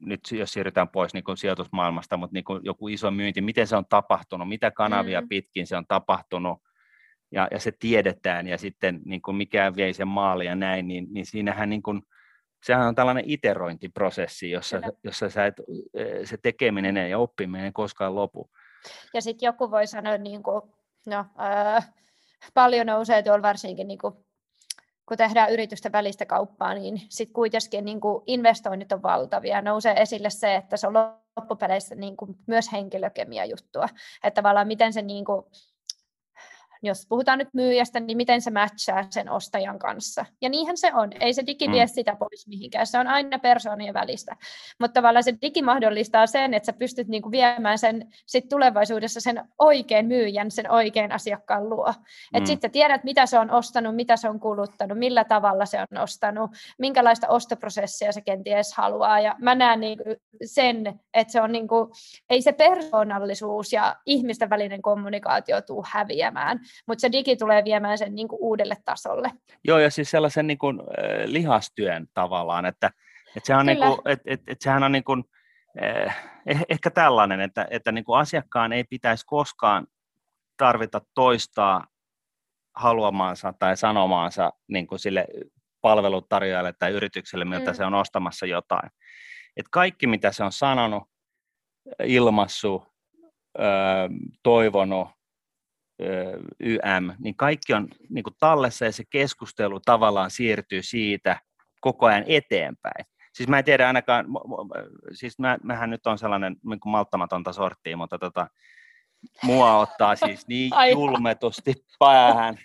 nyt 0.00 0.20
jos 0.32 0.52
siirrytään 0.52 0.88
pois 0.88 1.14
niin 1.14 1.24
kuin 1.24 1.36
sijoitusmaailmasta, 1.36 2.16
mutta 2.16 2.34
niin 2.34 2.44
kuin 2.44 2.60
joku 2.64 2.88
iso 2.88 3.10
myynti, 3.10 3.40
miten 3.40 3.66
se 3.66 3.76
on 3.76 3.86
tapahtunut, 3.86 4.48
mitä 4.48 4.70
kanavia 4.70 5.20
mm. 5.20 5.28
pitkin 5.28 5.66
se 5.66 5.76
on 5.76 5.86
tapahtunut, 5.86 6.58
ja, 7.32 7.48
ja 7.50 7.60
se 7.60 7.72
tiedetään, 7.78 8.46
ja 8.46 8.58
sitten 8.58 9.00
niin 9.04 9.22
kuin 9.22 9.36
mikä 9.36 9.72
vei 9.76 9.92
sen 9.92 10.08
maali 10.08 10.46
ja 10.46 10.54
näin, 10.54 10.88
niin, 10.88 11.06
niin 11.10 11.26
siinähän 11.26 11.70
niin 11.70 11.82
kuin, 11.82 12.02
sehän 12.64 12.88
on 12.88 12.94
tällainen 12.94 13.24
iterointiprosessi, 13.26 14.50
jossa, 14.50 14.80
jossa 15.04 15.30
sä 15.30 15.46
et, 15.46 15.54
se 16.24 16.36
tekeminen 16.42 17.10
ja 17.10 17.18
oppiminen 17.18 17.64
ei 17.64 17.72
koskaan 17.72 18.14
lopu. 18.14 18.50
Ja 19.14 19.22
sitten 19.22 19.46
joku 19.46 19.70
voi 19.70 19.86
sanoa, 19.86 20.18
niin 20.18 20.42
kuin, 20.42 20.62
no, 21.06 21.26
äh, 21.40 21.92
paljon 22.54 22.86
nousee 22.86 23.22
tuolla 23.22 23.42
varsinkin 23.42 23.88
niin 23.88 23.98
kuin 23.98 24.14
kun 25.08 25.16
tehdään 25.16 25.52
yritysten 25.52 25.92
välistä 25.92 26.26
kauppaa, 26.26 26.74
niin 26.74 27.00
sitten 27.08 27.34
kuitenkin 27.34 27.84
niin 27.84 28.00
kuin 28.00 28.22
investoinnit 28.26 28.92
on 28.92 29.02
valtavia. 29.02 29.62
Nousee 29.62 30.02
esille 30.02 30.30
se, 30.30 30.54
että 30.54 30.76
se 30.76 30.86
on 30.86 30.94
loppupeleissä 31.36 31.94
niin 31.94 32.16
kuin 32.16 32.36
myös 32.46 32.72
henkilökemia 32.72 33.44
juttua. 33.44 33.88
Että 34.24 34.42
tavallaan 34.42 34.66
miten 34.66 34.92
se 34.92 35.02
niin 35.02 35.24
kuin 35.24 35.44
jos 36.86 37.06
puhutaan 37.08 37.38
nyt 37.38 37.54
myyjästä, 37.54 38.00
niin 38.00 38.16
miten 38.16 38.40
se 38.40 38.50
matchaa 38.50 39.06
sen 39.10 39.30
ostajan 39.30 39.78
kanssa. 39.78 40.24
Ja 40.42 40.48
niinhän 40.48 40.76
se 40.76 40.90
on. 40.94 41.10
Ei 41.20 41.34
se 41.34 41.46
digi 41.46 41.70
vie 41.70 41.84
mm. 41.84 41.88
sitä 41.88 42.16
pois 42.16 42.46
mihinkään. 42.48 42.86
Se 42.86 42.98
on 42.98 43.06
aina 43.06 43.38
persoonien 43.38 43.94
välistä. 43.94 44.36
Mutta 44.80 44.94
tavallaan 44.94 45.24
se 45.24 45.34
digi 45.42 45.62
mahdollistaa 45.62 46.26
sen, 46.26 46.54
että 46.54 46.66
sä 46.66 46.72
pystyt 46.72 47.08
niinku 47.08 47.30
viemään 47.30 47.78
sen 47.78 48.12
sit 48.26 48.48
tulevaisuudessa 48.48 49.20
sen 49.20 49.44
oikein 49.58 50.06
myyjän, 50.06 50.50
sen 50.50 50.70
oikein 50.70 51.12
asiakkaan 51.12 51.70
luo. 51.70 51.92
Mm. 51.92 52.38
Että 52.38 52.46
sitten 52.46 52.70
tiedät, 52.70 53.04
mitä 53.04 53.26
se 53.26 53.38
on 53.38 53.50
ostanut, 53.50 53.96
mitä 53.96 54.16
se 54.16 54.28
on 54.28 54.40
kuluttanut, 54.40 54.98
millä 54.98 55.24
tavalla 55.24 55.66
se 55.66 55.78
on 55.80 56.02
ostanut, 56.02 56.50
minkälaista 56.78 57.28
ostoprosessia 57.28 58.12
se 58.12 58.20
kenties 58.20 58.74
haluaa. 58.76 59.20
Ja 59.20 59.36
mä 59.38 59.54
näen 59.54 59.80
niinku 59.80 60.04
sen, 60.44 61.00
että 61.14 61.32
se 61.32 61.40
on 61.40 61.52
niinku, 61.52 61.92
ei 62.30 62.42
se 62.42 62.52
persoonallisuus 62.52 63.72
ja 63.72 63.96
ihmisten 64.06 64.50
välinen 64.50 64.82
kommunikaatio 64.82 65.60
tuu 65.62 65.84
häviämään, 65.88 66.60
mutta 66.86 67.00
se 67.00 67.12
digi 67.12 67.36
tulee 67.36 67.64
viemään 67.64 67.98
sen 67.98 68.14
niin 68.14 68.28
kuin 68.28 68.38
uudelle 68.42 68.76
tasolle. 68.84 69.30
Joo, 69.64 69.78
ja 69.78 69.90
siis 69.90 70.10
sellaisen 70.10 70.46
niin 70.46 70.58
kuin, 70.58 70.80
äh, 70.80 71.24
lihastyön 71.24 72.06
tavallaan, 72.14 72.66
että, 72.66 72.90
että, 73.36 73.46
sehän, 73.46 73.60
on 73.60 73.66
niin 73.66 73.78
kuin, 73.78 73.98
että, 74.04 74.22
että, 74.26 74.52
että 74.52 74.64
sehän 74.64 74.82
on 74.82 74.92
niin 74.92 75.04
kuin, 75.04 75.24
eh, 75.80 76.14
ehkä 76.68 76.90
tällainen, 76.90 77.40
että, 77.40 77.66
että 77.70 77.92
niin 77.92 78.04
kuin 78.04 78.18
asiakkaan 78.18 78.72
ei 78.72 78.84
pitäisi 78.84 79.26
koskaan 79.26 79.86
tarvita 80.56 81.00
toistaa 81.14 81.86
haluamaansa 82.76 83.54
tai 83.58 83.76
sanomaansa 83.76 84.52
niin 84.68 84.86
kuin 84.86 84.98
sille 84.98 85.26
palvelutarjoajalle 85.80 86.72
tai 86.78 86.90
yritykselle, 86.90 87.44
miltä 87.44 87.70
mm. 87.70 87.76
se 87.76 87.84
on 87.84 87.94
ostamassa 87.94 88.46
jotain. 88.46 88.90
Et 89.56 89.66
kaikki, 89.70 90.06
mitä 90.06 90.32
se 90.32 90.44
on 90.44 90.52
sanonut, 90.52 91.02
ilmassu, 92.04 92.86
toivonut, 94.42 95.08
YM, 96.60 97.12
niin 97.18 97.36
kaikki 97.36 97.74
on 97.74 97.88
niin 98.08 98.24
kuin 98.24 98.34
tallessa 98.40 98.84
ja 98.84 98.92
se 98.92 99.04
keskustelu 99.10 99.80
tavallaan 99.80 100.30
siirtyy 100.30 100.82
siitä 100.82 101.40
koko 101.80 102.06
ajan 102.06 102.24
eteenpäin. 102.26 103.04
Siis 103.32 103.48
mä 103.48 103.58
en 103.58 103.64
tiedä 103.64 103.86
ainakaan, 103.86 104.26
siis 105.12 105.38
mä, 105.38 105.58
mähän 105.62 105.90
nyt 105.90 106.06
on 106.06 106.18
sellainen 106.18 106.56
niin 106.64 106.80
kuin 106.80 106.90
malttamatonta 106.90 107.52
sorttia, 107.52 107.96
mutta 107.96 108.18
tota, 108.18 108.46
mua 109.42 109.78
ottaa 109.78 110.16
siis 110.16 110.46
niin 110.48 110.70
julmetusti 110.92 111.74
päähän, 111.98 112.58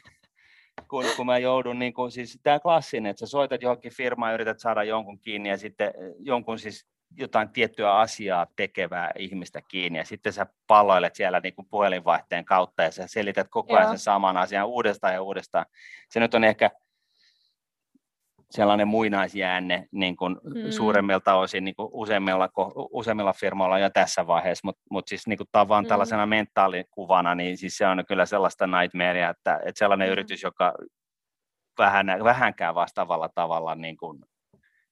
kun, 0.90 1.06
kun 1.18 1.26
mä 1.26 1.38
joudun, 1.38 1.80
niin 1.80 1.94
kuin, 1.94 2.12
siis 2.12 2.40
tämä 2.44 2.60
klassinen, 2.60 3.10
että 3.10 3.20
sä 3.20 3.26
soitat 3.28 3.62
johonkin 3.62 3.94
firmaan 3.94 4.32
ja 4.32 4.34
yrität 4.34 4.60
saada 4.60 4.84
jonkun 4.84 5.20
kiinni 5.20 5.50
ja 5.50 5.58
sitten 5.58 5.94
jonkun 6.20 6.60
siis 6.60 6.88
jotain 7.18 7.50
tiettyä 7.50 7.96
asiaa 7.96 8.48
tekevää 8.56 9.12
ihmistä 9.18 9.62
kiinni 9.68 10.00
ja 10.00 10.06
sitten 10.06 10.34
sä 10.34 10.46
palloilet 10.68 11.16
siellä 11.16 11.40
niin 11.40 11.56
kuin 11.56 11.68
puhelinvaihteen 11.70 12.46
kautta 12.46 12.84
ja 12.84 12.92
sä 12.92 13.08
selität 13.08 13.48
koko 13.50 13.74
ajan 13.74 13.84
Joo. 13.84 13.92
sen 13.92 14.00
saman 14.00 14.38
asian 14.38 14.68
uudestaan 14.68 15.14
ja 15.14 15.22
uudestaan. 15.22 15.66
Se 16.10 16.20
nyt 16.20 16.34
on 16.34 16.44
ehkä 16.44 16.72
sellainen 18.52 18.88
muinaisjäänne 18.88 19.88
niin 19.92 20.18
kuin 20.18 20.38
hmm. 20.44 20.72
suuremmilta 20.72 21.36
osin 21.36 21.64
niin 21.64 21.76
kuin 21.76 21.90
useimmilla, 21.92 22.50
useimmilla 22.92 23.34
firmoilla 23.34 23.80
jo 23.80 23.90
tässä 23.90 24.28
vaiheessa, 24.28 24.68
mutta 24.68 24.82
mut 24.92 25.08
siis 25.08 25.28
niin 25.28 25.38
kuin 25.38 25.48
tavan 25.52 25.84
hmm. 25.84 25.90
tällaisena 25.90 26.26
mentaalikuvana, 26.26 27.36
niin 27.36 27.58
siis 27.58 27.78
se 27.78 27.88
on 27.88 28.04
kyllä 28.08 28.26
sellaista 28.26 28.68
nightmarea, 28.68 29.30
että, 29.30 29.60
että 29.66 29.80
sellainen 29.80 30.08
hmm. 30.08 30.12
yritys, 30.12 30.44
joka 30.44 30.74
vähän, 31.78 32.08
vähänkään 32.24 32.76
vastaavalla 32.76 33.30
tavalla 33.36 33.76
niin 33.76 33.98
kuin 33.98 34.20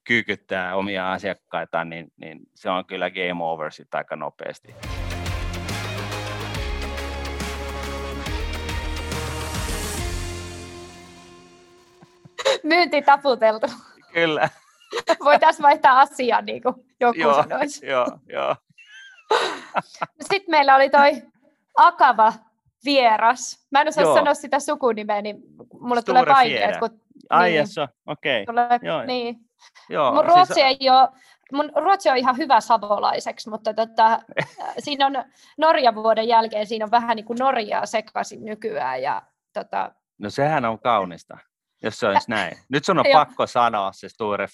kyykyttää 0.07 0.75
omia 0.75 1.11
asiakkaitaan, 1.11 1.89
niin, 1.89 2.11
niin 2.17 2.39
se 2.55 2.69
on 2.69 2.85
kyllä 2.85 3.09
game 3.11 3.43
over 3.43 3.71
sitä 3.71 3.97
aika 3.97 4.15
nopeasti. 4.15 4.75
Myynti 12.63 13.01
taputeltu. 13.01 13.67
Kyllä. 14.13 14.49
Voitaisiin 15.25 15.63
vaihtaa 15.63 15.99
asiaa, 15.99 16.41
niin 16.41 16.61
kuin 16.61 16.75
joku 16.99 17.19
joo, 17.19 17.33
sanoisi. 17.33 17.85
Joo, 17.85 18.07
joo. 18.27 18.55
Sitten 20.29 20.51
meillä 20.51 20.75
oli 20.75 20.89
toi 20.89 21.11
Akava 21.75 22.33
vieras. 22.85 23.67
Mä 23.71 23.81
en 23.81 23.87
osaa 23.87 24.03
joo. 24.03 24.15
sanoa 24.15 24.33
sitä 24.33 24.59
sukunimeä, 24.59 25.21
niin 25.21 25.37
mulle 25.79 26.01
Sture 26.01 26.19
tulee 26.19 26.33
paineet. 26.35 26.77
Kun, 26.77 27.01
Ai 27.29 27.49
niin, 27.51 27.65
okei. 28.05 28.45
Okay. 28.49 28.79
Joo. 28.81 29.03
Niin, 29.03 29.46
Joo, 29.89 30.13
mun, 30.13 30.23
siis 30.23 30.35
ruotsi 30.35 30.53
siis... 30.53 30.65
ei 30.65 30.89
ole, 30.89 31.09
mun 31.51 31.71
ruotsi 31.75 32.09
on 32.09 32.17
ihan 32.17 32.37
hyvä 32.37 32.61
savolaiseksi, 32.61 33.49
mutta 33.49 33.73
tota, 33.73 34.19
siinä 34.85 35.05
on 35.05 35.13
Norjan 35.57 35.95
vuoden 35.95 36.27
jälkeen 36.27 36.67
siinä 36.67 36.85
on 36.85 36.91
vähän 36.91 37.15
niin 37.15 37.25
kuin 37.25 37.37
Norjaa 37.39 37.85
sekaisin 37.85 38.45
nykyään. 38.45 39.01
Ja, 39.01 39.21
tota... 39.53 39.91
No 40.17 40.29
sehän 40.29 40.65
on 40.65 40.79
kaunista 40.79 41.37
jos 41.83 41.99
se 41.99 42.07
olisi 42.07 42.31
näin. 42.31 42.57
Nyt 42.69 42.85
sun 42.85 42.99
on 42.99 43.05
pakko 43.13 43.47
sanoa 43.47 43.91
se 43.91 44.09
Sture 44.09 44.47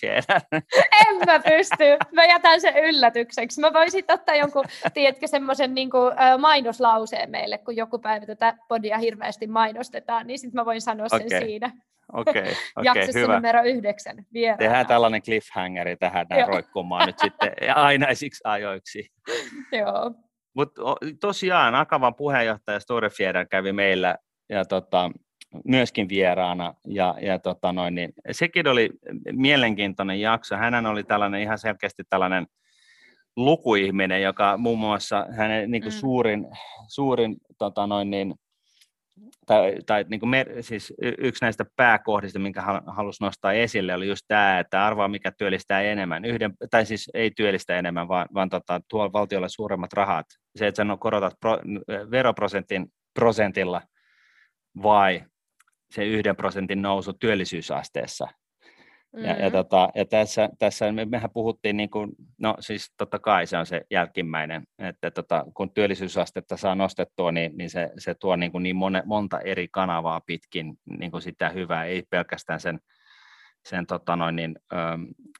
En 1.08 1.18
mä 1.26 1.40
pysty. 1.40 1.84
Mä 2.12 2.26
jätän 2.26 2.62
sen 2.62 2.78
yllätykseksi. 2.78 3.62
Mä 3.62 3.74
voisin 3.74 4.06
ottaa 4.08 4.36
jonkun, 4.36 4.66
tiedätkö, 4.94 5.28
semmoisen 5.28 5.76
niin 5.76 5.90
kuin, 5.90 6.14
mainoslauseen 6.40 7.30
meille, 7.30 7.58
kun 7.58 7.76
joku 7.76 8.00
päivä 8.00 8.26
tätä 8.26 8.58
podia 8.68 8.98
hirveästi 8.98 9.48
mainostetaan, 9.48 10.28
niin 10.28 10.40
sitten 10.40 10.62
mä 10.62 10.66
voin 10.66 10.82
sanoa 10.82 11.10
sen 11.10 11.26
okay. 11.26 11.40
siinä. 11.40 11.72
Okei, 12.14 12.42
okay, 12.78 12.92
okay, 12.92 13.08
hyvä. 13.14 13.34
numero 13.34 13.64
yhdeksän. 13.64 14.26
Vieraana. 14.34 14.58
Tehdään 14.58 14.88
tällainen 14.88 15.22
cliffhangeri 15.22 15.96
tähän 15.96 16.26
näin 16.30 16.48
roikkumaan 16.48 17.08
nyt 17.08 17.20
sitten 17.20 17.52
ainaisiksi 17.76 18.42
ajoiksi. 18.44 19.12
Joo. 19.72 20.12
Mutta 20.56 20.82
tosiaan 21.22 21.76
Akavan 21.76 22.16
puheenjohtaja 22.16 22.80
Storefjärä 22.80 23.46
kävi 23.46 23.72
meillä 23.72 24.18
ja 24.50 24.66
tota, 24.66 25.12
myöskin 25.66 26.10
vieraana. 26.10 26.74
Ja, 26.88 27.16
ja 27.22 27.40
tota 27.40 27.74
noin, 27.74 27.96
niin 27.96 28.14
sekin 28.32 28.68
oli 28.68 28.90
mielenkiintoinen 29.32 30.22
jakso. 30.22 30.56
Hän 30.56 30.86
oli 30.86 31.04
tällainen 31.04 31.42
ihan 31.42 31.60
selkeästi 31.60 32.04
tällainen 32.10 32.46
lukuihminen, 33.36 34.22
joka 34.22 34.58
muun 34.58 34.80
muassa 34.80 35.26
hänen 35.38 35.72
niin 35.72 35.82
kuin 35.82 35.94
mm. 35.94 36.00
suurin, 36.00 36.48
suurin 36.88 37.36
tota 37.58 37.88
noin, 37.88 38.10
niin, 38.10 38.34
tai, 39.46 39.78
tai 39.86 40.06
niin 40.10 40.20
kuin 40.20 40.30
mer, 40.30 40.50
siis 40.62 40.94
yksi 41.18 41.46
näistä 41.46 41.66
pääkohdista, 41.76 42.40
minkä 42.40 42.62
halusi 42.88 43.24
nostaa 43.24 43.54
esille, 43.54 43.94
oli 43.94 44.08
just 44.08 44.26
tämä, 44.28 44.60
että 44.60 44.86
arvaa 44.86 45.08
mikä 45.08 45.32
työllistää 45.32 45.82
enemmän, 45.82 46.26
yhden, 46.26 46.54
tai 46.72 46.86
siis 46.86 47.10
ei 47.14 47.32
työllistä 47.32 47.80
enemmän, 47.80 48.08
vaan, 48.08 48.28
vaan 48.34 48.50
tota, 48.50 48.82
tuo 48.90 49.14
valtiolle 49.14 49.50
suuremmat 49.50 49.94
rahat. 49.94 50.26
Se, 50.56 50.68
että 50.68 50.86
sä 50.86 50.98
korotat 51.00 51.34
pro, 51.40 51.58
veroprosentin 52.12 52.88
prosentilla 53.14 53.82
vai 54.84 55.24
se 55.94 56.06
yhden 56.06 56.36
prosentin 56.36 56.82
nousu 56.82 57.14
työllisyysasteessa. 57.14 58.28
Mm-hmm. 59.14 59.26
Ja, 59.28 59.36
ja, 59.36 59.50
mm. 59.50 59.54
tota, 59.54 59.90
ja 59.96 60.06
tässä, 60.06 60.50
tässä 60.60 60.92
me, 60.92 61.06
mehän 61.06 61.30
puhuttiin, 61.34 61.78
niin 61.78 61.90
kuin, 61.90 62.12
no 62.42 62.56
siis 62.60 62.94
totta 62.98 63.20
kai 63.20 63.48
se 63.48 63.58
on 63.58 63.66
se 63.66 63.82
jälkimmäinen, 63.92 64.64
että 64.80 65.12
tota, 65.12 65.46
kun 65.54 65.74
työllisyysastetta 65.74 66.58
saa 66.58 66.76
nostettua, 66.76 67.32
niin, 67.32 67.58
niin 67.58 67.70
se, 67.70 67.92
se 67.98 68.16
tuo 68.16 68.36
niin, 68.36 68.52
kuin 68.52 68.64
niin 68.64 68.76
mone, 68.76 69.04
monta 69.06 69.40
eri 69.40 69.68
kanavaa 69.72 70.22
pitkin 70.26 70.74
niin 71.00 71.12
kuin 71.12 71.22
sitä 71.22 71.50
hyvää, 71.50 71.86
ei 71.86 72.04
pelkästään 72.10 72.60
sen, 72.60 72.80
sen 73.66 73.86
tota 73.86 74.16
noin, 74.16 74.36
niin, 74.36 74.56
ö, 74.74 74.78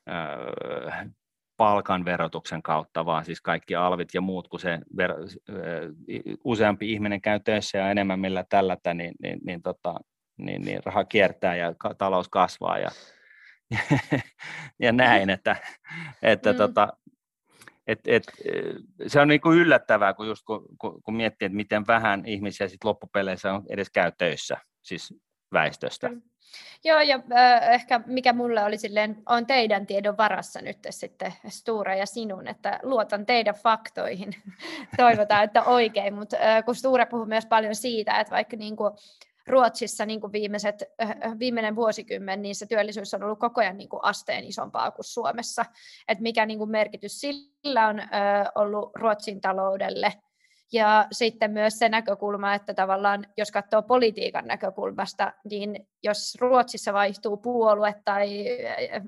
ö, 0.10 0.14
palkan 1.58 2.06
verotuksen 2.06 2.64
kautta, 2.64 3.06
vaan 3.06 3.26
siis 3.26 3.42
kaikki 3.42 3.76
alvit 3.76 4.10
ja 4.14 4.22
muut, 4.22 4.48
kun 4.48 4.60
se 4.60 4.80
ver, 4.98 5.12
useampi 6.44 6.92
ihminen 6.92 7.22
käy 7.22 7.40
töissä 7.40 7.78
ja 7.78 7.92
enemmän 7.92 8.20
millä 8.20 8.46
tällätä, 8.50 8.94
niin, 8.94 9.14
niin, 9.22 9.40
niin, 9.46 9.62
tota, 9.62 10.00
niin, 10.38 10.62
niin 10.62 10.80
raha 10.86 11.04
kiertää 11.04 11.56
ja 11.56 11.74
talous 11.98 12.30
kasvaa 12.30 12.78
ja, 12.78 12.90
ja 14.80 14.92
näin, 14.92 15.30
että, 15.30 15.56
että 16.22 16.52
mm. 16.52 16.58
tota, 16.58 16.94
et, 17.88 18.00
et, 18.08 18.24
se 19.08 19.20
on 19.20 19.28
niinku 19.28 19.52
yllättävää, 19.52 20.14
kun, 20.14 20.28
just 20.28 20.46
kun, 20.46 20.66
kun, 20.78 21.04
kun 21.04 21.16
miettii, 21.16 21.46
että 21.46 21.56
miten 21.56 21.88
vähän 21.88 22.26
ihmisiä 22.26 22.68
sit 22.68 22.84
loppupeleissä 22.84 23.54
on 23.54 23.64
edes 23.70 23.90
käy 23.90 24.12
töissä, 24.18 24.58
siis 24.82 25.14
väestöstä. 25.54 26.10
Mm. 26.10 26.22
Joo, 26.84 27.00
ja 27.00 27.20
äh, 27.32 27.74
ehkä 27.74 28.02
mikä 28.06 28.34
mulle 28.34 28.64
oli 28.64 28.78
silleen, 28.78 29.24
on 29.26 29.46
teidän 29.46 29.88
tiedon 29.88 30.18
varassa 30.18 30.62
nyt 30.62 30.78
sitten 30.90 31.34
Sture 31.48 31.98
ja 31.98 32.06
sinun, 32.06 32.48
että 32.48 32.80
luotan 32.84 33.26
teidän 33.26 33.56
faktoihin. 33.56 34.36
Toivotaan, 34.98 35.44
että 35.44 35.64
oikein, 35.64 36.14
mutta 36.14 36.38
äh, 36.38 36.66
kun 36.66 36.76
Sture 36.76 37.06
puhuu 37.06 37.26
myös 37.26 37.46
paljon 37.46 37.76
siitä, 37.76 38.20
että 38.20 38.32
vaikka 38.32 38.58
niin 38.58 38.76
kuin, 38.76 38.94
Ruotsissa 39.48 40.06
niin 40.06 40.22
kuin 40.22 40.32
viimeiset, 40.32 40.84
äh, 41.02 41.40
viimeinen 41.40 41.76
vuosikymmen, 41.76 42.42
niin 42.42 42.56
se 42.56 42.66
työllisyys 42.66 43.14
on 43.14 43.24
ollut 43.24 43.40
koko 43.40 43.62
ajan 43.62 43.78
niin 43.78 43.90
kuin 43.90 44.04
asteen 44.04 44.44
isompaa 44.44 44.92
kuin 44.92 45.06
Suomessa. 45.06 45.66
Et 46.08 46.20
mikä 46.20 46.46
niin 46.46 46.58
kuin 46.58 46.70
merkitys 46.70 47.22
sillä 47.22 47.88
on 47.88 48.00
äh, 48.00 48.10
ollut 48.56 48.92
Ruotsin 48.96 49.42
taloudelle. 49.42 50.14
Ja 50.72 51.08
sitten 51.12 51.52
myös 51.52 51.80
se 51.80 51.90
näkökulma, 51.90 52.54
että 52.54 52.74
tavallaan 52.74 53.26
jos 53.38 53.52
katsoo 53.52 53.82
politiikan 53.82 54.48
näkökulmasta, 54.48 55.34
niin 55.50 55.88
jos 56.04 56.38
Ruotsissa 56.40 56.94
vaihtuu 56.94 57.38
puolue 57.38 57.96
tai 58.06 58.46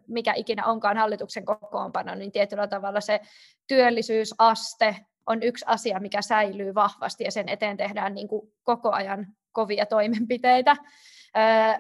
mikä 0.08 0.34
ikinä 0.36 0.66
onkaan 0.66 0.98
hallituksen 0.98 1.46
kokoonpano, 1.46 2.16
niin 2.16 2.32
tietyllä 2.32 2.68
tavalla 2.68 3.02
se 3.02 3.20
työllisyysaste 3.68 4.96
on 5.28 5.44
yksi 5.44 5.66
asia, 5.68 6.00
mikä 6.00 6.22
säilyy 6.22 6.76
vahvasti 6.76 7.24
ja 7.24 7.32
sen 7.32 7.50
eteen 7.50 7.78
tehdään 7.78 8.14
niin 8.14 8.28
kuin 8.28 8.54
koko 8.64 8.92
ajan 8.92 9.28
kovia 9.56 9.86
toimenpiteitä, 9.86 10.76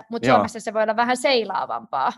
mutta 0.10 0.28
Suomessa 0.28 0.60
se 0.60 0.74
voi 0.74 0.84
olla 0.84 0.96
vähän 0.96 1.18
seilaavampaa. 1.18 2.12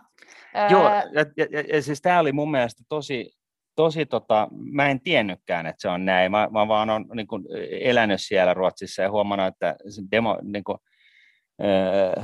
Joo, 0.70 0.84
ja, 0.84 1.26
ja, 1.38 1.64
ja 1.74 1.82
siis 1.82 2.02
tämä 2.02 2.20
oli 2.20 2.32
mun 2.32 2.52
mielestä 2.52 2.84
tosi, 2.90 3.32
tosi 3.76 4.06
tota, 4.06 4.48
mä 4.52 4.90
en 4.90 5.02
tiennytkään, 5.02 5.66
että 5.66 5.82
se 5.82 5.90
on 5.90 6.06
näin. 6.06 6.32
Mä, 6.32 6.48
mä 6.52 6.68
vaan 6.68 6.90
olen 6.90 7.06
niin 7.14 7.28
kuin, 7.28 7.44
elänyt 7.82 8.22
siellä 8.22 8.54
Ruotsissa 8.54 9.02
ja 9.02 9.12
huomannut, 9.12 9.48
että 9.48 9.76
demo, 10.12 10.40
niin 10.42 10.64
kuin, 10.64 10.78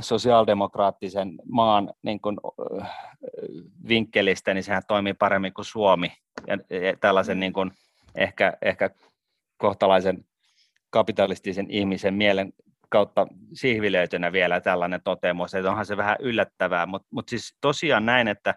sosiaalidemokraattisen 0.00 1.32
maan 1.48 1.92
niin 2.02 2.20
kuin, 2.20 2.36
vinkkelistä, 3.88 4.54
niin 4.54 4.64
sehän 4.64 4.82
toimii 4.88 5.14
paremmin 5.14 5.54
kuin 5.54 5.64
Suomi. 5.64 6.12
Ja, 6.46 6.58
ja 6.78 6.96
tällaisen 7.00 7.40
niin 7.40 7.52
kuin, 7.52 7.70
ehkä, 8.14 8.52
ehkä 8.62 8.90
kohtalaisen 9.56 10.24
kapitalistisen 10.90 11.70
ihmisen 11.70 12.14
mielen 12.14 12.52
kautta 12.94 13.26
sihvilöitynä 13.52 14.32
vielä 14.32 14.60
tällainen 14.60 15.00
toteamus, 15.04 15.54
että 15.54 15.70
onhan 15.70 15.86
se 15.86 15.96
vähän 15.96 16.16
yllättävää, 16.20 16.86
mutta 16.86 17.08
mut 17.10 17.28
siis 17.28 17.56
tosiaan 17.60 18.06
näin, 18.06 18.28
että, 18.28 18.54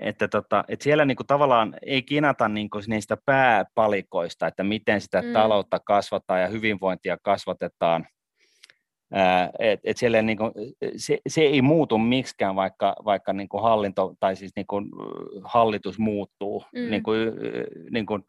että, 0.00 0.28
tota, 0.28 0.64
että 0.68 0.84
siellä 0.84 1.04
niinku 1.04 1.24
tavallaan 1.24 1.74
ei 1.82 2.02
kinata 2.02 2.48
niinku 2.48 2.78
niistä 2.86 3.16
pääpalikoista, 3.26 4.46
että 4.46 4.64
miten 4.64 5.00
sitä 5.00 5.22
mm. 5.22 5.32
taloutta 5.32 5.80
kasvataan 5.80 6.40
ja 6.40 6.48
hyvinvointia 6.48 7.16
kasvatetaan, 7.22 8.06
et, 9.58 9.80
et 9.84 9.96
siellä 9.96 10.22
niinku, 10.22 10.52
se, 10.96 11.18
se, 11.28 11.40
ei 11.40 11.62
muutu 11.62 11.98
miksikään, 11.98 12.56
vaikka, 12.56 12.96
vaikka 13.04 13.32
niinku 13.32 13.58
hallinto 13.58 14.14
tai 14.20 14.36
siis 14.36 14.52
niinku 14.56 14.82
hallitus 15.44 15.98
muuttuu. 15.98 16.64
Mm. 16.74 16.90
Niinku, 16.90 17.10
niinku, 17.90 18.20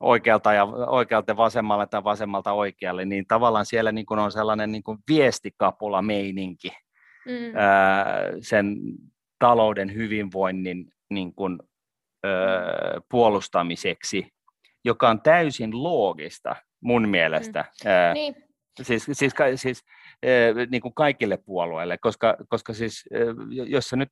oikealta 0.00 0.52
ja 0.52 0.64
oikealta 0.64 1.36
vasemmalle 1.36 1.86
tai 1.86 2.04
vasemmalta 2.04 2.52
oikealle, 2.52 3.04
niin 3.04 3.26
tavallaan 3.26 3.66
siellä 3.66 3.92
niin 3.92 4.06
kuin 4.06 4.20
on 4.20 4.32
sellainen 4.32 4.72
niin 4.72 4.82
kuin 4.82 4.98
viestikapula 5.08 6.02
meininki 6.02 6.68
mm. 7.26 7.56
ää, 7.56 8.06
sen 8.40 8.76
talouden 9.38 9.94
hyvinvoinnin 9.94 10.92
niin 11.10 11.34
kuin, 11.34 11.58
ää, 12.24 12.32
puolustamiseksi, 13.10 14.28
joka 14.84 15.08
on 15.08 15.22
täysin 15.22 15.82
loogista 15.82 16.56
mun 16.80 17.08
mielestä. 17.08 17.64
Mm. 17.84 17.90
Ää, 17.90 18.14
niin. 18.14 18.34
Siis, 18.82 19.06
siis, 19.12 19.34
siis 19.54 19.84
niin 20.70 20.82
kuin 20.82 20.94
kaikille 20.94 21.36
puolueille, 21.36 21.98
koska, 21.98 22.36
koska 22.48 22.72
siis, 22.72 23.04
jos 23.50 23.88
sä 23.88 23.96
nyt 23.96 24.10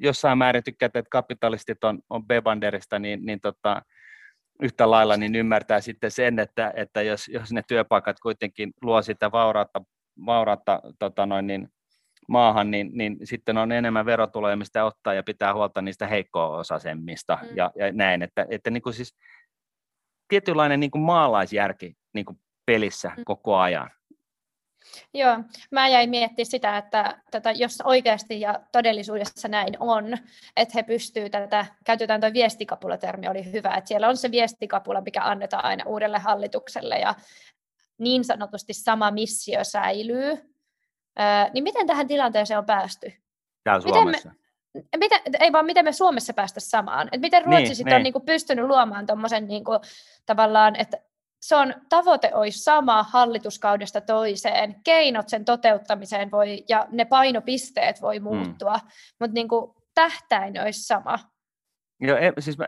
jossain 0.00 0.38
määrin 0.38 0.64
tykkäät, 0.64 0.96
että 0.96 1.10
kapitalistit 1.10 1.84
on, 1.84 1.98
on 2.10 2.26
Bebanderista, 2.26 2.98
niin, 2.98 3.26
niin 3.26 3.40
tota, 3.40 3.82
yhtä 4.62 4.90
lailla 4.90 5.16
niin 5.16 5.34
ymmärtää 5.34 5.80
sitten 5.80 6.10
sen, 6.10 6.38
että, 6.38 6.72
että 6.76 7.02
jos, 7.02 7.28
jos 7.28 7.52
ne 7.52 7.62
työpaikat 7.68 8.20
kuitenkin 8.20 8.72
luo 8.82 9.02
sitä 9.02 9.32
vaurautta, 9.32 9.82
vaurautta 10.26 10.80
tota 10.98 11.26
noin, 11.26 11.46
niin 11.46 11.68
maahan, 12.28 12.70
niin, 12.70 12.90
niin 12.92 13.16
sitten 13.24 13.58
on 13.58 13.72
enemmän 13.72 14.06
verotuloja, 14.06 14.56
mistä 14.56 14.84
ottaa 14.84 15.14
ja 15.14 15.22
pitää 15.22 15.54
huolta 15.54 15.82
niistä 15.82 16.06
heikko-osaisemmista 16.06 17.38
mm. 17.42 17.56
ja, 17.56 17.70
ja 17.76 17.92
näin, 17.92 18.22
että, 18.22 18.46
että 18.50 18.70
niin 18.70 18.82
kuin 18.82 18.94
siis 18.94 19.16
tietynlainen 20.28 20.80
niin 20.80 20.90
kuin 20.90 21.02
maalaisjärki 21.02 21.94
niin 22.14 22.24
kuin 22.24 22.38
pelissä 22.66 23.12
mm. 23.16 23.22
koko 23.24 23.56
ajan. 23.56 23.90
Joo, 25.14 25.36
mä 25.70 25.88
jäin 25.88 26.10
miettimään 26.10 26.46
sitä, 26.46 26.78
että 26.78 27.22
tätä, 27.30 27.50
jos 27.50 27.80
oikeasti 27.84 28.40
ja 28.40 28.60
todellisuudessa 28.72 29.48
näin 29.48 29.76
on, 29.80 30.18
että 30.56 30.72
he 30.74 30.82
pystyvät 30.82 31.32
tätä, 31.32 31.66
käytetään 31.84 32.20
tuo 32.20 32.32
viestikapulatermi, 32.32 33.28
oli 33.28 33.52
hyvä, 33.52 33.74
että 33.74 33.88
siellä 33.88 34.08
on 34.08 34.16
se 34.16 34.30
viestikapula, 34.30 35.00
mikä 35.00 35.22
annetaan 35.22 35.64
aina 35.64 35.84
uudelle 35.86 36.18
hallitukselle 36.18 36.98
ja 36.98 37.14
niin 37.98 38.24
sanotusti 38.24 38.72
sama 38.72 39.10
missio 39.10 39.64
säilyy, 39.64 40.30
öö, 41.20 41.50
niin 41.54 41.64
miten 41.64 41.86
tähän 41.86 42.08
tilanteeseen 42.08 42.58
on 42.58 42.66
päästy? 42.66 43.12
Täällä 43.64 43.88
Suomessa? 43.88 44.28
Miten 44.28 44.44
me, 44.74 44.98
miten, 44.98 45.20
ei 45.40 45.52
vaan 45.52 45.66
miten 45.66 45.84
me 45.84 45.92
Suomessa 45.92 46.32
päästä 46.32 46.60
samaan. 46.60 47.08
Et 47.12 47.20
miten 47.20 47.44
Ruotsi 47.44 47.62
niin, 47.62 47.76
sitten 47.76 47.90
niin. 47.90 47.96
on 47.96 48.02
niinku 48.02 48.20
pystynyt 48.20 48.66
luomaan 48.66 49.06
tuommoisen 49.06 49.48
niinku, 49.48 49.72
tavallaan, 50.26 50.76
että 50.76 50.98
se 51.44 51.56
on, 51.56 51.74
tavoite 51.88 52.30
olisi 52.34 52.58
sama 52.58 53.02
hallituskaudesta 53.02 54.00
toiseen, 54.00 54.74
keinot 54.84 55.28
sen 55.28 55.44
toteuttamiseen 55.44 56.30
voi, 56.30 56.64
ja 56.68 56.86
ne 56.90 57.04
painopisteet 57.04 58.02
voi 58.02 58.16
hmm. 58.16 58.24
muuttua, 58.24 58.74
mm. 58.74 58.88
mutta 59.20 59.34
niin 59.34 59.48
kuin 59.48 59.74
tähtäin 59.94 60.60
olisi 60.60 60.86
sama. 60.86 61.18
Joo, 62.00 62.16
en, 62.16 62.32
siis 62.38 62.58
mä, 62.58 62.66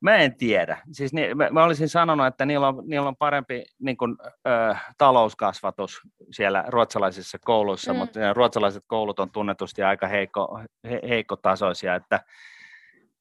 mä 0.00 0.16
en 0.16 0.36
tiedä. 0.36 0.78
Siis 0.92 1.12
ni, 1.12 1.34
mä, 1.34 1.48
mä 1.50 1.64
olisin 1.64 1.88
sanonut, 1.88 2.26
että 2.26 2.46
niillä 2.46 2.68
on, 2.68 2.82
niillä 2.86 3.08
on 3.08 3.16
parempi 3.16 3.64
niin 3.78 3.96
kuin, 3.96 4.16
ö, 4.22 4.76
talouskasvatus 4.98 6.00
siellä 6.30 6.64
ruotsalaisissa 6.68 7.38
kouluissa, 7.44 7.92
mm. 7.92 7.98
mutta 7.98 8.32
ruotsalaiset 8.32 8.84
koulut 8.86 9.20
on 9.20 9.30
tunnetusti 9.30 9.82
aika 9.82 10.06
heikko, 10.06 10.60
he, 10.90 11.00
heikkotasoisia, 11.08 11.94
että 11.94 12.20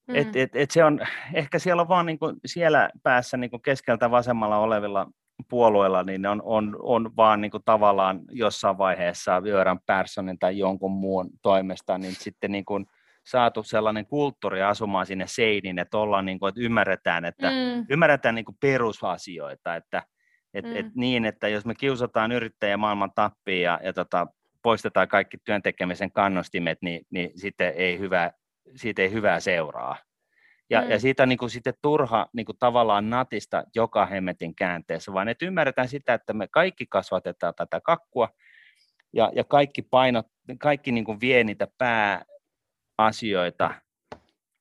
Mm. 0.08 0.16
Et, 0.16 0.36
et, 0.36 0.56
et 0.56 0.72
se 0.72 0.84
on, 0.84 1.00
ehkä 1.34 1.60
siellä 1.60 1.82
on 1.82 1.88
vaan 1.88 2.06
niin 2.06 2.20
kuin 2.20 2.36
siellä 2.46 2.90
päässä 3.04 3.38
niin 3.38 3.50
kuin 3.50 3.62
keskeltä 3.62 4.12
vasemmalla 4.12 4.58
olevilla 4.58 5.08
puolueilla, 5.50 6.04
niin 6.04 6.26
on, 6.26 6.42
on, 6.46 6.78
on 6.80 7.16
vaan 7.16 7.42
niin 7.42 7.52
kuin 7.52 7.64
tavallaan 7.66 8.22
jossain 8.32 8.78
vaiheessa 8.78 9.42
Jöran 9.46 9.80
Perssonin 9.86 10.40
tai 10.40 10.58
jonkun 10.58 10.92
muun 10.92 11.30
toimesta, 11.42 11.98
niin 11.98 12.16
sitten 12.16 12.52
niin 12.52 12.66
kuin 12.66 12.86
saatu 13.28 13.64
sellainen 13.64 14.06
kulttuuri 14.06 14.62
asumaan 14.62 15.06
sinne 15.06 15.28
seiniin, 15.28 15.80
että 15.80 15.98
ollaan 15.98 16.26
niin 16.26 16.40
kuin, 16.40 16.50
että 16.50 16.62
ymmärretään, 16.62 17.26
että 17.26 17.50
mm. 17.50 17.86
ymmärretään 17.90 18.36
niin 18.36 18.46
kuin 18.46 18.58
perusasioita, 18.62 19.76
että 19.76 20.04
et, 20.54 20.66
mm. 20.66 20.76
et 20.76 20.86
niin, 20.96 21.26
että 21.26 21.48
jos 21.48 21.66
me 21.66 21.76
kiusataan 21.76 22.32
yrittäjä 22.32 22.78
maailman 22.78 23.12
tappiin 23.16 23.62
ja, 23.62 23.80
ja 23.84 23.94
tota, 23.94 24.28
poistetaan 24.62 25.08
kaikki 25.08 25.38
työntekemisen 25.46 26.12
kannustimet, 26.12 26.78
niin, 26.82 27.02
niin 27.10 27.32
sitten 27.36 27.74
ei 27.76 28.00
hyvä, 28.00 28.32
siitä 28.76 29.02
ei 29.02 29.12
hyvää 29.12 29.40
seuraa. 29.40 29.98
Ja, 30.70 30.82
mm. 30.82 30.90
ja 30.90 31.00
siitä 31.00 31.24
on 31.24 31.30
niin 31.30 31.38
kuin 31.38 31.50
sitten 31.50 31.74
turha 31.82 32.28
niin 32.34 32.46
kuin 32.46 32.58
tavallaan 32.60 33.10
natista 33.10 33.64
joka 33.76 34.06
hemmetin 34.06 34.56
käänteessä, 34.56 35.14
vaan 35.14 35.28
että 35.28 35.46
ymmärretään 35.46 35.88
sitä, 35.88 36.14
että 36.14 36.34
me 36.34 36.48
kaikki 36.48 36.86
kasvatetaan 36.90 37.54
tätä 37.56 37.82
kakkua, 37.82 38.30
ja, 39.14 39.32
ja 39.36 39.44
kaikki 39.44 39.82
painot, 39.82 40.28
kaikki 40.60 40.92
niin 40.92 41.06
kuin 41.06 41.20
vie 41.20 41.44
niitä 41.44 41.68
pääasioita 42.98 43.72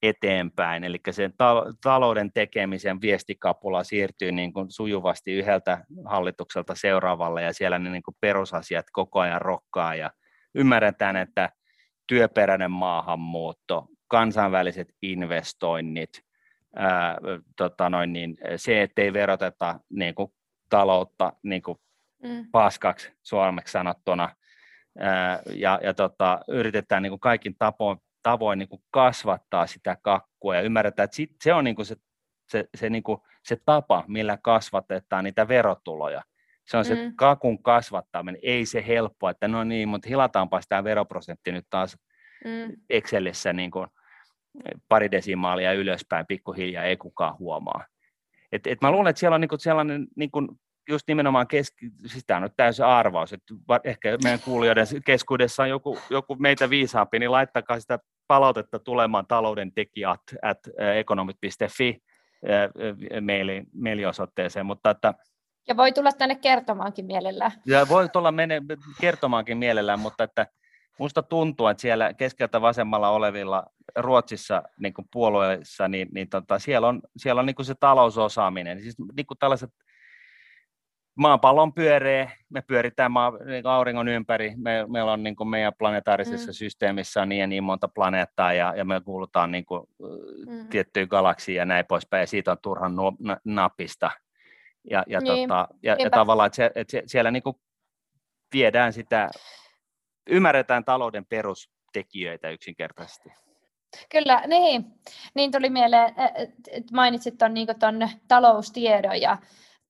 eteenpäin, 0.02 0.84
eli 0.84 1.00
sen 1.10 1.34
talouden 1.82 2.32
tekemisen 2.32 3.00
viestikapula 3.00 3.84
siirtyy 3.84 4.32
niin 4.32 4.52
kuin 4.52 4.70
sujuvasti 4.70 5.32
yhdeltä 5.32 5.84
hallitukselta 6.04 6.74
seuraavalle, 6.74 7.42
ja 7.42 7.52
siellä 7.52 7.78
ne 7.78 7.90
niin 7.90 8.02
kuin 8.02 8.16
perusasiat 8.20 8.86
koko 8.92 9.20
ajan 9.20 9.42
rokkaa, 9.42 9.94
ja 9.94 10.10
ymmärretään, 10.54 11.16
että 11.16 11.50
työperäinen 12.06 12.70
maahanmuutto, 12.70 13.86
kansainväliset 14.08 14.88
investoinnit, 15.02 16.10
ää, 16.76 17.18
tota 17.56 17.90
noin, 17.90 18.12
niin 18.12 18.36
se, 18.56 18.82
ettei 18.82 19.12
veroteta 19.12 19.80
niin 19.90 20.14
kuin 20.14 20.32
taloutta 20.68 21.32
niin 21.42 21.62
kuin 21.62 21.78
mm. 22.22 22.46
paskaksi 22.52 23.12
suomeksi 23.22 23.72
sanottuna, 23.72 24.34
ää, 24.98 25.42
ja, 25.50 25.80
ja 25.82 25.94
tota, 25.94 26.40
yritetään 26.48 27.02
niin 27.02 27.10
kuin 27.10 27.20
kaikin 27.20 27.54
tapoin, 27.58 27.98
tavoin 28.22 28.58
niin 28.58 28.68
kuin 28.68 28.82
kasvattaa 28.90 29.66
sitä 29.66 29.96
kakkua 30.02 30.56
ja 30.56 30.62
ymmärretään, 30.62 31.04
että 31.04 31.16
sit, 31.16 31.30
se 31.42 31.54
on 31.54 31.64
niin 31.64 31.76
kuin 31.76 31.86
se, 31.86 31.96
se, 32.48 32.68
se, 32.76 32.90
niin 32.90 33.02
kuin 33.02 33.18
se 33.44 33.56
tapa, 33.64 34.04
millä 34.08 34.38
kasvatetaan 34.42 35.24
niitä 35.24 35.48
verotuloja. 35.48 36.22
Se 36.64 36.76
on 36.76 36.84
mm. 36.84 36.88
se 36.88 37.12
kakun 37.16 37.62
kasvattaminen, 37.62 38.40
ei 38.42 38.66
se 38.66 38.84
helppoa, 38.86 39.30
että 39.30 39.48
no 39.48 39.64
niin, 39.64 39.88
mutta 39.88 40.08
hilataanpa 40.08 40.60
sitä 40.60 40.84
veroprosentti 40.84 41.52
nyt 41.52 41.66
taas 41.70 41.96
mm. 42.46 42.72
Excelissä 42.90 43.52
niin 43.52 43.70
kuin 43.70 43.86
pari 44.88 45.10
desimaalia 45.10 45.72
ylöspäin 45.72 46.26
pikkuhiljaa, 46.26 46.84
ei 46.84 46.96
kukaan 46.96 47.38
huomaa. 47.38 47.84
Et, 48.52 48.66
et 48.66 48.80
mä 48.80 48.90
luulen, 48.90 49.10
että 49.10 49.20
siellä 49.20 49.34
on 49.34 49.40
niinku 49.40 49.56
sellainen 49.58 50.06
niinku 50.16 50.58
just 50.88 51.08
nimenomaan, 51.08 51.46
keski, 51.48 51.90
siis 52.06 52.24
tämä 52.26 52.36
on 52.36 52.42
nyt 52.42 52.52
täysin 52.56 52.84
arvaus, 52.84 53.32
että 53.32 53.54
ehkä 53.84 54.18
meidän 54.22 54.40
kuulijoiden 54.40 54.86
keskuudessa 55.06 55.62
on 55.62 55.68
joku, 55.68 55.98
joku 56.10 56.36
meitä 56.38 56.70
viisaampi, 56.70 57.18
niin 57.18 57.32
laittakaa 57.32 57.80
sitä 57.80 57.98
palautetta 58.26 58.78
tulemaan 58.78 59.26
talouden 59.26 59.72
tekijät 59.72 60.20
at 60.42 60.58
economit.fi 60.96 61.98
maili, 63.20 63.62
mailiosoitteeseen, 63.74 64.66
mutta 64.66 64.90
että 64.90 65.14
ja 65.68 65.76
voi 65.76 65.92
tulla 65.92 66.12
tänne 66.12 66.34
kertomaankin 66.34 67.06
mielellään. 67.06 67.52
Ja 67.66 67.86
voi 67.88 68.08
tulla 68.08 68.32
mene, 68.32 68.62
kertomaankin 69.00 69.58
mielellään, 69.58 70.00
mutta 70.00 70.24
että 70.24 70.46
Musta 70.98 71.22
tuntuu, 71.22 71.66
että 71.66 71.80
siellä 71.80 72.14
keskeltä 72.14 72.60
vasemmalla 72.60 73.08
olevilla 73.08 73.64
Ruotsissa 73.96 74.62
niin 74.80 74.94
kuin 74.94 75.08
puolueissa, 75.12 75.88
niin, 75.88 76.08
niin 76.14 76.28
tota, 76.28 76.58
siellä 76.58 76.88
on, 76.88 77.00
siellä 77.16 77.40
on 77.40 77.46
niin 77.46 77.56
kuin 77.56 77.66
se 77.66 77.74
talousosaaminen. 77.80 78.80
Siis 78.80 78.96
niin 79.16 79.26
kuin 79.26 79.38
tällaiset 79.38 79.70
maapallon 81.16 81.72
pyöree, 81.72 82.32
me 82.48 82.62
pyöritään 82.62 83.12
maa, 83.12 83.32
niin 83.44 83.66
auringon 83.66 84.08
ympäri, 84.08 84.52
me, 84.56 84.86
meillä 84.88 85.12
on 85.12 85.22
niin 85.22 85.36
kuin 85.36 85.48
meidän 85.48 85.72
planetaarisessa 85.78 86.50
mm. 86.50 86.54
systeemissä 86.54 87.22
on 87.22 87.28
niin 87.28 87.40
ja 87.40 87.46
niin 87.46 87.64
monta 87.64 87.88
planeettaa 87.88 88.52
ja, 88.52 88.74
ja 88.76 88.84
me 88.84 89.00
kuulutaan 89.00 89.52
niin 89.52 89.64
kuin, 89.64 89.82
mm. 90.48 90.68
tiettyyn 90.68 91.08
galaksiin 91.10 91.56
ja 91.56 91.64
näin 91.64 91.86
poispäin 91.86 92.20
ja 92.20 92.26
siitä 92.26 92.52
on 92.52 92.58
turhan 92.62 92.96
nu, 92.96 93.12
napista. 93.44 94.10
Ja, 94.90 95.04
ja, 95.06 95.20
niin. 95.20 95.48
tota, 95.48 95.68
ja, 95.82 95.96
ja 95.98 96.10
tavallaan, 96.10 96.46
että, 96.46 96.56
se, 96.56 96.70
että 96.74 97.02
siellä 97.06 97.30
niin 97.30 97.42
kuin 97.42 97.56
viedään 98.54 98.92
sitä 98.92 99.30
ymmärretään 100.30 100.84
talouden 100.84 101.26
perustekijöitä 101.26 102.50
yksinkertaisesti. 102.50 103.32
Kyllä, 104.08 104.42
niin. 104.46 104.84
Niin 105.34 105.50
tuli 105.50 105.70
mieleen, 105.70 106.14
että 106.70 106.94
mainitsit 106.94 107.38
tuon 107.38 107.54
niin 107.54 107.68
taloustiedon 108.28 109.20
ja 109.20 109.38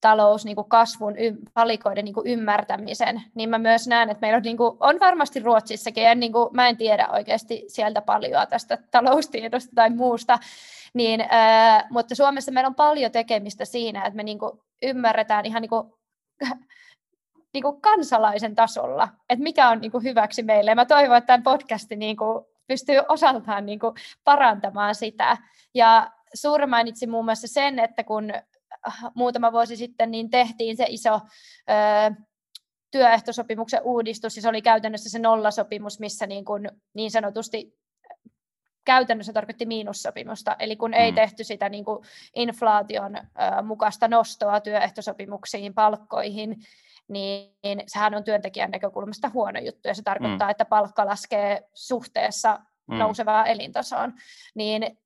talous 0.00 0.44
niin 0.44 0.56
kuin 0.56 0.68
kasvun 0.68 1.14
valikoiden 1.56 2.04
niin 2.04 2.14
kuin 2.14 2.26
ymmärtämisen, 2.26 3.22
niin 3.34 3.48
mä 3.48 3.58
myös 3.58 3.86
näen, 3.86 4.10
että 4.10 4.20
meillä 4.20 4.36
on, 4.36 4.42
niin 4.42 4.56
kuin, 4.56 4.76
on 4.80 5.00
varmasti 5.00 5.40
Ruotsissakin, 5.40 6.04
ja 6.04 6.14
niin 6.14 6.32
kuin, 6.32 6.48
mä 6.52 6.68
en 6.68 6.76
tiedä 6.76 7.08
oikeasti 7.08 7.64
sieltä 7.68 8.02
paljon 8.02 8.46
tästä 8.50 8.78
taloustiedosta 8.90 9.72
tai 9.74 9.90
muusta, 9.90 10.38
niin, 10.94 11.20
äh, 11.20 11.84
mutta 11.90 12.14
Suomessa 12.14 12.52
meillä 12.52 12.68
on 12.68 12.74
paljon 12.74 13.12
tekemistä 13.12 13.64
siinä, 13.64 14.04
että 14.04 14.16
me 14.16 14.22
niin 14.22 14.38
kuin, 14.38 14.52
ymmärretään 14.82 15.46
ihan 15.46 15.62
niin 15.62 15.70
kuin, 15.70 15.92
niin 17.56 17.62
kuin 17.62 17.80
kansalaisen 17.80 18.54
tasolla, 18.54 19.08
että 19.30 19.42
mikä 19.42 19.68
on 19.68 19.80
niin 19.80 19.92
kuin 19.92 20.04
hyväksi 20.04 20.42
meille. 20.42 20.70
Ja 20.70 20.74
mä 20.74 20.84
toivon, 20.84 21.16
että 21.16 21.26
tämä 21.26 21.42
podcasti 21.42 21.96
niin 21.96 22.16
kuin 22.16 22.44
pystyy 22.66 23.00
osaltaan 23.08 23.66
niin 23.66 23.78
kuin 23.78 23.94
parantamaan 24.24 24.94
sitä. 24.94 25.36
Ja 25.74 26.10
Suuri 26.34 26.66
mainitsi 26.66 27.06
muun 27.06 27.24
muassa 27.24 27.48
sen, 27.48 27.78
että 27.78 28.04
kun 28.04 28.30
äh, 28.88 29.04
muutama 29.14 29.52
vuosi 29.52 29.76
sitten 29.76 30.10
niin 30.10 30.30
tehtiin 30.30 30.76
se 30.76 30.84
iso 30.88 31.14
ö, 31.14 32.14
työehtosopimuksen 32.90 33.82
uudistus, 33.82 34.36
ja 34.36 34.42
se 34.42 34.48
oli 34.48 34.62
käytännössä 34.62 35.10
se 35.10 35.18
nollasopimus, 35.18 36.00
missä 36.00 36.26
niin, 36.26 36.44
kuin, 36.44 36.70
niin 36.94 37.10
sanotusti 37.10 37.78
käytännössä 38.84 39.32
tarkoitti 39.32 39.66
miinussopimusta, 39.66 40.56
eli 40.58 40.76
kun 40.76 40.94
ei 40.94 41.10
mm. 41.10 41.14
tehty 41.14 41.44
sitä 41.44 41.68
niin 41.68 41.84
kuin 41.84 42.04
inflaation 42.34 43.16
ö, 43.16 43.22
mukaista 43.62 44.08
nostoa 44.08 44.60
työehtosopimuksiin, 44.60 45.74
palkkoihin, 45.74 46.56
niin 47.08 47.82
sehän 47.86 48.14
on 48.14 48.24
työntekijän 48.24 48.70
näkökulmasta 48.70 49.30
huono 49.34 49.60
juttu, 49.60 49.88
ja 49.88 49.94
se 49.94 50.02
tarkoittaa, 50.02 50.48
mm. 50.48 50.50
että 50.50 50.64
palkka 50.64 51.06
laskee 51.06 51.68
suhteessa 51.74 52.60
mm. 52.86 52.98
nousevaan 52.98 53.46
elintasoon. 53.46 54.12
Niin 54.54 54.98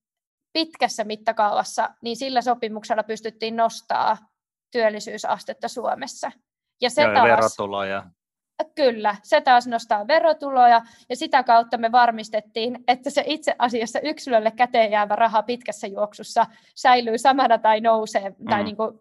pitkässä 0.53 1.05
mittakaavassa, 1.05 1.91
niin 2.03 2.17
sillä 2.17 2.43
sopimuksella 2.43 3.03
pystyttiin 3.03 3.57
nostaa 3.57 4.17
työllisyysastetta 4.73 5.69
Suomessa. 5.69 6.33
Ja 6.81 6.91
se 6.91 7.03
Joo, 7.03 7.15
taas, 7.15 7.25
verotuloja. 7.25 8.07
Kyllä, 8.75 9.17
se 9.23 9.41
taas 9.41 9.67
nostaa 9.67 10.07
verotuloja 10.07 10.83
ja 11.09 11.17
sitä 11.17 11.43
kautta 11.43 11.79
me 11.79 11.93
varmistettiin, 11.93 12.85
että 12.89 13.11
se 13.11 13.25
itse 13.27 13.55
asiassa 13.59 14.01
yksilölle 14.01 14.51
käteen 14.51 14.91
jäävä 14.91 15.17
raha 15.17 15.43
pitkässä 15.43 15.87
juoksussa 15.87 16.47
säilyy 16.75 17.19
samana 17.19 17.59
tai 17.59 17.81
nousee 17.81 18.31
mm. 18.31 18.47
tai 18.51 18.65
niin 18.65 18.77
kuin 18.77 18.99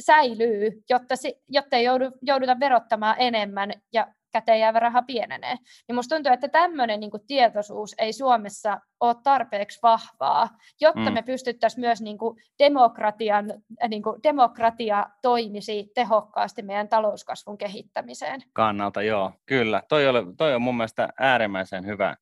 säilyy, 0.00 0.82
jotta, 0.90 1.14
jotta 1.48 1.76
ei 1.76 1.84
joudu, 1.84 2.04
jouduta 2.22 2.60
verottamaan 2.60 3.16
enemmän 3.18 3.72
ja 3.92 4.06
käteen 4.32 4.60
jäävä 4.60 4.80
raha 4.80 5.02
pienenee. 5.02 5.56
Niin 5.88 5.94
musta 5.94 6.16
tuntuu, 6.16 6.32
että 6.32 6.48
tämmöinen 6.48 7.00
niin 7.00 7.10
tietoisuus 7.26 7.94
ei 7.98 8.12
Suomessa 8.12 8.80
ole 9.00 9.14
tarpeeksi 9.22 9.78
vahvaa, 9.82 10.48
jotta 10.80 11.10
mm. 11.10 11.12
me 11.12 11.22
pystyttäisiin 11.22 11.80
myös 11.80 12.00
niin 12.00 12.18
kuin 12.18 12.36
demokratian, 12.58 13.52
niin 13.88 14.02
kuin 14.02 14.22
demokratia 14.22 15.06
toimisi 15.22 15.90
tehokkaasti 15.94 16.62
meidän 16.62 16.88
talouskasvun 16.88 17.58
kehittämiseen. 17.58 18.40
Kannalta, 18.52 19.02
joo, 19.02 19.32
kyllä. 19.46 19.82
Toi, 19.88 20.08
oli, 20.08 20.34
toi 20.36 20.54
on 20.54 20.62
mun 20.62 20.76
mielestä 20.76 21.08
äärimmäisen 21.18 21.86
hyvä, 21.86 22.16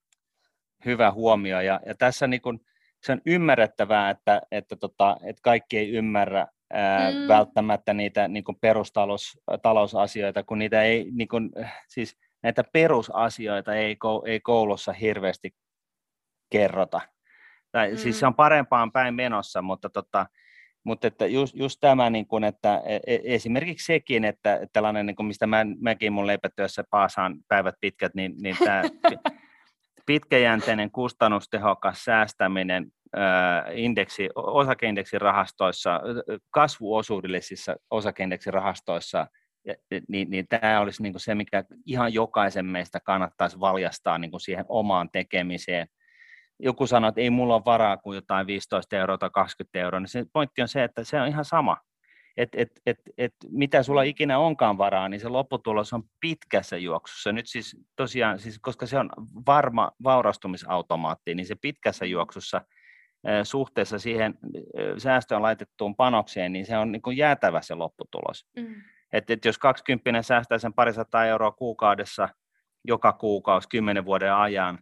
hyvä 0.84 1.12
huomio. 1.12 1.60
Ja, 1.60 1.80
ja 1.86 1.94
tässä 1.94 2.26
niin 2.26 2.42
kuin, 2.42 2.60
se 3.02 3.12
on 3.12 3.20
ymmärrettävää, 3.26 4.10
että, 4.10 4.42
että, 4.50 4.76
tota, 4.76 5.16
että 5.22 5.42
kaikki 5.42 5.78
ei 5.78 5.90
ymmärrä 5.90 6.46
ää, 6.72 7.10
mm. 7.10 7.28
välttämättä 7.28 7.94
niitä 7.94 8.28
niin 8.28 8.44
kuin 8.44 8.58
perustalousasioita, 8.60 10.42
kun 10.42 10.58
niitä 10.58 10.82
ei, 10.82 11.06
niin 11.12 11.28
kuin, 11.28 11.50
siis 11.88 12.16
näitä 12.42 12.64
perusasioita 12.72 13.74
ei, 13.74 13.96
ei 14.26 14.40
koulussa 14.40 14.92
hirveästi 14.92 15.50
kerrota. 16.50 17.00
Tai, 17.72 17.90
mm. 17.90 17.96
Siis 17.96 18.20
se 18.20 18.26
on 18.26 18.34
parempaan 18.34 18.92
päin 18.92 19.14
menossa, 19.14 19.62
mutta, 19.62 19.90
tota, 19.90 20.26
mutta 20.84 21.06
että 21.06 21.26
just, 21.26 21.54
just 21.56 21.78
tämä, 21.80 22.10
niin 22.10 22.26
kuin, 22.26 22.44
että 22.44 22.82
e, 22.84 22.96
e, 23.06 23.20
esimerkiksi 23.24 23.86
sekin, 23.86 24.24
että 24.24 24.60
tällainen, 24.72 25.06
niin 25.06 25.16
kuin 25.16 25.26
mistä 25.26 25.46
mä, 25.46 25.66
mäkin 25.80 26.12
mun 26.12 26.26
leipätyössä 26.26 26.84
paasaan 26.90 27.38
päivät 27.48 27.74
pitkät, 27.80 28.14
niin, 28.14 28.34
niin 28.42 28.56
tämä 28.64 28.82
pitkäjänteinen 30.06 30.90
kustannustehokas 30.90 32.04
säästäminen 32.04 32.92
indeksi, 33.74 34.28
osakeindeksirahastoissa, 34.34 36.00
kasvuosuudellisissa 36.50 37.76
osakeindeksirahastoissa, 37.90 39.26
niin, 40.08 40.30
niin 40.30 40.46
tämä 40.48 40.80
olisi 40.80 41.02
niin 41.02 41.12
kuin 41.12 41.20
se, 41.20 41.34
mikä 41.34 41.64
ihan 41.86 42.14
jokaisen 42.14 42.66
meistä 42.66 43.00
kannattaisi 43.00 43.60
valjastaa 43.60 44.18
niin 44.18 44.30
kuin 44.30 44.40
siihen 44.40 44.64
omaan 44.68 45.10
tekemiseen. 45.12 45.88
Joku 46.58 46.86
sanoo, 46.86 47.08
että 47.08 47.20
ei 47.20 47.30
mulla 47.30 47.54
ole 47.54 47.64
varaa 47.64 47.96
kuin 47.96 48.14
jotain 48.14 48.46
15 48.46 48.96
euroa 48.96 49.18
tai 49.18 49.30
20 49.32 49.78
euroa, 49.78 50.00
niin 50.00 50.08
se 50.08 50.24
pointti 50.32 50.62
on 50.62 50.68
se, 50.68 50.84
että 50.84 51.04
se 51.04 51.20
on 51.20 51.28
ihan 51.28 51.44
sama. 51.44 51.76
että 52.36 52.58
et, 52.60 52.68
et, 52.86 52.98
et, 53.18 53.34
mitä 53.50 53.82
sulla 53.82 54.02
ikinä 54.02 54.38
onkaan 54.38 54.78
varaa, 54.78 55.08
niin 55.08 55.20
se 55.20 55.28
lopputulos 55.28 55.92
on 55.92 56.02
pitkässä 56.20 56.76
juoksussa. 56.76 57.32
Nyt 57.32 57.46
siis 57.46 57.76
tosiaan, 57.96 58.38
siis, 58.38 58.58
koska 58.58 58.86
se 58.86 58.98
on 58.98 59.10
varma 59.46 59.90
vaurastumisautomaatti, 60.02 61.34
niin 61.34 61.46
se 61.46 61.54
pitkässä 61.54 62.04
juoksussa 62.04 62.60
suhteessa 63.42 63.98
siihen 63.98 64.34
säästöön 64.98 65.42
laitettuun 65.42 65.96
panokseen, 65.96 66.52
niin 66.52 66.66
se 66.66 66.78
on 66.78 66.92
niin 66.92 67.02
kuin 67.02 67.16
jäätävä 67.16 67.60
se 67.60 67.74
lopputulos. 67.74 68.46
Mm. 68.56 68.74
Että 69.12 69.32
et 69.32 69.44
jos 69.44 69.58
20 69.58 70.22
säästää 70.22 70.58
sen 70.58 70.72
parisataa 70.72 71.26
euroa 71.26 71.52
kuukaudessa 71.52 72.28
joka 72.84 73.12
kuukausi 73.12 73.68
kymmenen 73.68 74.04
vuoden 74.04 74.34
ajan, 74.34 74.78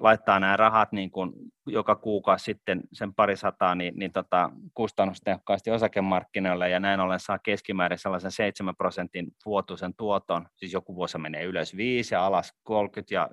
laittaa 0.00 0.40
nämä 0.40 0.56
rahat 0.56 0.92
niin 0.92 1.10
kuin 1.10 1.32
joka 1.66 1.96
kuukausi 1.96 2.44
sitten 2.44 2.80
sen 2.92 3.14
pari 3.14 3.36
sataa 3.36 3.74
niin, 3.74 3.94
niin 3.96 4.12
tota, 4.12 4.50
kustannustehokkaasti 4.74 5.70
osakemarkkinoille 5.70 6.68
ja 6.68 6.80
näin 6.80 7.00
ollen 7.00 7.20
saa 7.20 7.38
keskimäärin 7.38 7.98
sellaisen 7.98 8.30
7 8.30 8.76
prosentin 8.76 9.26
vuotuisen 9.46 9.94
tuoton, 9.94 10.48
siis 10.56 10.72
joku 10.72 10.94
vuosi 10.94 11.18
menee 11.18 11.44
ylös 11.44 11.76
5 11.76 12.14
ja 12.14 12.26
alas 12.26 12.52
30 12.62 13.14
ja 13.14 13.28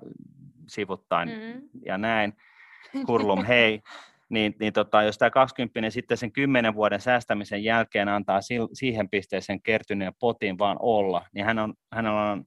sivuttain 0.68 1.28
mm-hmm. 1.28 1.68
ja 1.86 1.98
näin, 1.98 2.36
kurlum 3.06 3.44
hei, 3.44 3.82
niin, 4.28 4.54
niin 4.60 4.72
tota, 4.72 5.02
jos 5.02 5.18
tämä 5.18 5.30
20 5.30 5.90
sitten 5.90 6.16
sen 6.16 6.32
10 6.32 6.74
vuoden 6.74 7.00
säästämisen 7.00 7.64
jälkeen 7.64 8.08
antaa 8.08 8.40
siihen 8.72 9.10
pisteeseen 9.10 9.62
kertyneen 9.62 10.12
potin 10.20 10.58
vaan 10.58 10.76
olla, 10.80 11.26
niin 11.34 11.46
hän 11.46 11.58
on, 11.58 11.74
hänellä 11.92 12.30
on 12.30 12.44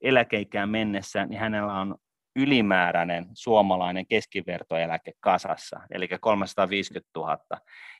eläkeikään 0.00 0.68
mennessä, 0.68 1.26
niin 1.26 1.40
hänellä 1.40 1.80
on 1.80 1.94
ylimääräinen 2.36 3.26
suomalainen 3.34 4.06
keskivertoeläke 4.06 5.12
kasassa, 5.20 5.80
eli 5.90 6.08
350 6.20 7.10
000. 7.16 7.38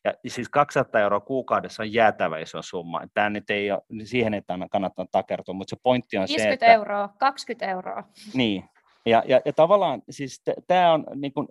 Ja 0.05 0.15
siis 0.27 0.49
200 0.49 1.01
euroa 1.01 1.21
kuukaudessa 1.21 1.83
on 1.83 1.93
jäätävä 1.93 2.39
iso 2.39 2.63
summa. 2.63 3.01
Tämä 3.15 3.31
nyt 3.31 3.51
ei 3.51 3.71
ole, 3.71 3.83
siihen 4.05 4.35
ei 4.35 4.43
kannata 4.71 5.07
takertua, 5.13 5.55
mutta 5.55 5.71
se 5.71 5.77
pointti 5.83 6.17
on 6.17 6.23
50 6.29 6.49
se, 6.49 6.55
että... 6.55 6.67
euroa, 6.67 7.09
20 7.19 7.67
euroa. 7.67 8.05
Niin, 8.35 8.65
ja, 9.07 9.23
ja, 9.27 9.41
ja 9.45 9.53
tavallaan 9.53 10.03
siis 10.11 10.43
tämä 10.67 10.93
on 10.93 11.07
niin 11.15 11.33
kuin 11.33 11.49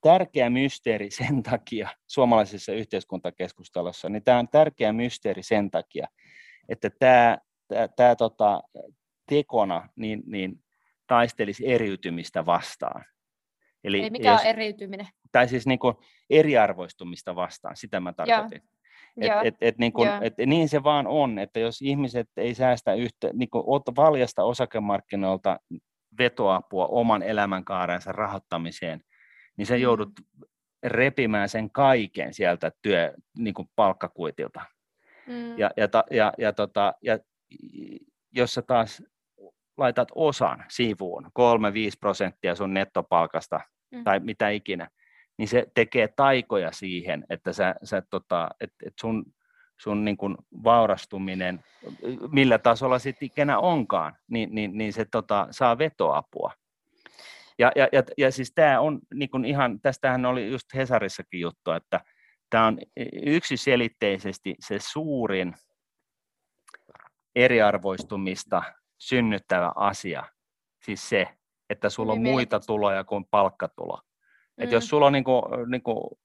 tärkeä 0.00 0.50
mysteeri 0.50 1.10
sen 1.24 1.42
takia 1.42 1.88
suomalaisessa 2.06 2.72
yhteiskuntakeskustelussa, 2.72 4.08
niin 4.08 4.24
tämä 4.24 4.38
on 4.38 4.48
tärkeä 4.48 4.92
mysteeri 4.92 5.42
sen 5.42 5.70
takia, 5.70 6.06
että 6.68 6.90
tämä, 6.98 7.38
tämä, 7.68 7.88
tämä 7.88 8.16
tota, 8.16 8.62
tekona, 9.28 9.88
niin, 9.96 10.22
niin 10.26 10.64
taistelisi 11.06 11.68
eriytymistä 11.68 12.46
vastaan. 12.46 13.04
Eli 13.84 14.02
Ei 14.02 14.10
mikä 14.10 14.32
jos, 14.32 14.40
on 14.40 14.46
eriytyminen? 14.46 15.06
Tai 15.32 15.48
siis 15.48 15.66
niin 15.66 15.78
kuin 15.78 15.94
eriarvoistumista 16.30 17.34
vastaan, 17.34 17.76
sitä 17.76 18.00
mä 18.00 18.12
tarkoitin. 18.12 18.62
Et, 19.20 19.32
et, 19.44 19.54
et, 19.60 19.78
niin, 19.78 19.92
kun, 19.92 20.08
et, 20.20 20.34
niin 20.46 20.68
se 20.68 20.82
vaan 20.82 21.06
on, 21.06 21.38
että 21.38 21.60
jos 21.60 21.82
ihmiset 21.82 22.28
ei 22.36 22.54
säästä 22.54 22.94
yhtä, 22.94 23.30
niin 23.32 23.50
kuin 23.50 23.64
valjasta 23.96 24.44
osakemarkkinoilta 24.44 25.60
vetoapua 26.18 26.86
oman 26.86 27.22
elämänkaarensa 27.22 28.12
rahoittamiseen, 28.12 29.00
niin 29.58 29.66
se 29.66 29.76
mm. 29.76 29.82
joudut 29.82 30.10
repimään 30.82 31.48
sen 31.48 31.70
kaiken 31.70 32.34
sieltä 32.34 32.72
työ, 32.82 33.14
niin 33.38 33.54
kuin 33.54 33.68
palkkakuitilta. 33.76 34.60
Mm. 35.26 35.58
Ja, 35.58 35.70
ja, 35.76 35.88
ja, 36.10 36.32
ja, 36.38 36.52
tota, 36.52 36.94
ja 37.02 37.18
jos 38.32 38.54
sä 38.54 38.62
taas 38.62 39.02
laitat 39.76 40.08
osan 40.14 40.64
sivuun, 40.68 41.24
3-5 41.24 41.30
prosenttia 42.00 42.54
sun 42.54 42.74
nettopalkasta 42.74 43.60
mm. 43.90 44.04
tai 44.04 44.20
mitä 44.20 44.48
ikinä, 44.48 44.88
niin 45.38 45.48
se 45.48 45.66
tekee 45.74 46.08
taikoja 46.16 46.72
siihen, 46.72 47.24
että 47.30 47.52
sä, 47.52 47.74
sä 47.82 48.02
tota, 48.10 48.48
et, 48.60 48.72
et 48.86 48.94
sun, 49.00 49.24
sun 49.76 50.04
niin 50.04 50.16
kuin 50.16 50.36
vaurastuminen, 50.64 51.64
millä 52.32 52.58
tasolla 52.58 52.98
sitten 52.98 53.26
ikinä 53.26 53.58
onkaan, 53.58 54.16
niin, 54.30 54.54
niin, 54.54 54.78
niin 54.78 54.92
se 54.92 55.04
tota, 55.04 55.48
saa 55.50 55.78
vetoapua. 55.78 56.52
Ja, 57.58 57.72
ja, 57.76 57.88
ja, 57.92 58.02
ja 58.18 58.32
siis 58.32 58.52
tämä 58.54 58.80
on 58.80 59.00
niin 59.14 59.30
kuin 59.30 59.44
ihan, 59.44 59.80
tästähän 59.80 60.26
oli 60.26 60.50
just 60.50 60.66
Hesarissakin 60.74 61.40
juttu, 61.40 61.70
että 61.70 62.00
tämä 62.50 62.66
on 62.66 62.78
yksiselitteisesti 63.26 64.54
se 64.60 64.78
suurin 64.78 65.54
eriarvoistumista 67.34 68.62
synnyttävä 68.98 69.72
asia, 69.76 70.24
siis 70.84 71.08
se, 71.08 71.28
että 71.70 71.90
sulla 71.90 72.12
on 72.12 72.22
muita 72.22 72.60
tuloja 72.60 73.04
kuin 73.04 73.24
palkkatulo. 73.30 73.96
Mm. 73.96 74.64
Et 74.64 74.72
jos 74.72 74.88
sulla 74.88 75.06
on 75.06 75.12
niinku, 75.12 75.42
niinku, 75.66 76.18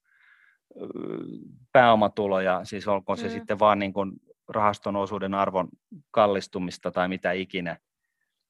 pääomatuloja, 1.72 2.64
siis 2.64 2.88
olkoon 2.88 3.18
se 3.18 3.26
mm. 3.26 3.32
sitten 3.32 3.58
vaan 3.58 3.78
niinku 3.78 4.00
rahaston 4.48 4.96
osuuden 4.96 5.34
arvon 5.34 5.68
kallistumista 6.10 6.90
tai 6.90 7.08
mitä 7.08 7.32
ikinä, 7.32 7.76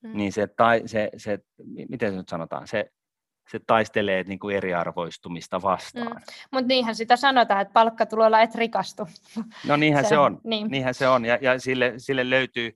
mm. 0.04 0.16
niin 0.16 0.32
se, 0.32 0.46
tai, 0.46 0.82
se, 0.86 1.10
se, 1.16 1.38
miten 1.88 2.12
se 2.12 2.16
nyt 2.16 2.28
sanotaan, 2.28 2.66
se, 2.66 2.90
se 3.50 3.60
taistelee 3.66 4.22
niin 4.22 4.38
kuin 4.38 4.56
eriarvoistumista 4.56 5.62
vastaan. 5.62 6.16
Mm. 6.16 6.22
Mutta 6.52 6.68
niinhän 6.68 6.94
sitä 6.94 7.16
sanotaan, 7.16 7.60
että 7.60 7.72
palkkatulolla 7.72 8.40
et 8.40 8.54
rikastu. 8.54 9.08
No 9.66 9.76
niinhän 9.76 10.04
se, 10.04 10.08
se 10.08 10.18
on, 10.18 10.40
niin. 10.44 10.68
niinhän 10.68 10.94
se 10.94 11.08
on. 11.08 11.24
ja, 11.24 11.38
ja 11.40 11.60
sille, 11.60 11.94
sille 11.96 12.30
löytyy 12.30 12.72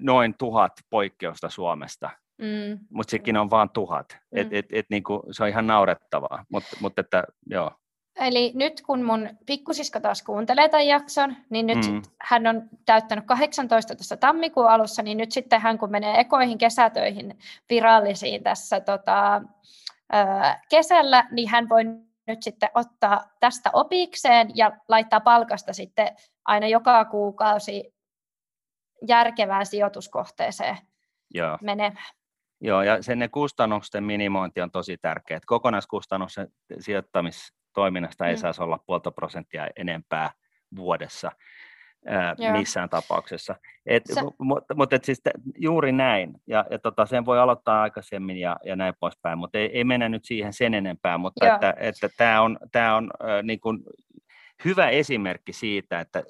noin 0.00 0.34
tuhat 0.38 0.72
poikkeusta 0.90 1.50
Suomesta, 1.50 2.10
mm. 2.38 2.86
mutta 2.90 3.10
sekin 3.10 3.36
on 3.36 3.50
vain 3.50 3.70
tuhat. 3.70 4.12
Mm. 4.12 4.40
Et, 4.40 4.48
et, 4.52 4.66
et, 4.72 4.86
niinku, 4.90 5.22
se 5.30 5.42
on 5.42 5.48
ihan 5.48 5.66
naurettavaa, 5.66 6.44
mutta 6.48 6.76
mut 6.80 6.98
että 6.98 7.24
joo. 7.46 7.70
Eli 8.20 8.52
nyt 8.54 8.80
kun 8.80 9.02
mun 9.02 9.28
pikkusisko 9.46 10.00
taas 10.00 10.22
kuuntelee 10.22 10.68
tämän 10.68 10.86
jakson, 10.86 11.36
niin 11.50 11.66
nyt 11.66 11.90
mm. 11.90 12.02
hän 12.20 12.46
on 12.46 12.68
täyttänyt 12.86 13.24
18 13.26 13.94
tuossa 13.94 14.16
tammikuun 14.16 14.70
alussa, 14.70 15.02
niin 15.02 15.18
nyt 15.18 15.32
sitten 15.32 15.60
hän 15.60 15.78
kun 15.78 15.90
menee 15.90 16.20
ekoihin 16.20 16.58
kesätöihin 16.58 17.38
virallisiin 17.70 18.42
tässä 18.42 18.80
tota, 18.80 19.42
kesällä, 20.70 21.28
niin 21.30 21.48
hän 21.48 21.68
voi 21.68 21.84
nyt 22.26 22.42
sitten 22.42 22.70
ottaa 22.74 23.24
tästä 23.40 23.70
opikseen 23.72 24.50
ja 24.54 24.72
laittaa 24.88 25.20
palkasta 25.20 25.72
sitten 25.72 26.16
aina 26.44 26.66
joka 26.66 27.04
kuukausi 27.04 27.94
järkevään 29.08 29.66
sijoituskohteeseen 29.66 30.78
Joo. 31.34 31.58
menemään. 31.62 32.14
Joo, 32.60 32.82
ja 32.82 33.02
sen 33.02 33.18
ne 33.18 33.28
kustannusten 33.28 34.04
minimointi 34.04 34.60
on 34.60 34.70
tosi 34.70 34.96
tärkeää. 34.96 35.40
Kokonaiskustannuksen 35.46 36.48
sijoittamistoiminnasta 37.74 38.26
ei 38.26 38.34
mm. 38.34 38.38
saisi 38.38 38.62
olla 38.62 38.78
puolta 38.86 39.10
prosenttia 39.10 39.68
enempää 39.76 40.30
vuodessa 40.76 41.32
ää, 42.06 42.34
missään 42.52 42.88
tapauksessa. 42.88 43.56
Et, 43.86 44.02
Se... 44.06 44.20
Mutta 44.38 44.74
mut, 44.74 44.92
et 44.92 45.04
siis 45.04 45.20
t- 45.20 45.58
juuri 45.58 45.92
näin, 45.92 46.34
ja, 46.46 46.64
ja 46.70 46.78
tota, 46.78 47.06
sen 47.06 47.26
voi 47.26 47.38
aloittaa 47.38 47.82
aikaisemmin 47.82 48.36
ja, 48.36 48.56
ja 48.64 48.76
näin 48.76 48.94
poispäin, 49.00 49.38
mutta 49.38 49.58
ei, 49.58 49.70
ei 49.72 49.84
mennä 49.84 50.08
nyt 50.08 50.24
siihen 50.24 50.52
sen 50.52 50.74
enempää, 50.74 51.18
mutta 51.18 51.46
Joo. 51.46 51.54
että, 51.54 51.74
että 51.76 52.08
tämä 52.16 52.42
on, 52.42 52.58
tää 52.72 52.96
on 52.96 53.10
äh, 53.20 53.42
niin 53.42 53.60
kuin 53.60 53.78
hyvä 54.64 54.88
esimerkki 54.88 55.52
siitä, 55.52 56.00
että 56.00 56.22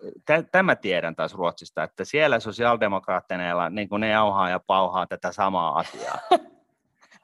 tämä 0.53 0.77
tiedän 0.77 1.17
taas 1.17 1.35
Ruotsista, 1.35 1.83
että 1.83 2.05
siellä 2.05 2.41
sosiaalidemokraatteneilla 2.41 3.71
niin 3.71 3.89
kuin 3.89 4.01
ne 4.01 4.09
jauhaa 4.09 4.51
ja 4.51 4.61
pauhaa 4.67 5.07
tätä 5.07 5.33
samaa 5.33 5.79
asiaa. 5.79 6.19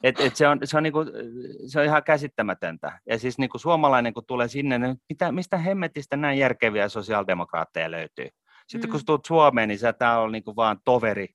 Et, 0.03 0.21
et 0.21 0.37
se, 0.37 0.49
on, 0.49 0.59
se, 0.65 0.77
on 0.77 0.83
niinku, 0.83 1.05
se 1.67 1.81
on 1.81 1.87
ihan 1.87 2.05
käsittämätöntä. 2.05 3.01
Ja 3.07 3.19
siis 3.19 3.39
niinku 3.39 3.59
suomalainen, 3.59 4.15
kun 4.15 4.27
tulee 4.27 4.49
sinne, 4.49 4.79
niin 4.79 4.97
mitä, 5.09 5.33
mistä 5.33 5.59
hemmetistä 5.59 6.17
näin 6.17 6.39
järkeviä 6.39 6.89
sosiaalidemokraatteja 6.89 7.91
löytyy? 7.91 8.29
Sitten 8.67 8.91
mm. 8.91 8.93
kun 8.93 9.01
tulet 9.07 9.25
Suomeen, 9.25 9.69
niin 9.69 9.79
sä 9.79 9.93
täällä 9.93 10.23
on 10.23 10.33
niinku 10.33 10.57
vaan 10.57 10.79
toveri, 10.85 11.29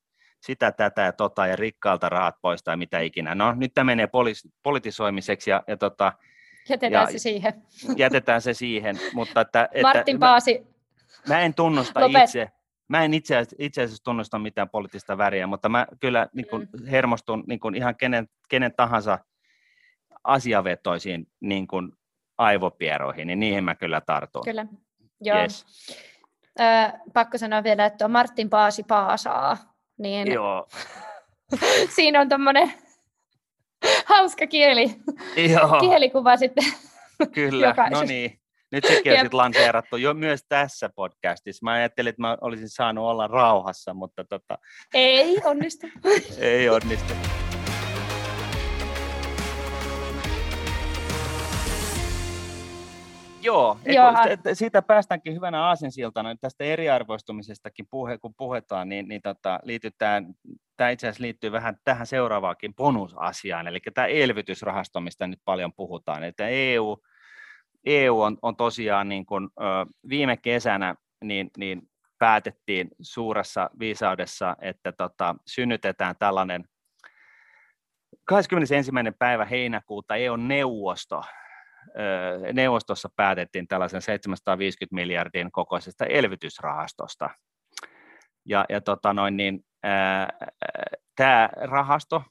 sitä, 0.45 0.71
tätä 0.71 1.01
ja 1.01 1.13
tota, 1.13 1.47
ja 1.47 1.55
rikkaalta 1.55 2.09
rahat 2.09 2.35
pois 2.41 2.63
tai 2.63 2.77
mitä 2.77 2.99
ikinä. 2.99 3.35
No 3.35 3.53
nyt 3.53 3.73
tämä 3.73 3.85
menee 3.85 4.07
polis, 4.07 4.47
politisoimiseksi 4.63 5.49
ja, 5.49 5.63
ja 5.67 5.77
tota, 5.77 6.13
Jätetään 6.69 7.03
ja 7.03 7.11
se 7.11 7.17
siihen. 7.17 7.53
Jätetään 7.97 8.41
se 8.41 8.53
siihen, 8.53 8.99
mutta 9.13 9.41
että... 9.41 9.69
Martin 9.81 10.19
Paasi. 10.19 10.67
Mä, 11.27 11.35
mä 11.35 11.41
en 11.41 11.53
tunnusta 11.53 11.99
Lopet. 12.01 12.23
itse, 12.23 12.51
mä 12.87 13.05
en 13.05 13.13
itse, 13.13 13.43
itse 13.59 13.83
asiassa 13.83 14.03
tunnusta 14.03 14.39
mitään 14.39 14.69
poliittista 14.69 15.17
väriä, 15.17 15.47
mutta 15.47 15.69
mä 15.69 15.87
kyllä 15.99 16.27
niin 16.33 16.47
kuin, 16.47 16.69
mm. 16.79 16.85
hermostun 16.85 17.43
niin 17.47 17.59
kuin 17.59 17.75
ihan 17.75 17.95
kenen, 17.95 18.27
kenen 18.49 18.73
tahansa 18.75 19.19
asiavetoisiin 20.23 21.27
niin 21.41 21.67
kuin, 21.67 21.91
aivopieroihin, 22.37 23.27
niin 23.27 23.39
niihin 23.39 23.63
mä 23.63 23.75
kyllä 23.75 24.01
tartun. 24.01 24.43
Kyllä, 24.45 24.65
joo. 25.21 25.37
Yes. 25.37 25.65
Ö, 26.59 26.63
pakko 27.13 27.37
sanoa 27.37 27.63
vielä, 27.63 27.85
että 27.85 28.05
on 28.05 28.11
Martin 28.11 28.49
Paasi 28.49 28.83
Paasaa, 28.83 29.57
niin 29.97 30.31
Joo. 30.31 30.67
siinä 31.95 32.21
on 32.21 32.29
tuommoinen 32.29 32.73
hauska 34.05 34.47
kieli. 34.47 34.95
Joo. 35.53 35.79
kielikuva 35.79 36.37
sitten. 36.37 36.63
Kyllä, 37.33 37.75
no 37.91 38.03
niin. 38.03 38.39
Nyt 38.71 38.83
sekin 38.83 39.13
on 39.13 39.19
sitten 39.19 39.37
lanseerattu 39.37 39.97
jo 39.97 40.13
myös 40.13 40.41
tässä 40.49 40.89
podcastissa. 40.95 41.63
Mä 41.63 41.71
ajattelin, 41.71 42.09
että 42.09 42.21
mä 42.21 42.37
olisin 42.41 42.69
saanut 42.69 43.05
olla 43.05 43.27
rauhassa, 43.27 43.93
mutta 43.93 44.25
tota... 44.29 44.57
Ei 44.93 45.37
onnistu. 45.45 45.87
Ei 46.39 46.69
onnistu. 46.69 47.13
Joo, 53.41 53.77
eikö, 53.85 54.55
siitä 54.55 54.81
päästäänkin 54.81 55.33
hyvänä 55.35 55.63
aasinsiltana 55.63 56.35
tästä 56.35 56.63
eriarvoistumisestakin, 56.63 57.87
puhe, 57.89 58.17
kun 58.17 58.33
puhutaan, 58.37 58.89
niin, 58.89 59.07
niin 59.07 59.21
tota, 59.21 59.59
liitytään, 59.63 60.33
tämä 60.77 60.89
itse 60.89 61.07
asiassa 61.07 61.21
liittyy 61.21 61.51
vähän 61.51 61.77
tähän 61.83 62.07
seuraavaakin 62.07 62.75
bonusasiaan, 62.75 63.67
eli 63.67 63.79
tämä 63.93 64.07
elvytysrahasto, 64.07 65.01
mistä 65.01 65.27
nyt 65.27 65.39
paljon 65.45 65.73
puhutaan, 65.73 66.23
että 66.23 66.47
EU, 66.47 66.97
EU 67.85 68.21
on, 68.21 68.37
on 68.41 68.55
tosiaan 68.55 69.09
niin 69.09 69.25
kuin, 69.25 69.49
viime 70.09 70.37
kesänä 70.37 70.95
niin, 71.23 71.51
niin 71.57 71.81
päätettiin 72.19 72.87
suuressa 73.01 73.69
viisaudessa, 73.79 74.55
että 74.61 74.91
tota, 74.91 75.35
synnytetään 75.47 76.15
tällainen 76.19 76.63
21. 78.25 78.91
päivä 79.19 79.45
heinäkuuta 79.45 80.15
EU-neuvosto, 80.15 81.23
neuvostossa 82.53 83.09
päätettiin 83.15 83.67
tällaisen 83.67 84.01
750 84.01 84.95
miljardin 84.95 85.51
kokoisesta 85.51 86.05
elvytysrahastosta. 86.05 87.29
Ja, 88.45 88.65
ja 88.69 88.81
tota 88.81 89.13
noin, 89.13 89.37
niin, 89.37 89.65
tämä 91.15 91.49
rahasto, 91.55 92.23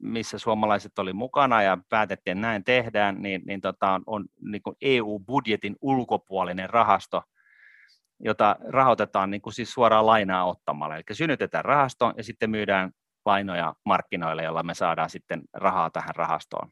missä 0.00 0.38
suomalaiset 0.38 0.98
oli 0.98 1.12
mukana 1.12 1.62
ja 1.62 1.78
päätettiin 1.88 2.40
näin 2.40 2.64
tehdään, 2.64 3.22
niin, 3.22 3.42
niin 3.46 3.60
tota, 3.60 4.00
on, 4.06 4.24
niin 4.40 4.62
kuin 4.62 4.76
EU-budjetin 4.80 5.76
ulkopuolinen 5.80 6.70
rahasto, 6.70 7.22
jota 8.20 8.56
rahoitetaan 8.68 9.30
niin 9.30 9.42
kuin 9.42 9.52
siis 9.52 9.72
suoraan 9.72 10.06
lainaa 10.06 10.44
ottamalla. 10.44 10.96
Eli 10.96 11.02
synnytetään 11.12 11.64
rahasto 11.64 12.12
ja 12.16 12.24
sitten 12.24 12.50
myydään 12.50 12.90
lainoja 13.24 13.74
markkinoille, 13.84 14.42
jolla 14.42 14.62
me 14.62 14.74
saadaan 14.74 15.10
sitten 15.10 15.42
rahaa 15.52 15.90
tähän 15.90 16.16
rahastoon. 16.16 16.68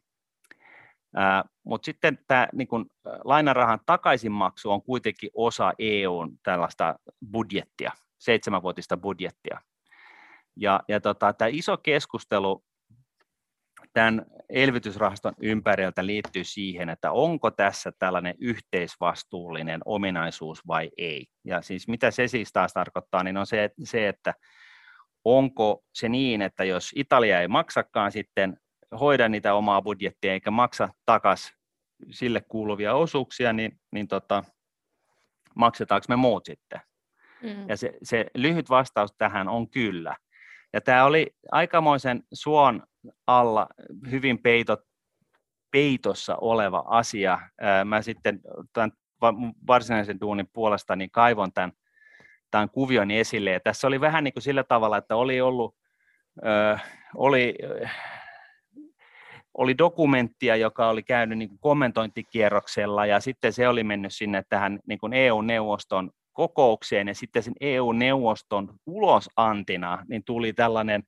Mutta 1.63 1.85
sitten 1.85 2.19
tämä 2.27 2.47
niin 2.53 2.67
lainarahan 3.23 3.79
takaisinmaksu 3.85 4.71
on 4.71 4.81
kuitenkin 4.81 5.29
osa 5.33 5.73
EUn 5.79 6.37
tällaista 6.43 6.95
budjettia, 7.31 7.91
seitsemänvuotista 8.19 8.97
budjettia. 8.97 9.61
Ja, 10.55 10.79
ja 10.87 11.01
tota, 11.01 11.33
tämä 11.33 11.49
iso 11.51 11.77
keskustelu 11.77 12.63
tämän 13.93 14.25
elvytysrahaston 14.49 15.33
ympäriltä 15.41 16.05
liittyy 16.05 16.43
siihen, 16.43 16.89
että 16.89 17.11
onko 17.11 17.51
tässä 17.51 17.91
tällainen 17.99 18.35
yhteisvastuullinen 18.39 19.81
ominaisuus 19.85 20.67
vai 20.67 20.89
ei. 20.97 21.25
Ja 21.45 21.61
siis 21.61 21.87
mitä 21.87 22.11
se 22.11 22.27
siis 22.27 22.53
taas 22.53 22.73
tarkoittaa, 22.73 23.23
niin 23.23 23.37
on 23.37 23.47
se, 23.47 23.69
se 23.83 24.07
että 24.07 24.33
onko 25.25 25.83
se 25.93 26.09
niin, 26.09 26.41
että 26.41 26.63
jos 26.63 26.91
Italia 26.95 27.41
ei 27.41 27.47
maksakaan 27.47 28.11
sitten 28.11 28.57
hoida 28.99 29.29
niitä 29.29 29.53
omaa 29.53 29.81
budjettia 29.81 30.33
eikä 30.33 30.51
maksa 30.51 30.89
takas 31.05 31.53
sille 32.11 32.41
kuuluvia 32.47 32.93
osuuksia, 32.93 33.53
niin, 33.53 33.79
niin 33.91 34.07
tota, 34.07 34.43
maksetaanko 35.55 36.05
me 36.09 36.15
muut 36.15 36.45
sitten? 36.45 36.81
Mm. 37.43 37.69
Ja 37.69 37.77
se, 37.77 37.93
se 38.03 38.25
lyhyt 38.35 38.69
vastaus 38.69 39.15
tähän 39.17 39.47
on 39.47 39.69
kyllä. 39.69 40.15
Ja 40.73 40.81
tämä 40.81 41.05
oli 41.05 41.35
aikamoisen 41.51 42.23
suon 42.33 42.83
alla 43.27 43.67
hyvin 44.11 44.39
peitot, 44.39 44.79
peitossa 45.71 46.35
oleva 46.41 46.83
asia. 46.87 47.39
Mä 47.85 48.01
sitten 48.01 48.39
tämän 48.73 48.91
varsinaisen 49.67 50.21
duunin 50.21 50.49
puolesta 50.53 50.95
niin 50.95 51.11
kaivon 51.11 51.53
tämän, 51.53 51.71
tämän 52.51 52.69
kuvion 52.69 53.11
esille. 53.11 53.51
Ja 53.51 53.59
tässä 53.59 53.87
oli 53.87 54.01
vähän 54.01 54.23
niin 54.23 54.33
kuin 54.33 54.43
sillä 54.43 54.63
tavalla, 54.63 54.97
että 54.97 55.15
oli 55.15 55.41
ollut, 55.41 55.75
oli 57.15 57.55
oli 59.57 59.77
dokumenttia, 59.77 60.55
joka 60.55 60.89
oli 60.89 61.03
käynyt 61.03 61.37
niin 61.37 61.49
kuin 61.49 61.59
kommentointikierroksella 61.59 63.05
ja 63.05 63.19
sitten 63.19 63.53
se 63.53 63.67
oli 63.67 63.83
mennyt 63.83 64.13
sinne 64.13 64.43
tähän 64.49 64.79
niin 64.87 64.99
kuin 64.99 65.13
EU-neuvoston 65.13 66.11
kokoukseen 66.33 67.07
ja 67.07 67.15
sitten 67.15 67.43
sen 67.43 67.53
EU-neuvoston 67.61 68.73
ulosantina 68.85 70.05
niin 70.09 70.23
tuli 70.23 70.53
tällainen 70.53 71.03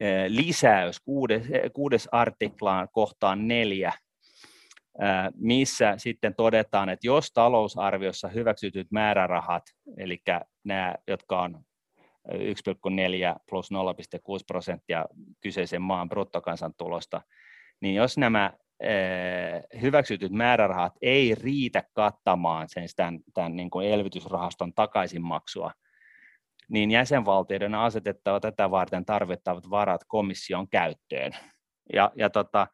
eh, 0.00 0.24
lisäys 0.28 1.00
kuudes, 1.00 1.42
eh, 1.50 1.70
kuudes 1.72 2.08
artiklaan 2.12 2.88
kohtaan 2.92 3.48
neljä, 3.48 3.88
eh, 3.88 5.32
missä 5.34 5.94
sitten 5.96 6.34
todetaan, 6.34 6.88
että 6.88 7.06
jos 7.06 7.32
talousarviossa 7.32 8.28
hyväksytyt 8.28 8.86
määrärahat, 8.90 9.62
eli 9.96 10.22
nämä, 10.64 10.94
jotka 11.08 11.42
on 11.42 11.64
1,4 12.28 13.36
plus 13.48 13.70
0,6 13.70 14.44
prosenttia 14.46 15.06
kyseisen 15.40 15.82
maan 15.82 16.08
bruttokansantulosta, 16.08 17.20
niin 17.80 17.94
jos 17.94 18.18
nämä 18.18 18.52
hyväksytyt 19.82 20.32
määrärahat 20.32 20.92
ei 21.02 21.34
riitä 21.34 21.82
kattamaan 21.92 22.68
sen 22.68 22.88
tämän, 22.96 23.18
tämän 23.34 23.56
niin 23.56 23.70
kuin 23.70 23.88
elvytysrahaston 23.88 24.74
takaisinmaksua, 24.74 25.72
niin 26.68 26.90
jäsenvaltioiden 26.90 27.74
on 27.74 27.80
asetettava 27.80 28.40
tätä 28.40 28.70
varten 28.70 29.04
tarvittavat 29.04 29.70
varat 29.70 30.00
komission 30.08 30.68
käyttöön. 30.68 31.32
Ja, 31.92 32.12
ja 32.16 32.30
tota, 32.30 32.66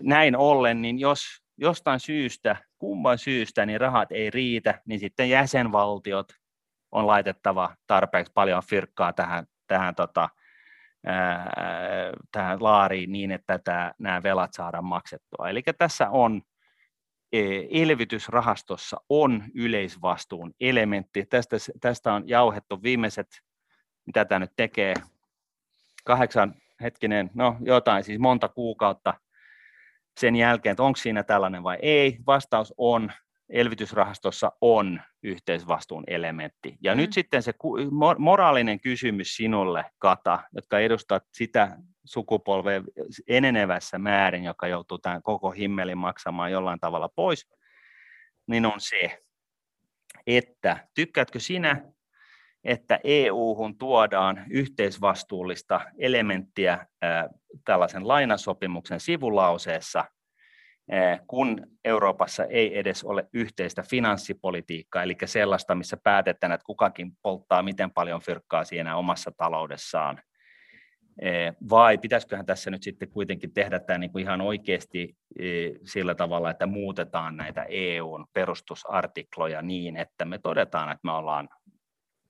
näin 0.00 0.36
ollen, 0.36 0.82
niin 0.82 0.98
jos 0.98 1.26
jostain 1.58 2.00
syystä, 2.00 2.56
kumman 2.78 3.18
syystä, 3.18 3.66
niin 3.66 3.80
rahat 3.80 4.12
ei 4.12 4.30
riitä, 4.30 4.80
niin 4.86 5.00
sitten 5.00 5.30
jäsenvaltiot 5.30 6.26
on 6.92 7.06
laitettava 7.06 7.76
tarpeeksi 7.86 8.32
paljon 8.34 8.62
firkkaa 8.62 9.12
tähän, 9.12 9.46
tähän 9.66 9.94
tota, 9.94 10.28
tähän 12.32 12.62
laariin 12.62 13.12
niin, 13.12 13.30
että 13.30 13.58
tämä, 13.58 13.92
nämä 13.98 14.22
velat 14.22 14.54
saadaan 14.54 14.84
maksettua. 14.84 15.48
Eli 15.48 15.62
tässä 15.78 16.10
on 16.10 16.42
e, 17.32 17.40
elvytysrahastossa 17.70 19.00
on 19.08 19.44
yleisvastuun 19.54 20.54
elementti. 20.60 21.26
Tästä, 21.26 21.56
tästä 21.80 22.12
on 22.12 22.28
jauhettu 22.28 22.82
viimeiset, 22.82 23.26
mitä 24.06 24.24
tämä 24.24 24.38
nyt 24.38 24.52
tekee, 24.56 24.94
kahdeksan 26.04 26.54
hetkinen, 26.80 27.30
no 27.34 27.56
jotain, 27.60 28.04
siis 28.04 28.18
monta 28.18 28.48
kuukautta 28.48 29.14
sen 30.20 30.36
jälkeen, 30.36 30.70
että 30.70 30.82
onko 30.82 30.96
siinä 30.96 31.22
tällainen 31.22 31.62
vai 31.62 31.78
ei. 31.82 32.18
Vastaus 32.26 32.74
on, 32.76 33.12
elvytysrahastossa 33.50 34.52
on 34.60 35.00
yhteisvastuun 35.22 36.04
elementti. 36.06 36.76
Ja 36.82 36.94
mm. 36.94 36.96
nyt 36.96 37.12
sitten 37.12 37.42
se 37.42 37.52
moraalinen 38.18 38.80
kysymys 38.80 39.36
sinulle, 39.36 39.84
Kata, 39.98 40.42
jotka 40.54 40.78
edustat 40.78 41.24
sitä 41.32 41.76
sukupolvea 42.04 42.82
enenevässä 43.28 43.98
määrin, 43.98 44.44
joka 44.44 44.68
joutuu 44.68 44.98
tämän 44.98 45.22
koko 45.22 45.50
himmelin 45.50 45.98
maksamaan 45.98 46.52
jollain 46.52 46.80
tavalla 46.80 47.08
pois, 47.08 47.48
niin 48.46 48.66
on 48.66 48.80
se, 48.80 49.22
että 50.26 50.88
tykkäätkö 50.94 51.40
sinä, 51.40 51.84
että 52.64 53.00
EU-hun 53.04 53.78
tuodaan 53.78 54.44
yhteisvastuullista 54.50 55.80
elementtiä 55.98 56.86
tällaisen 57.64 58.08
lainasopimuksen 58.08 59.00
sivulauseessa– 59.00 60.04
kun 61.26 61.66
Euroopassa 61.84 62.44
ei 62.44 62.78
edes 62.78 63.04
ole 63.04 63.28
yhteistä 63.32 63.82
finanssipolitiikkaa, 63.82 65.02
eli 65.02 65.16
sellaista, 65.24 65.74
missä 65.74 65.96
päätetään, 65.96 66.52
että 66.52 66.64
kukakin 66.64 67.12
polttaa 67.22 67.62
miten 67.62 67.90
paljon 67.90 68.20
fyrkkaa 68.20 68.64
siinä 68.64 68.96
omassa 68.96 69.30
taloudessaan, 69.36 70.22
eh, 71.22 71.52
vai 71.70 71.98
pitäisiköhän 71.98 72.46
tässä 72.46 72.70
nyt 72.70 72.82
sitten 72.82 73.10
kuitenkin 73.10 73.52
tehdä 73.52 73.78
tämä 73.78 73.98
niin 73.98 74.12
kuin 74.12 74.22
ihan 74.22 74.40
oikeasti 74.40 75.16
eh, 75.38 75.72
sillä 75.84 76.14
tavalla, 76.14 76.50
että 76.50 76.66
muutetaan 76.66 77.36
näitä 77.36 77.66
EUn 77.68 78.26
perustusartikloja 78.32 79.62
niin, 79.62 79.96
että 79.96 80.24
me 80.24 80.38
todetaan, 80.38 80.92
että 80.92 81.00
me 81.04 81.12
ollaan 81.12 81.48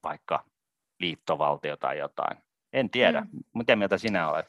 vaikka 0.02 0.44
liittovaltio 1.00 1.76
tai 1.76 1.98
jotain. 1.98 2.38
En 2.72 2.90
tiedä. 2.90 3.20
Mm. 3.20 3.40
Miten 3.54 3.78
mieltä 3.78 3.98
sinä 3.98 4.30
olet? 4.30 4.46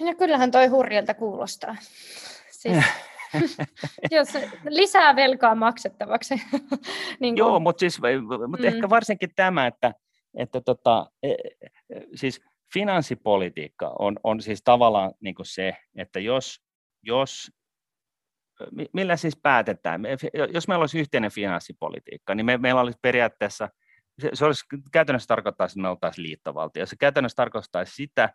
No 0.00 0.14
kyllähän 0.14 0.50
toi 0.50 0.66
hurjalta 0.66 1.14
kuulostaa. 1.14 1.76
Siis 2.50 2.84
Jos 4.10 4.28
lisää 4.68 5.16
velkaa 5.16 5.54
maksettavaksi. 5.54 6.34
niin 7.20 7.34
kuin. 7.34 7.36
Joo, 7.36 7.60
mutta 7.60 7.80
siis, 7.80 8.00
mutta 8.48 8.66
mm. 8.68 8.74
ehkä 8.74 8.90
varsinkin 8.90 9.30
tämä, 9.36 9.66
että, 9.66 9.92
että 10.38 10.60
tota, 10.60 11.10
e, 11.22 11.30
e, 11.30 11.36
siis 12.14 12.40
finanssipolitiikka 12.74 13.92
on, 13.98 14.16
on 14.24 14.40
siis 14.40 14.62
tavallaan 14.64 15.12
niin 15.20 15.34
kuin 15.34 15.46
se, 15.46 15.76
että 15.96 16.20
jos, 16.20 16.62
jos 17.02 17.52
millä 18.92 19.16
siis 19.16 19.36
päätetään? 19.42 20.02
Jos 20.54 20.68
meillä 20.68 20.82
olisi 20.82 21.00
yhteinen 21.00 21.30
finanssipolitiikka, 21.30 22.34
niin 22.34 22.46
me, 22.46 22.58
meillä 22.58 22.80
olisi 22.80 22.98
periaatteessa, 23.02 23.68
se, 24.18 24.30
se 24.34 24.44
olisi, 24.44 24.64
käytännössä 24.92 25.26
tarkoittaa, 25.26 25.64
että 25.64 25.80
me 25.80 25.88
oltaisiin 25.88 26.22
liittovaltio. 26.22 26.86
Se 26.86 26.96
käytännössä 26.96 27.36
tarkoittaisi 27.36 27.94
sitä, 27.94 28.32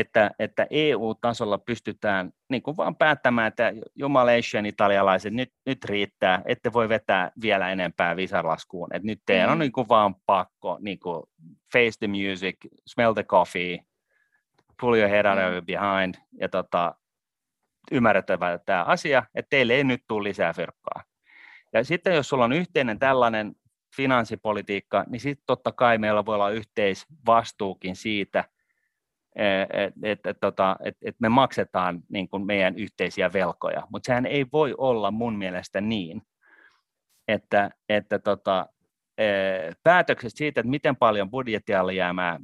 että, 0.00 0.30
että 0.38 0.66
EU-tasolla 0.70 1.58
pystytään 1.58 2.30
niin 2.48 2.62
kuin 2.62 2.76
vaan 2.76 2.96
päättämään, 2.96 3.48
että 3.48 3.72
jumalation 3.94 4.66
italialaiset, 4.66 5.34
nyt, 5.34 5.52
nyt 5.66 5.84
riittää, 5.84 6.42
ette 6.44 6.72
voi 6.72 6.88
vetää 6.88 7.30
vielä 7.42 7.70
enempää 7.70 8.16
visalaskuun, 8.16 8.88
että 8.94 9.06
nyt 9.06 9.22
teidän 9.26 9.48
mm. 9.48 9.52
on 9.52 9.58
niin 9.58 9.72
kuin 9.72 9.88
vaan 9.88 10.14
pakko 10.26 10.78
niin 10.80 10.98
kuin 10.98 11.22
face 11.72 11.98
the 11.98 12.06
music, 12.06 12.56
smell 12.86 13.12
the 13.12 13.24
coffee, 13.24 13.78
pull 14.80 14.94
your 14.94 15.10
head 15.10 15.26
out 15.26 15.38
of 15.38 15.62
mm. 15.62 15.66
behind, 15.66 16.14
ja 16.40 16.48
tota, 16.48 16.94
ymmärrettävä 17.92 18.58
tämä 18.58 18.84
asia, 18.84 19.22
että 19.34 19.50
teille 19.50 19.74
ei 19.74 19.84
nyt 19.84 20.04
tule 20.08 20.28
lisää 20.28 20.52
fyrkkaa. 20.52 21.02
Ja 21.72 21.84
sitten 21.84 22.14
jos 22.14 22.28
sulla 22.28 22.44
on 22.44 22.52
yhteinen 22.52 22.98
tällainen 22.98 23.54
finanssipolitiikka, 23.96 25.04
niin 25.08 25.20
sitten 25.20 25.46
totta 25.46 25.72
kai 25.72 25.98
meillä 25.98 26.24
voi 26.24 26.34
olla 26.34 26.50
yhteisvastuukin 26.50 27.96
siitä, 27.96 28.44
että 30.02 30.30
et, 30.30 30.40
tota, 30.40 30.76
et, 30.84 30.96
et 31.02 31.16
me 31.18 31.28
maksetaan 31.28 32.02
niin 32.08 32.28
kuin 32.28 32.46
meidän 32.46 32.76
yhteisiä 32.76 33.32
velkoja. 33.32 33.82
Mutta 33.90 34.06
sehän 34.06 34.26
ei 34.26 34.46
voi 34.52 34.74
olla 34.78 35.10
mun 35.10 35.36
mielestä 35.36 35.80
niin, 35.80 36.22
että, 37.28 37.70
että 37.88 38.18
tota, 38.18 38.66
päätökset 39.82 40.32
siitä, 40.34 40.60
että 40.60 40.70
miten 40.70 40.96
paljon 40.96 41.30
budjettialijäämää 41.30 42.40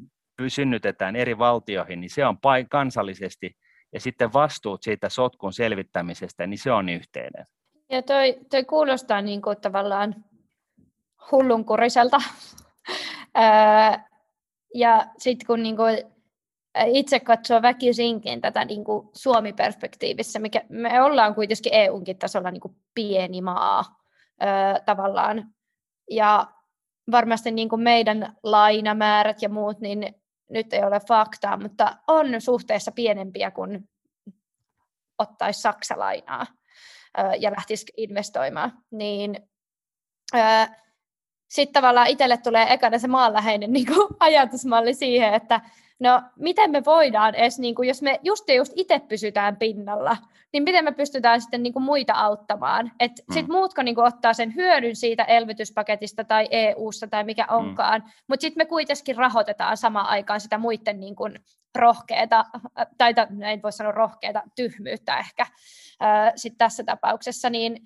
synnytetään 0.49 1.17
eri 1.17 1.39
valtioihin, 1.39 2.01
niin 2.01 2.11
se 2.11 2.27
on 2.27 2.39
kansallisesti, 2.71 3.57
ja 3.93 4.01
sitten 4.01 4.33
vastuut 4.33 4.83
siitä 4.83 5.09
sotkun 5.09 5.53
selvittämisestä, 5.53 6.47
niin 6.47 6.59
se 6.59 6.73
on 6.73 6.89
yhteinen. 6.89 7.47
Ja 7.91 8.03
toi, 8.03 8.39
toi 8.51 8.65
kuulostaa 8.65 9.23
niin 9.23 9.43
kuin 9.43 9.61
tavallaan 9.61 10.25
hullunkuriselta. 11.31 12.17
ja 14.75 15.07
sitten 15.19 15.47
kun 15.47 15.63
niin 15.63 15.77
kuin 15.77 16.14
itse 16.87 17.21
katsoo 17.21 17.63
väkisinkin 17.63 18.41
tätä 18.41 18.65
niin 18.65 18.85
kuin 18.85 19.09
Suomi-perspektiivissä, 19.15 20.39
mikä 20.39 20.63
me 20.69 21.03
ollaan 21.03 21.35
kuitenkin 21.35 21.75
EUnkin 21.75 22.19
tasolla 22.19 22.51
niin 22.51 22.61
kuin 22.61 22.77
pieni 22.95 23.41
maa 23.41 23.85
tavallaan, 24.85 25.55
ja 26.11 26.47
varmasti 27.11 27.51
niin 27.51 27.69
kuin 27.69 27.83
meidän 27.83 28.37
lainamäärät 28.43 29.43
ja 29.43 29.49
muut, 29.49 29.81
niin 29.81 30.15
nyt 30.51 30.73
ei 30.73 30.85
ole 30.85 31.01
faktaa, 31.09 31.57
mutta 31.57 31.97
on 32.09 32.41
suhteessa 32.41 32.93
pienempiä 32.93 33.51
kuin 33.51 33.89
ottaisi 35.19 35.61
saksalainaa 35.61 36.47
ja 37.39 37.51
lähtisi 37.51 37.87
investoimaan, 37.97 38.73
niin 38.91 39.49
sitten 41.49 41.73
tavallaan 41.73 42.09
itselle 42.09 42.37
tulee 42.37 42.73
ekana 42.73 42.99
se 42.99 43.09
maanläheinen 43.09 43.73
niin 43.73 43.87
kuin 43.87 44.09
ajatusmalli 44.21 44.95
siihen, 44.95 45.35
että 45.35 45.61
no 46.01 46.23
miten 46.37 46.71
me 46.71 46.85
voidaan 46.85 47.35
edes, 47.35 47.59
niin 47.59 47.75
kuin, 47.75 47.89
jos 47.89 48.03
me 48.03 48.21
just 48.23 48.49
just 48.49 48.73
itse 48.77 49.01
pysytään 49.09 49.57
pinnalla, 49.57 50.17
niin 50.53 50.63
miten 50.63 50.85
me 50.85 50.93
pystytään 50.93 51.41
sitten 51.41 51.63
niin 51.63 51.73
kuin 51.73 51.83
muita 51.83 52.13
auttamaan. 52.13 52.93
Että 53.01 53.23
mm. 53.29 53.35
sitten 53.35 53.53
muutko 53.53 53.83
niin 53.83 53.95
kuin, 53.95 54.07
ottaa 54.07 54.35
sen 54.35 54.55
hyödyn 54.55 54.97
siitä 54.97 55.25
elvytyspaketista 55.25 56.25
tai 56.25 56.49
EU-ssa 56.51 57.07
tai 57.07 57.25
mikä 57.25 57.47
mm. 57.51 57.57
onkaan, 57.57 58.01
mm. 58.01 58.11
mutta 58.29 58.43
sitten 58.43 58.61
me 58.61 58.69
kuitenkin 58.69 59.17
rahoitetaan 59.17 59.77
samaan 59.77 60.07
aikaan 60.07 60.41
sitä 60.41 60.59
muiden 60.59 61.01
niin 61.01 61.17
kuin, 61.17 61.39
rohkeata, 61.79 62.45
tai 62.99 63.15
en 63.53 63.63
voi 63.63 63.73
sanoa 63.73 63.93
rohkeata, 63.93 64.43
tyhmyyttä 64.57 65.19
ehkä 65.19 65.47
sitten 66.37 66.59
tässä 66.59 66.85
tapauksessa, 66.85 67.51
niin 67.51 67.77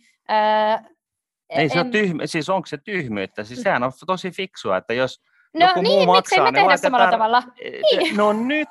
ei 1.50 1.68
se 1.68 1.78
en... 1.78 1.84
ole 1.84 1.92
tyhmä, 1.92 2.26
siis 2.26 2.48
onko 2.48 2.66
se 2.66 2.78
tyhmyyttä? 2.78 3.44
Siis 3.44 3.62
sehän 3.62 3.82
on 3.82 3.92
tosi 4.06 4.30
fiksua, 4.30 4.76
että 4.76 4.94
jos 4.94 5.22
no, 5.54 5.66
joku 5.66 5.80
niin, 5.80 5.98
muu 5.98 6.06
maksaa, 6.06 6.38
me 6.38 6.50
niin 6.50 6.54
tehdä 6.54 6.76
samalla 6.76 7.10
tavalla? 7.10 7.42
Niin. 7.60 8.16
No 8.16 8.32
nyt, 8.32 8.68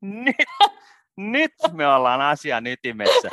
nyt, 0.00 0.36
nyt 1.16 1.52
me 1.72 1.86
ollaan 1.86 2.20
asian 2.20 2.66
ytimessä. 2.66 3.28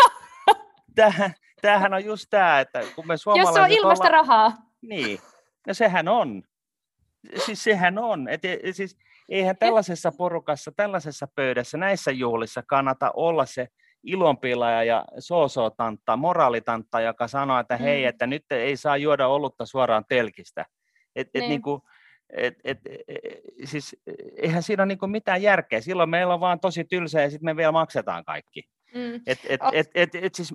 Tämähän, 0.95 1.33
tämähän 1.61 1.93
on 1.93 2.05
just 2.05 2.25
tämä, 2.29 2.59
että 2.59 2.83
kun 2.95 3.07
me 3.07 3.17
suomalaiset 3.17 3.55
Jos 3.55 3.55
se 3.55 3.61
on 3.61 3.77
ilmasta 3.79 4.07
olla... 4.07 4.17
rahaa. 4.17 4.53
Niin, 4.81 5.19
no 5.67 5.73
sehän 5.73 6.07
on. 6.07 6.43
Siis 7.45 7.63
sehän 7.63 7.97
on. 7.97 8.29
Et, 8.29 8.41
siis, 8.71 8.97
eihän 9.29 9.57
tällaisessa 9.57 10.11
porukassa, 10.17 10.71
tällaisessa 10.71 11.27
pöydässä, 11.35 11.77
näissä 11.77 12.11
juhlissa 12.11 12.63
kannata 12.67 13.11
olla 13.15 13.45
se 13.45 13.67
ilonpilaaja 14.03 14.83
ja 14.83 15.05
soosotantta, 15.19 16.17
moraalitantta, 16.17 17.01
joka 17.01 17.27
sanoo, 17.27 17.59
että 17.59 17.77
mm. 17.77 17.83
hei, 17.83 18.05
että 18.05 18.27
nyt 18.27 18.45
ei 18.49 18.77
saa 18.77 18.97
juoda 18.97 19.27
olutta 19.27 19.65
suoraan 19.65 20.05
telkistä. 20.09 20.65
Et, 21.15 21.27
et 21.27 21.33
niin. 21.33 21.49
niin 21.49 21.61
kuin, 21.61 21.81
et, 22.31 22.53
et, 22.63 22.79
e, 22.87 22.95
e, 23.07 23.65
siis 23.65 23.95
eihän 24.37 24.63
siinä 24.63 24.83
ole 24.83 24.87
niin 24.87 24.97
kuin 24.97 25.11
mitään 25.11 25.41
järkeä. 25.41 25.81
Silloin 25.81 26.09
meillä 26.09 26.33
on 26.33 26.39
vaan 26.39 26.59
tosi 26.59 26.83
tylsä 26.83 27.21
ja 27.21 27.29
sitten 27.29 27.45
me 27.45 27.55
vielä 27.55 27.71
maksetaan 27.71 28.25
kaikki. 28.25 28.63
Mm. 28.95 29.15
Et, 29.27 29.39
et, 29.49 29.61
et, 29.73 29.89
et, 29.95 30.15
et, 30.15 30.35
siis, 30.35 30.53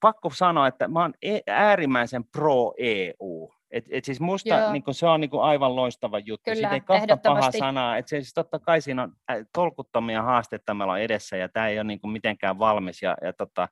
pakko 0.00 0.30
sanoa, 0.30 0.66
että 0.66 0.88
mä 0.88 1.00
oon 1.00 1.14
e, 1.22 1.38
äärimmäisen 1.46 2.24
pro-EU. 2.24 3.50
Et, 3.70 3.84
et 3.90 4.04
siis 4.04 4.20
musta 4.20 4.72
niin 4.72 4.82
se 4.90 5.06
on 5.06 5.20
niin 5.20 5.30
aivan 5.40 5.76
loistava 5.76 6.18
juttu. 6.18 6.44
Kyllä, 6.44 6.56
Siitä 6.56 6.74
ei 6.74 6.80
kahta 6.80 7.16
pahaa 7.16 7.52
sanaa. 7.52 7.96
Et 7.96 8.08
siis 8.08 8.34
totta 8.34 8.58
kai 8.58 8.80
siinä 8.80 9.02
on 9.02 9.12
tolkuttomia 9.52 10.22
haasteita 10.22 10.74
meillä 10.74 10.92
on 10.92 11.00
edessä 11.00 11.36
ja 11.36 11.48
tämä 11.48 11.68
ei 11.68 11.78
ole 11.78 11.84
niin 11.84 12.00
mitenkään 12.12 12.58
valmis 12.58 13.02
ja, 13.02 13.16
ja 13.22 13.32
tota, 13.32 13.68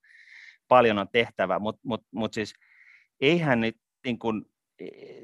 paljon 0.69 0.99
on 0.99 1.09
tehtävä, 1.13 1.59
mutta 1.59 1.81
mut, 1.85 2.03
mut 2.13 2.35
siis 2.35 2.55
eihän 3.21 3.61
nyt 3.61 3.77
niin 4.05 4.19
kuin, 4.19 4.43
e, 4.43 4.54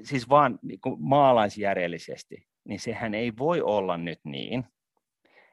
siis 0.02 0.28
vaan 0.28 0.58
niin 0.62 0.80
kuin 0.80 0.96
maalaisjärjellisesti, 0.98 2.46
niin 2.64 2.80
sehän 2.80 3.14
ei 3.14 3.32
voi 3.38 3.62
olla 3.62 3.96
nyt 3.96 4.20
niin, 4.24 4.64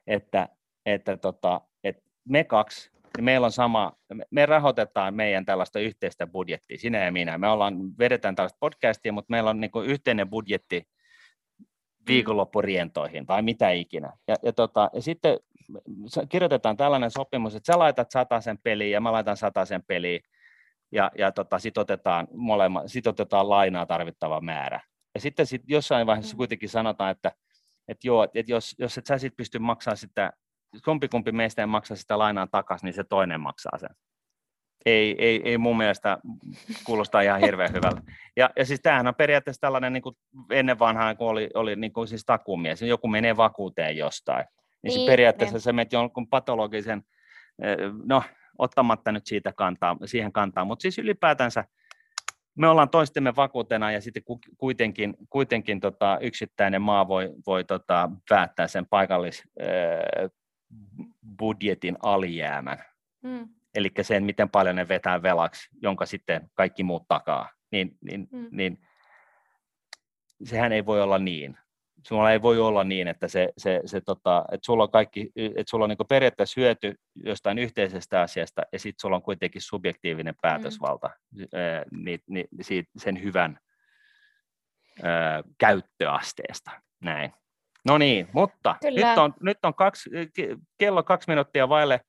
että, 0.08 0.50
että, 0.86 1.18
tota, 1.18 1.62
että 1.84 2.02
me 2.30 2.43
kaksi 2.43 2.91
niin 3.18 3.26
meillä 3.26 3.45
on 3.45 3.52
sama, 3.52 3.93
me 4.32 4.45
rahoitetaan 4.45 5.14
meidän 5.14 5.45
tällaista 5.45 5.80
yhteistä 5.80 6.28
budjettia, 6.28 6.78
sinä 6.78 7.06
ja 7.06 7.12
minä. 7.12 7.38
Me 7.38 7.48
ollaan, 7.48 7.98
vedetään 8.00 8.36
tällaista 8.36 8.58
podcastia, 8.60 9.14
mutta 9.14 9.32
meillä 9.32 9.50
on 9.50 9.60
niin 9.60 9.72
kuin 9.72 9.89
yhteinen 9.89 10.30
budjetti 10.30 10.88
viikonloppurientoihin 12.08 13.26
tai 13.26 13.41
mitä 13.41 13.72
ikinä. 13.72 14.14
Ja, 14.28 14.36
ja, 14.43 14.54
tota, 14.54 14.89
ja 14.93 15.02
sitten 15.02 15.39
kirjoitetaan 16.30 16.78
tällainen 16.78 17.12
sopimus, 17.12 17.56
että 17.56 17.74
sä 17.74 17.80
laitat 17.80 18.10
sen 18.39 18.58
peliin 18.64 18.91
ja 18.91 19.02
mä 19.02 19.12
laitan 19.12 19.38
sen 19.66 19.84
peliin 19.88 20.22
ja, 20.92 21.12
ja 21.18 21.32
tota, 21.32 21.60
sit, 21.60 21.78
otetaan 21.78 22.28
molema, 22.34 22.84
sit 22.88 23.08
otetaan 23.08 23.50
lainaa 23.50 23.86
tarvittava 23.86 24.42
määrä. 24.42 24.82
Ja 25.16 25.22
sitten 25.22 25.46
sit 25.46 25.62
jossain 25.68 26.08
vaiheessa 26.08 26.36
mm. 26.36 26.38
kuitenkin 26.38 26.70
sanotaan, 26.70 27.12
että, 27.12 27.32
että, 27.88 28.08
joo, 28.08 28.24
että 28.24 28.52
jos, 28.52 28.76
jos 28.80 28.98
et 28.98 29.06
sä 29.06 29.18
sit 29.18 29.36
pysty 29.38 29.60
maksamaan 29.60 29.98
sitä 29.98 30.32
kumpi 30.86 31.32
meistä 31.32 31.62
ei 31.62 31.66
maksa 31.66 31.96
sitä 31.96 32.18
lainaa 32.18 32.48
takaisin, 32.48 32.86
niin 32.86 32.94
se 32.94 33.04
toinen 33.04 33.42
maksaa 33.42 33.78
sen. 33.78 33.90
Ei, 34.86 35.16
ei, 35.20 35.42
ei 35.44 35.58
mun 35.58 35.78
mielestä 35.78 36.18
kuulostaa 36.84 37.22
ihan 37.22 37.42
hirveän 37.42 37.74
hyvältä. 37.74 38.02
Ja, 38.38 38.50
ja 38.56 38.66
siis 38.66 38.82
tämähän 38.82 39.08
on 39.08 39.16
periaatteessa 39.16 39.62
tällainen 39.62 39.94
niin 39.94 40.02
kuin 40.02 40.16
ennen 40.52 40.80
vanhaan, 40.80 41.18
kun 41.18 41.28
oli, 41.28 41.50
oli 41.54 41.76
niin 41.76 41.94
kuin 41.94 42.08
siis 42.08 42.26
takumies, 42.26 42.82
joku 42.82 43.08
menee 43.08 43.38
vakuuteen 43.38 43.98
jostain. 43.98 44.46
Niin, 44.84 44.96
niin 44.96 45.06
periaatteessa 45.06 45.56
ne. 45.56 45.60
se 45.60 45.74
menet 45.74 45.94
jonkun 45.94 46.28
patologisen, 46.28 47.04
eh, 47.62 47.78
no 48.06 48.24
ottamatta 48.58 49.12
nyt 49.12 49.26
siitä 49.26 49.53
kantaa, 49.53 49.97
siihen 50.05 50.32
kantaa, 50.32 50.66
mutta 50.66 50.82
siis 50.82 50.97
ylipäätänsä 50.97 51.64
me 52.58 52.68
ollaan 52.68 52.89
toistemme 52.89 53.36
vakuutena 53.36 53.91
ja 53.91 54.01
sitten 54.01 54.24
kuitenkin, 54.58 55.18
kuitenkin 55.30 55.80
tota, 55.80 56.18
yksittäinen 56.22 56.82
maa 56.82 57.08
voi, 57.08 57.34
voi 57.47 57.64
tota, 57.64 58.10
päättää 58.30 58.68
sen 58.68 58.86
paikallis, 58.86 59.43
eh, 59.60 60.30
budjetin 61.39 61.97
alijäämän, 62.03 62.84
mm. 63.24 63.49
eli 63.76 63.91
sen, 64.01 64.24
miten 64.24 64.49
paljon 64.49 64.76
ne 64.76 64.88
vetää 64.88 65.22
velaksi, 65.22 65.70
jonka 65.82 66.05
sitten 66.05 66.49
kaikki 66.53 66.84
muut 66.84 67.08
takaa, 67.08 67.49
niin, 67.72 67.97
niin, 68.01 68.28
mm. 68.32 68.47
niin 68.51 68.78
sehän 70.43 70.72
ei 70.72 70.86
voi 70.86 71.01
olla 71.01 71.20
niin. 71.20 71.58
Sulla 72.04 72.32
ei 72.32 72.41
voi 72.41 72.60
olla 72.60 72.84
niin, 72.84 73.08
että, 73.08 73.28
se, 73.28 73.50
se, 73.58 73.82
se, 73.86 74.02
tota, 74.02 74.45
että 74.52 74.66
sulla 74.66 74.84
on, 74.84 74.91
kaikki, 74.91 75.32
että 75.36 75.70
sulla 75.70 75.86
on 75.86 75.89
niin 75.89 76.08
periaatteessa 76.10 76.62
hyöty 76.62 76.95
jostain 77.26 77.58
yhteisestä 77.58 78.22
asiasta, 78.22 78.62
ja 78.74 78.80
sitten 78.80 79.02
sulla 79.02 79.16
on 79.16 79.22
kuitenkin 79.22 79.62
subjektiivinen 79.62 80.34
mm. 80.34 80.39
päätösvalta 80.41 81.10
mm. 81.32 81.45
niin, 82.04 82.20
niin, 82.28 82.48
siitä, 82.62 82.89
sen 82.98 83.24
hyvän 83.24 83.60
ää, 85.04 85.43
käyttöasteesta. 85.58 86.72
Näin. 87.02 87.34
No 87.86 87.98
niin, 87.98 88.28
mutta 88.34 88.76
nyt 88.84 89.18
on, 89.18 89.34
nyt 89.41 89.58
on 89.64 89.74
kaksi, 89.74 90.10
kello 90.78 91.04
kaksi 91.04 91.30
minuuttia 91.30 91.70
vaille 91.70 92.02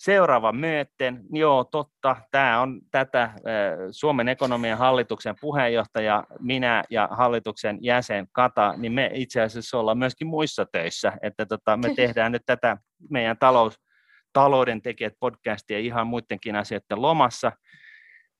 seuraava 0.00 0.52
myöten. 0.52 1.20
Joo, 1.32 1.64
totta. 1.64 2.16
Tämä 2.30 2.60
on 2.60 2.80
tätä 2.90 3.30
Suomen 3.90 4.28
ekonomian 4.28 4.78
hallituksen 4.78 5.34
puheenjohtaja, 5.40 6.24
minä 6.38 6.84
ja 6.90 7.08
hallituksen 7.10 7.78
jäsen 7.80 8.26
Kata, 8.32 8.74
niin 8.76 8.92
me 8.92 9.10
itse 9.14 9.40
asiassa 9.40 9.78
ollaan 9.78 9.98
myöskin 9.98 10.26
muissa 10.26 10.66
töissä, 10.72 11.12
että 11.22 11.46
tota, 11.46 11.76
me 11.76 11.94
tehdään 11.96 12.32
nyt 12.32 12.42
tätä 12.46 12.76
meidän 13.10 13.38
talous, 13.38 13.80
talouden 14.32 14.82
tekijät 14.82 15.14
podcastia 15.20 15.78
ihan 15.78 16.06
muidenkin 16.06 16.56
asioiden 16.56 17.02
lomassa. 17.02 17.52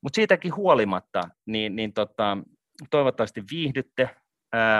Mutta 0.02 0.16
siitäkin 0.16 0.56
huolimatta, 0.56 1.20
niin, 1.46 1.76
niin 1.76 1.92
tota, 1.92 2.38
toivottavasti 2.90 3.42
viihdytte 3.50 4.10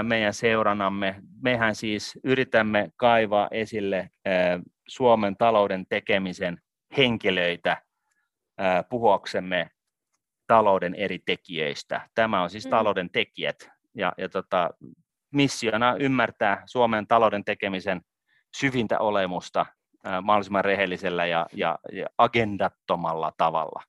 meidän 0.03 0.35
seurannamme. 0.35 1.17
Mehän 1.43 1.75
siis 1.75 2.19
yritämme 2.25 2.91
kaivaa 2.97 3.49
esille 3.51 4.11
Suomen 4.89 5.37
talouden 5.37 5.85
tekemisen 5.89 6.61
henkilöitä 6.97 7.83
puhuaksemme 8.89 9.71
talouden 10.47 10.95
eri 10.95 11.19
tekijöistä. 11.19 12.09
Tämä 12.15 12.43
on 12.43 12.51
siis 12.51 12.65
mm. 12.65 12.71
talouden 12.71 13.11
tekijät 13.11 13.71
ja, 13.95 14.13
ja 14.19 14.29
tota, 14.29 14.71
missiona 15.31 15.95
ymmärtää 16.01 16.63
Suomen 16.67 17.07
talouden 17.07 17.45
tekemisen 17.45 18.01
syvintä 18.57 18.99
olemusta 18.99 19.67
mahdollisimman 20.23 20.65
rehellisellä 20.65 21.27
ja, 21.27 21.47
ja, 21.53 21.79
ja 21.93 22.07
agendattomalla 22.19 23.33
tavalla. 23.37 23.83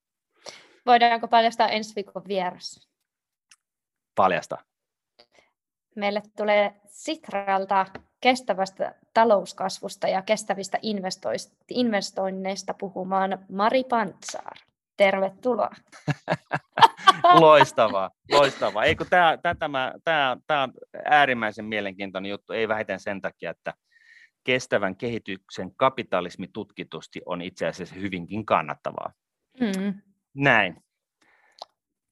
Voidaanko 0.86 1.28
paljastaa 1.28 1.70
ensi 1.70 1.96
viikon 1.96 2.24
vieras? 2.28 2.90
Paljasta. 4.16 4.58
Meille 5.96 6.22
tulee 6.38 6.82
Sitralta 6.88 7.86
kestävästä 8.22 8.96
talouskasvusta 9.14 10.08
ja 10.08 10.22
kestävistä 10.22 10.80
investoinneista 11.70 12.74
puhumaan 12.74 13.46
Mari 13.50 13.84
Pantsaar. 13.84 14.58
Tervetuloa. 14.98 15.76
loistavaa, 17.40 18.12
loistavaa. 18.32 18.84
Ei, 18.84 18.96
tämä, 19.10 19.38
tämä, 19.42 19.56
tämä, 20.04 20.38
tämä 20.48 20.64
on 20.64 20.74
äärimmäisen 21.06 21.66
mielenkiintoinen 21.66 22.30
juttu, 22.30 22.54
ei 22.54 22.68
vähiten 22.68 23.00
sen 23.00 23.22
takia, 23.22 23.52
että 23.52 23.74
kestävän 24.44 24.96
kehityksen 24.96 25.76
kapitalismi 25.76 26.48
tutkitusti 26.54 27.22
on 27.26 27.42
itse 27.42 27.68
asiassa 27.68 27.96
hyvinkin 27.96 28.46
kannattavaa. 28.46 29.14
Mm. 29.60 30.02
Näin. 30.34 30.84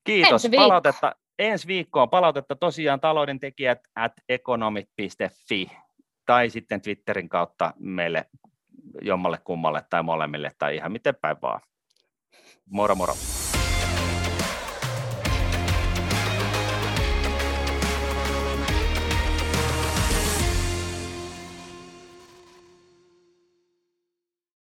Kiitos. 0.03 0.45
Ensi. 0.45 0.57
Palautetta, 0.57 1.15
ensi 1.39 1.67
viikkoon 1.67 2.09
palautetta 2.09 2.55
tosiaan 2.55 2.99
taloudentekijät 2.99 3.79
at 3.95 4.13
economit.fi 4.29 5.71
tai 6.29 6.49
sitten 6.49 6.81
Twitterin 6.81 7.29
kautta 7.29 7.73
meille 7.79 8.25
jommalle 9.01 9.37
kummalle 9.43 9.83
tai 9.89 10.03
molemmille 10.03 10.51
tai 10.59 10.75
ihan 10.75 10.91
miten 10.91 11.15
päin 11.15 11.37
vaan. 11.41 11.61
Moro 12.65 12.95
moro. 12.95 13.13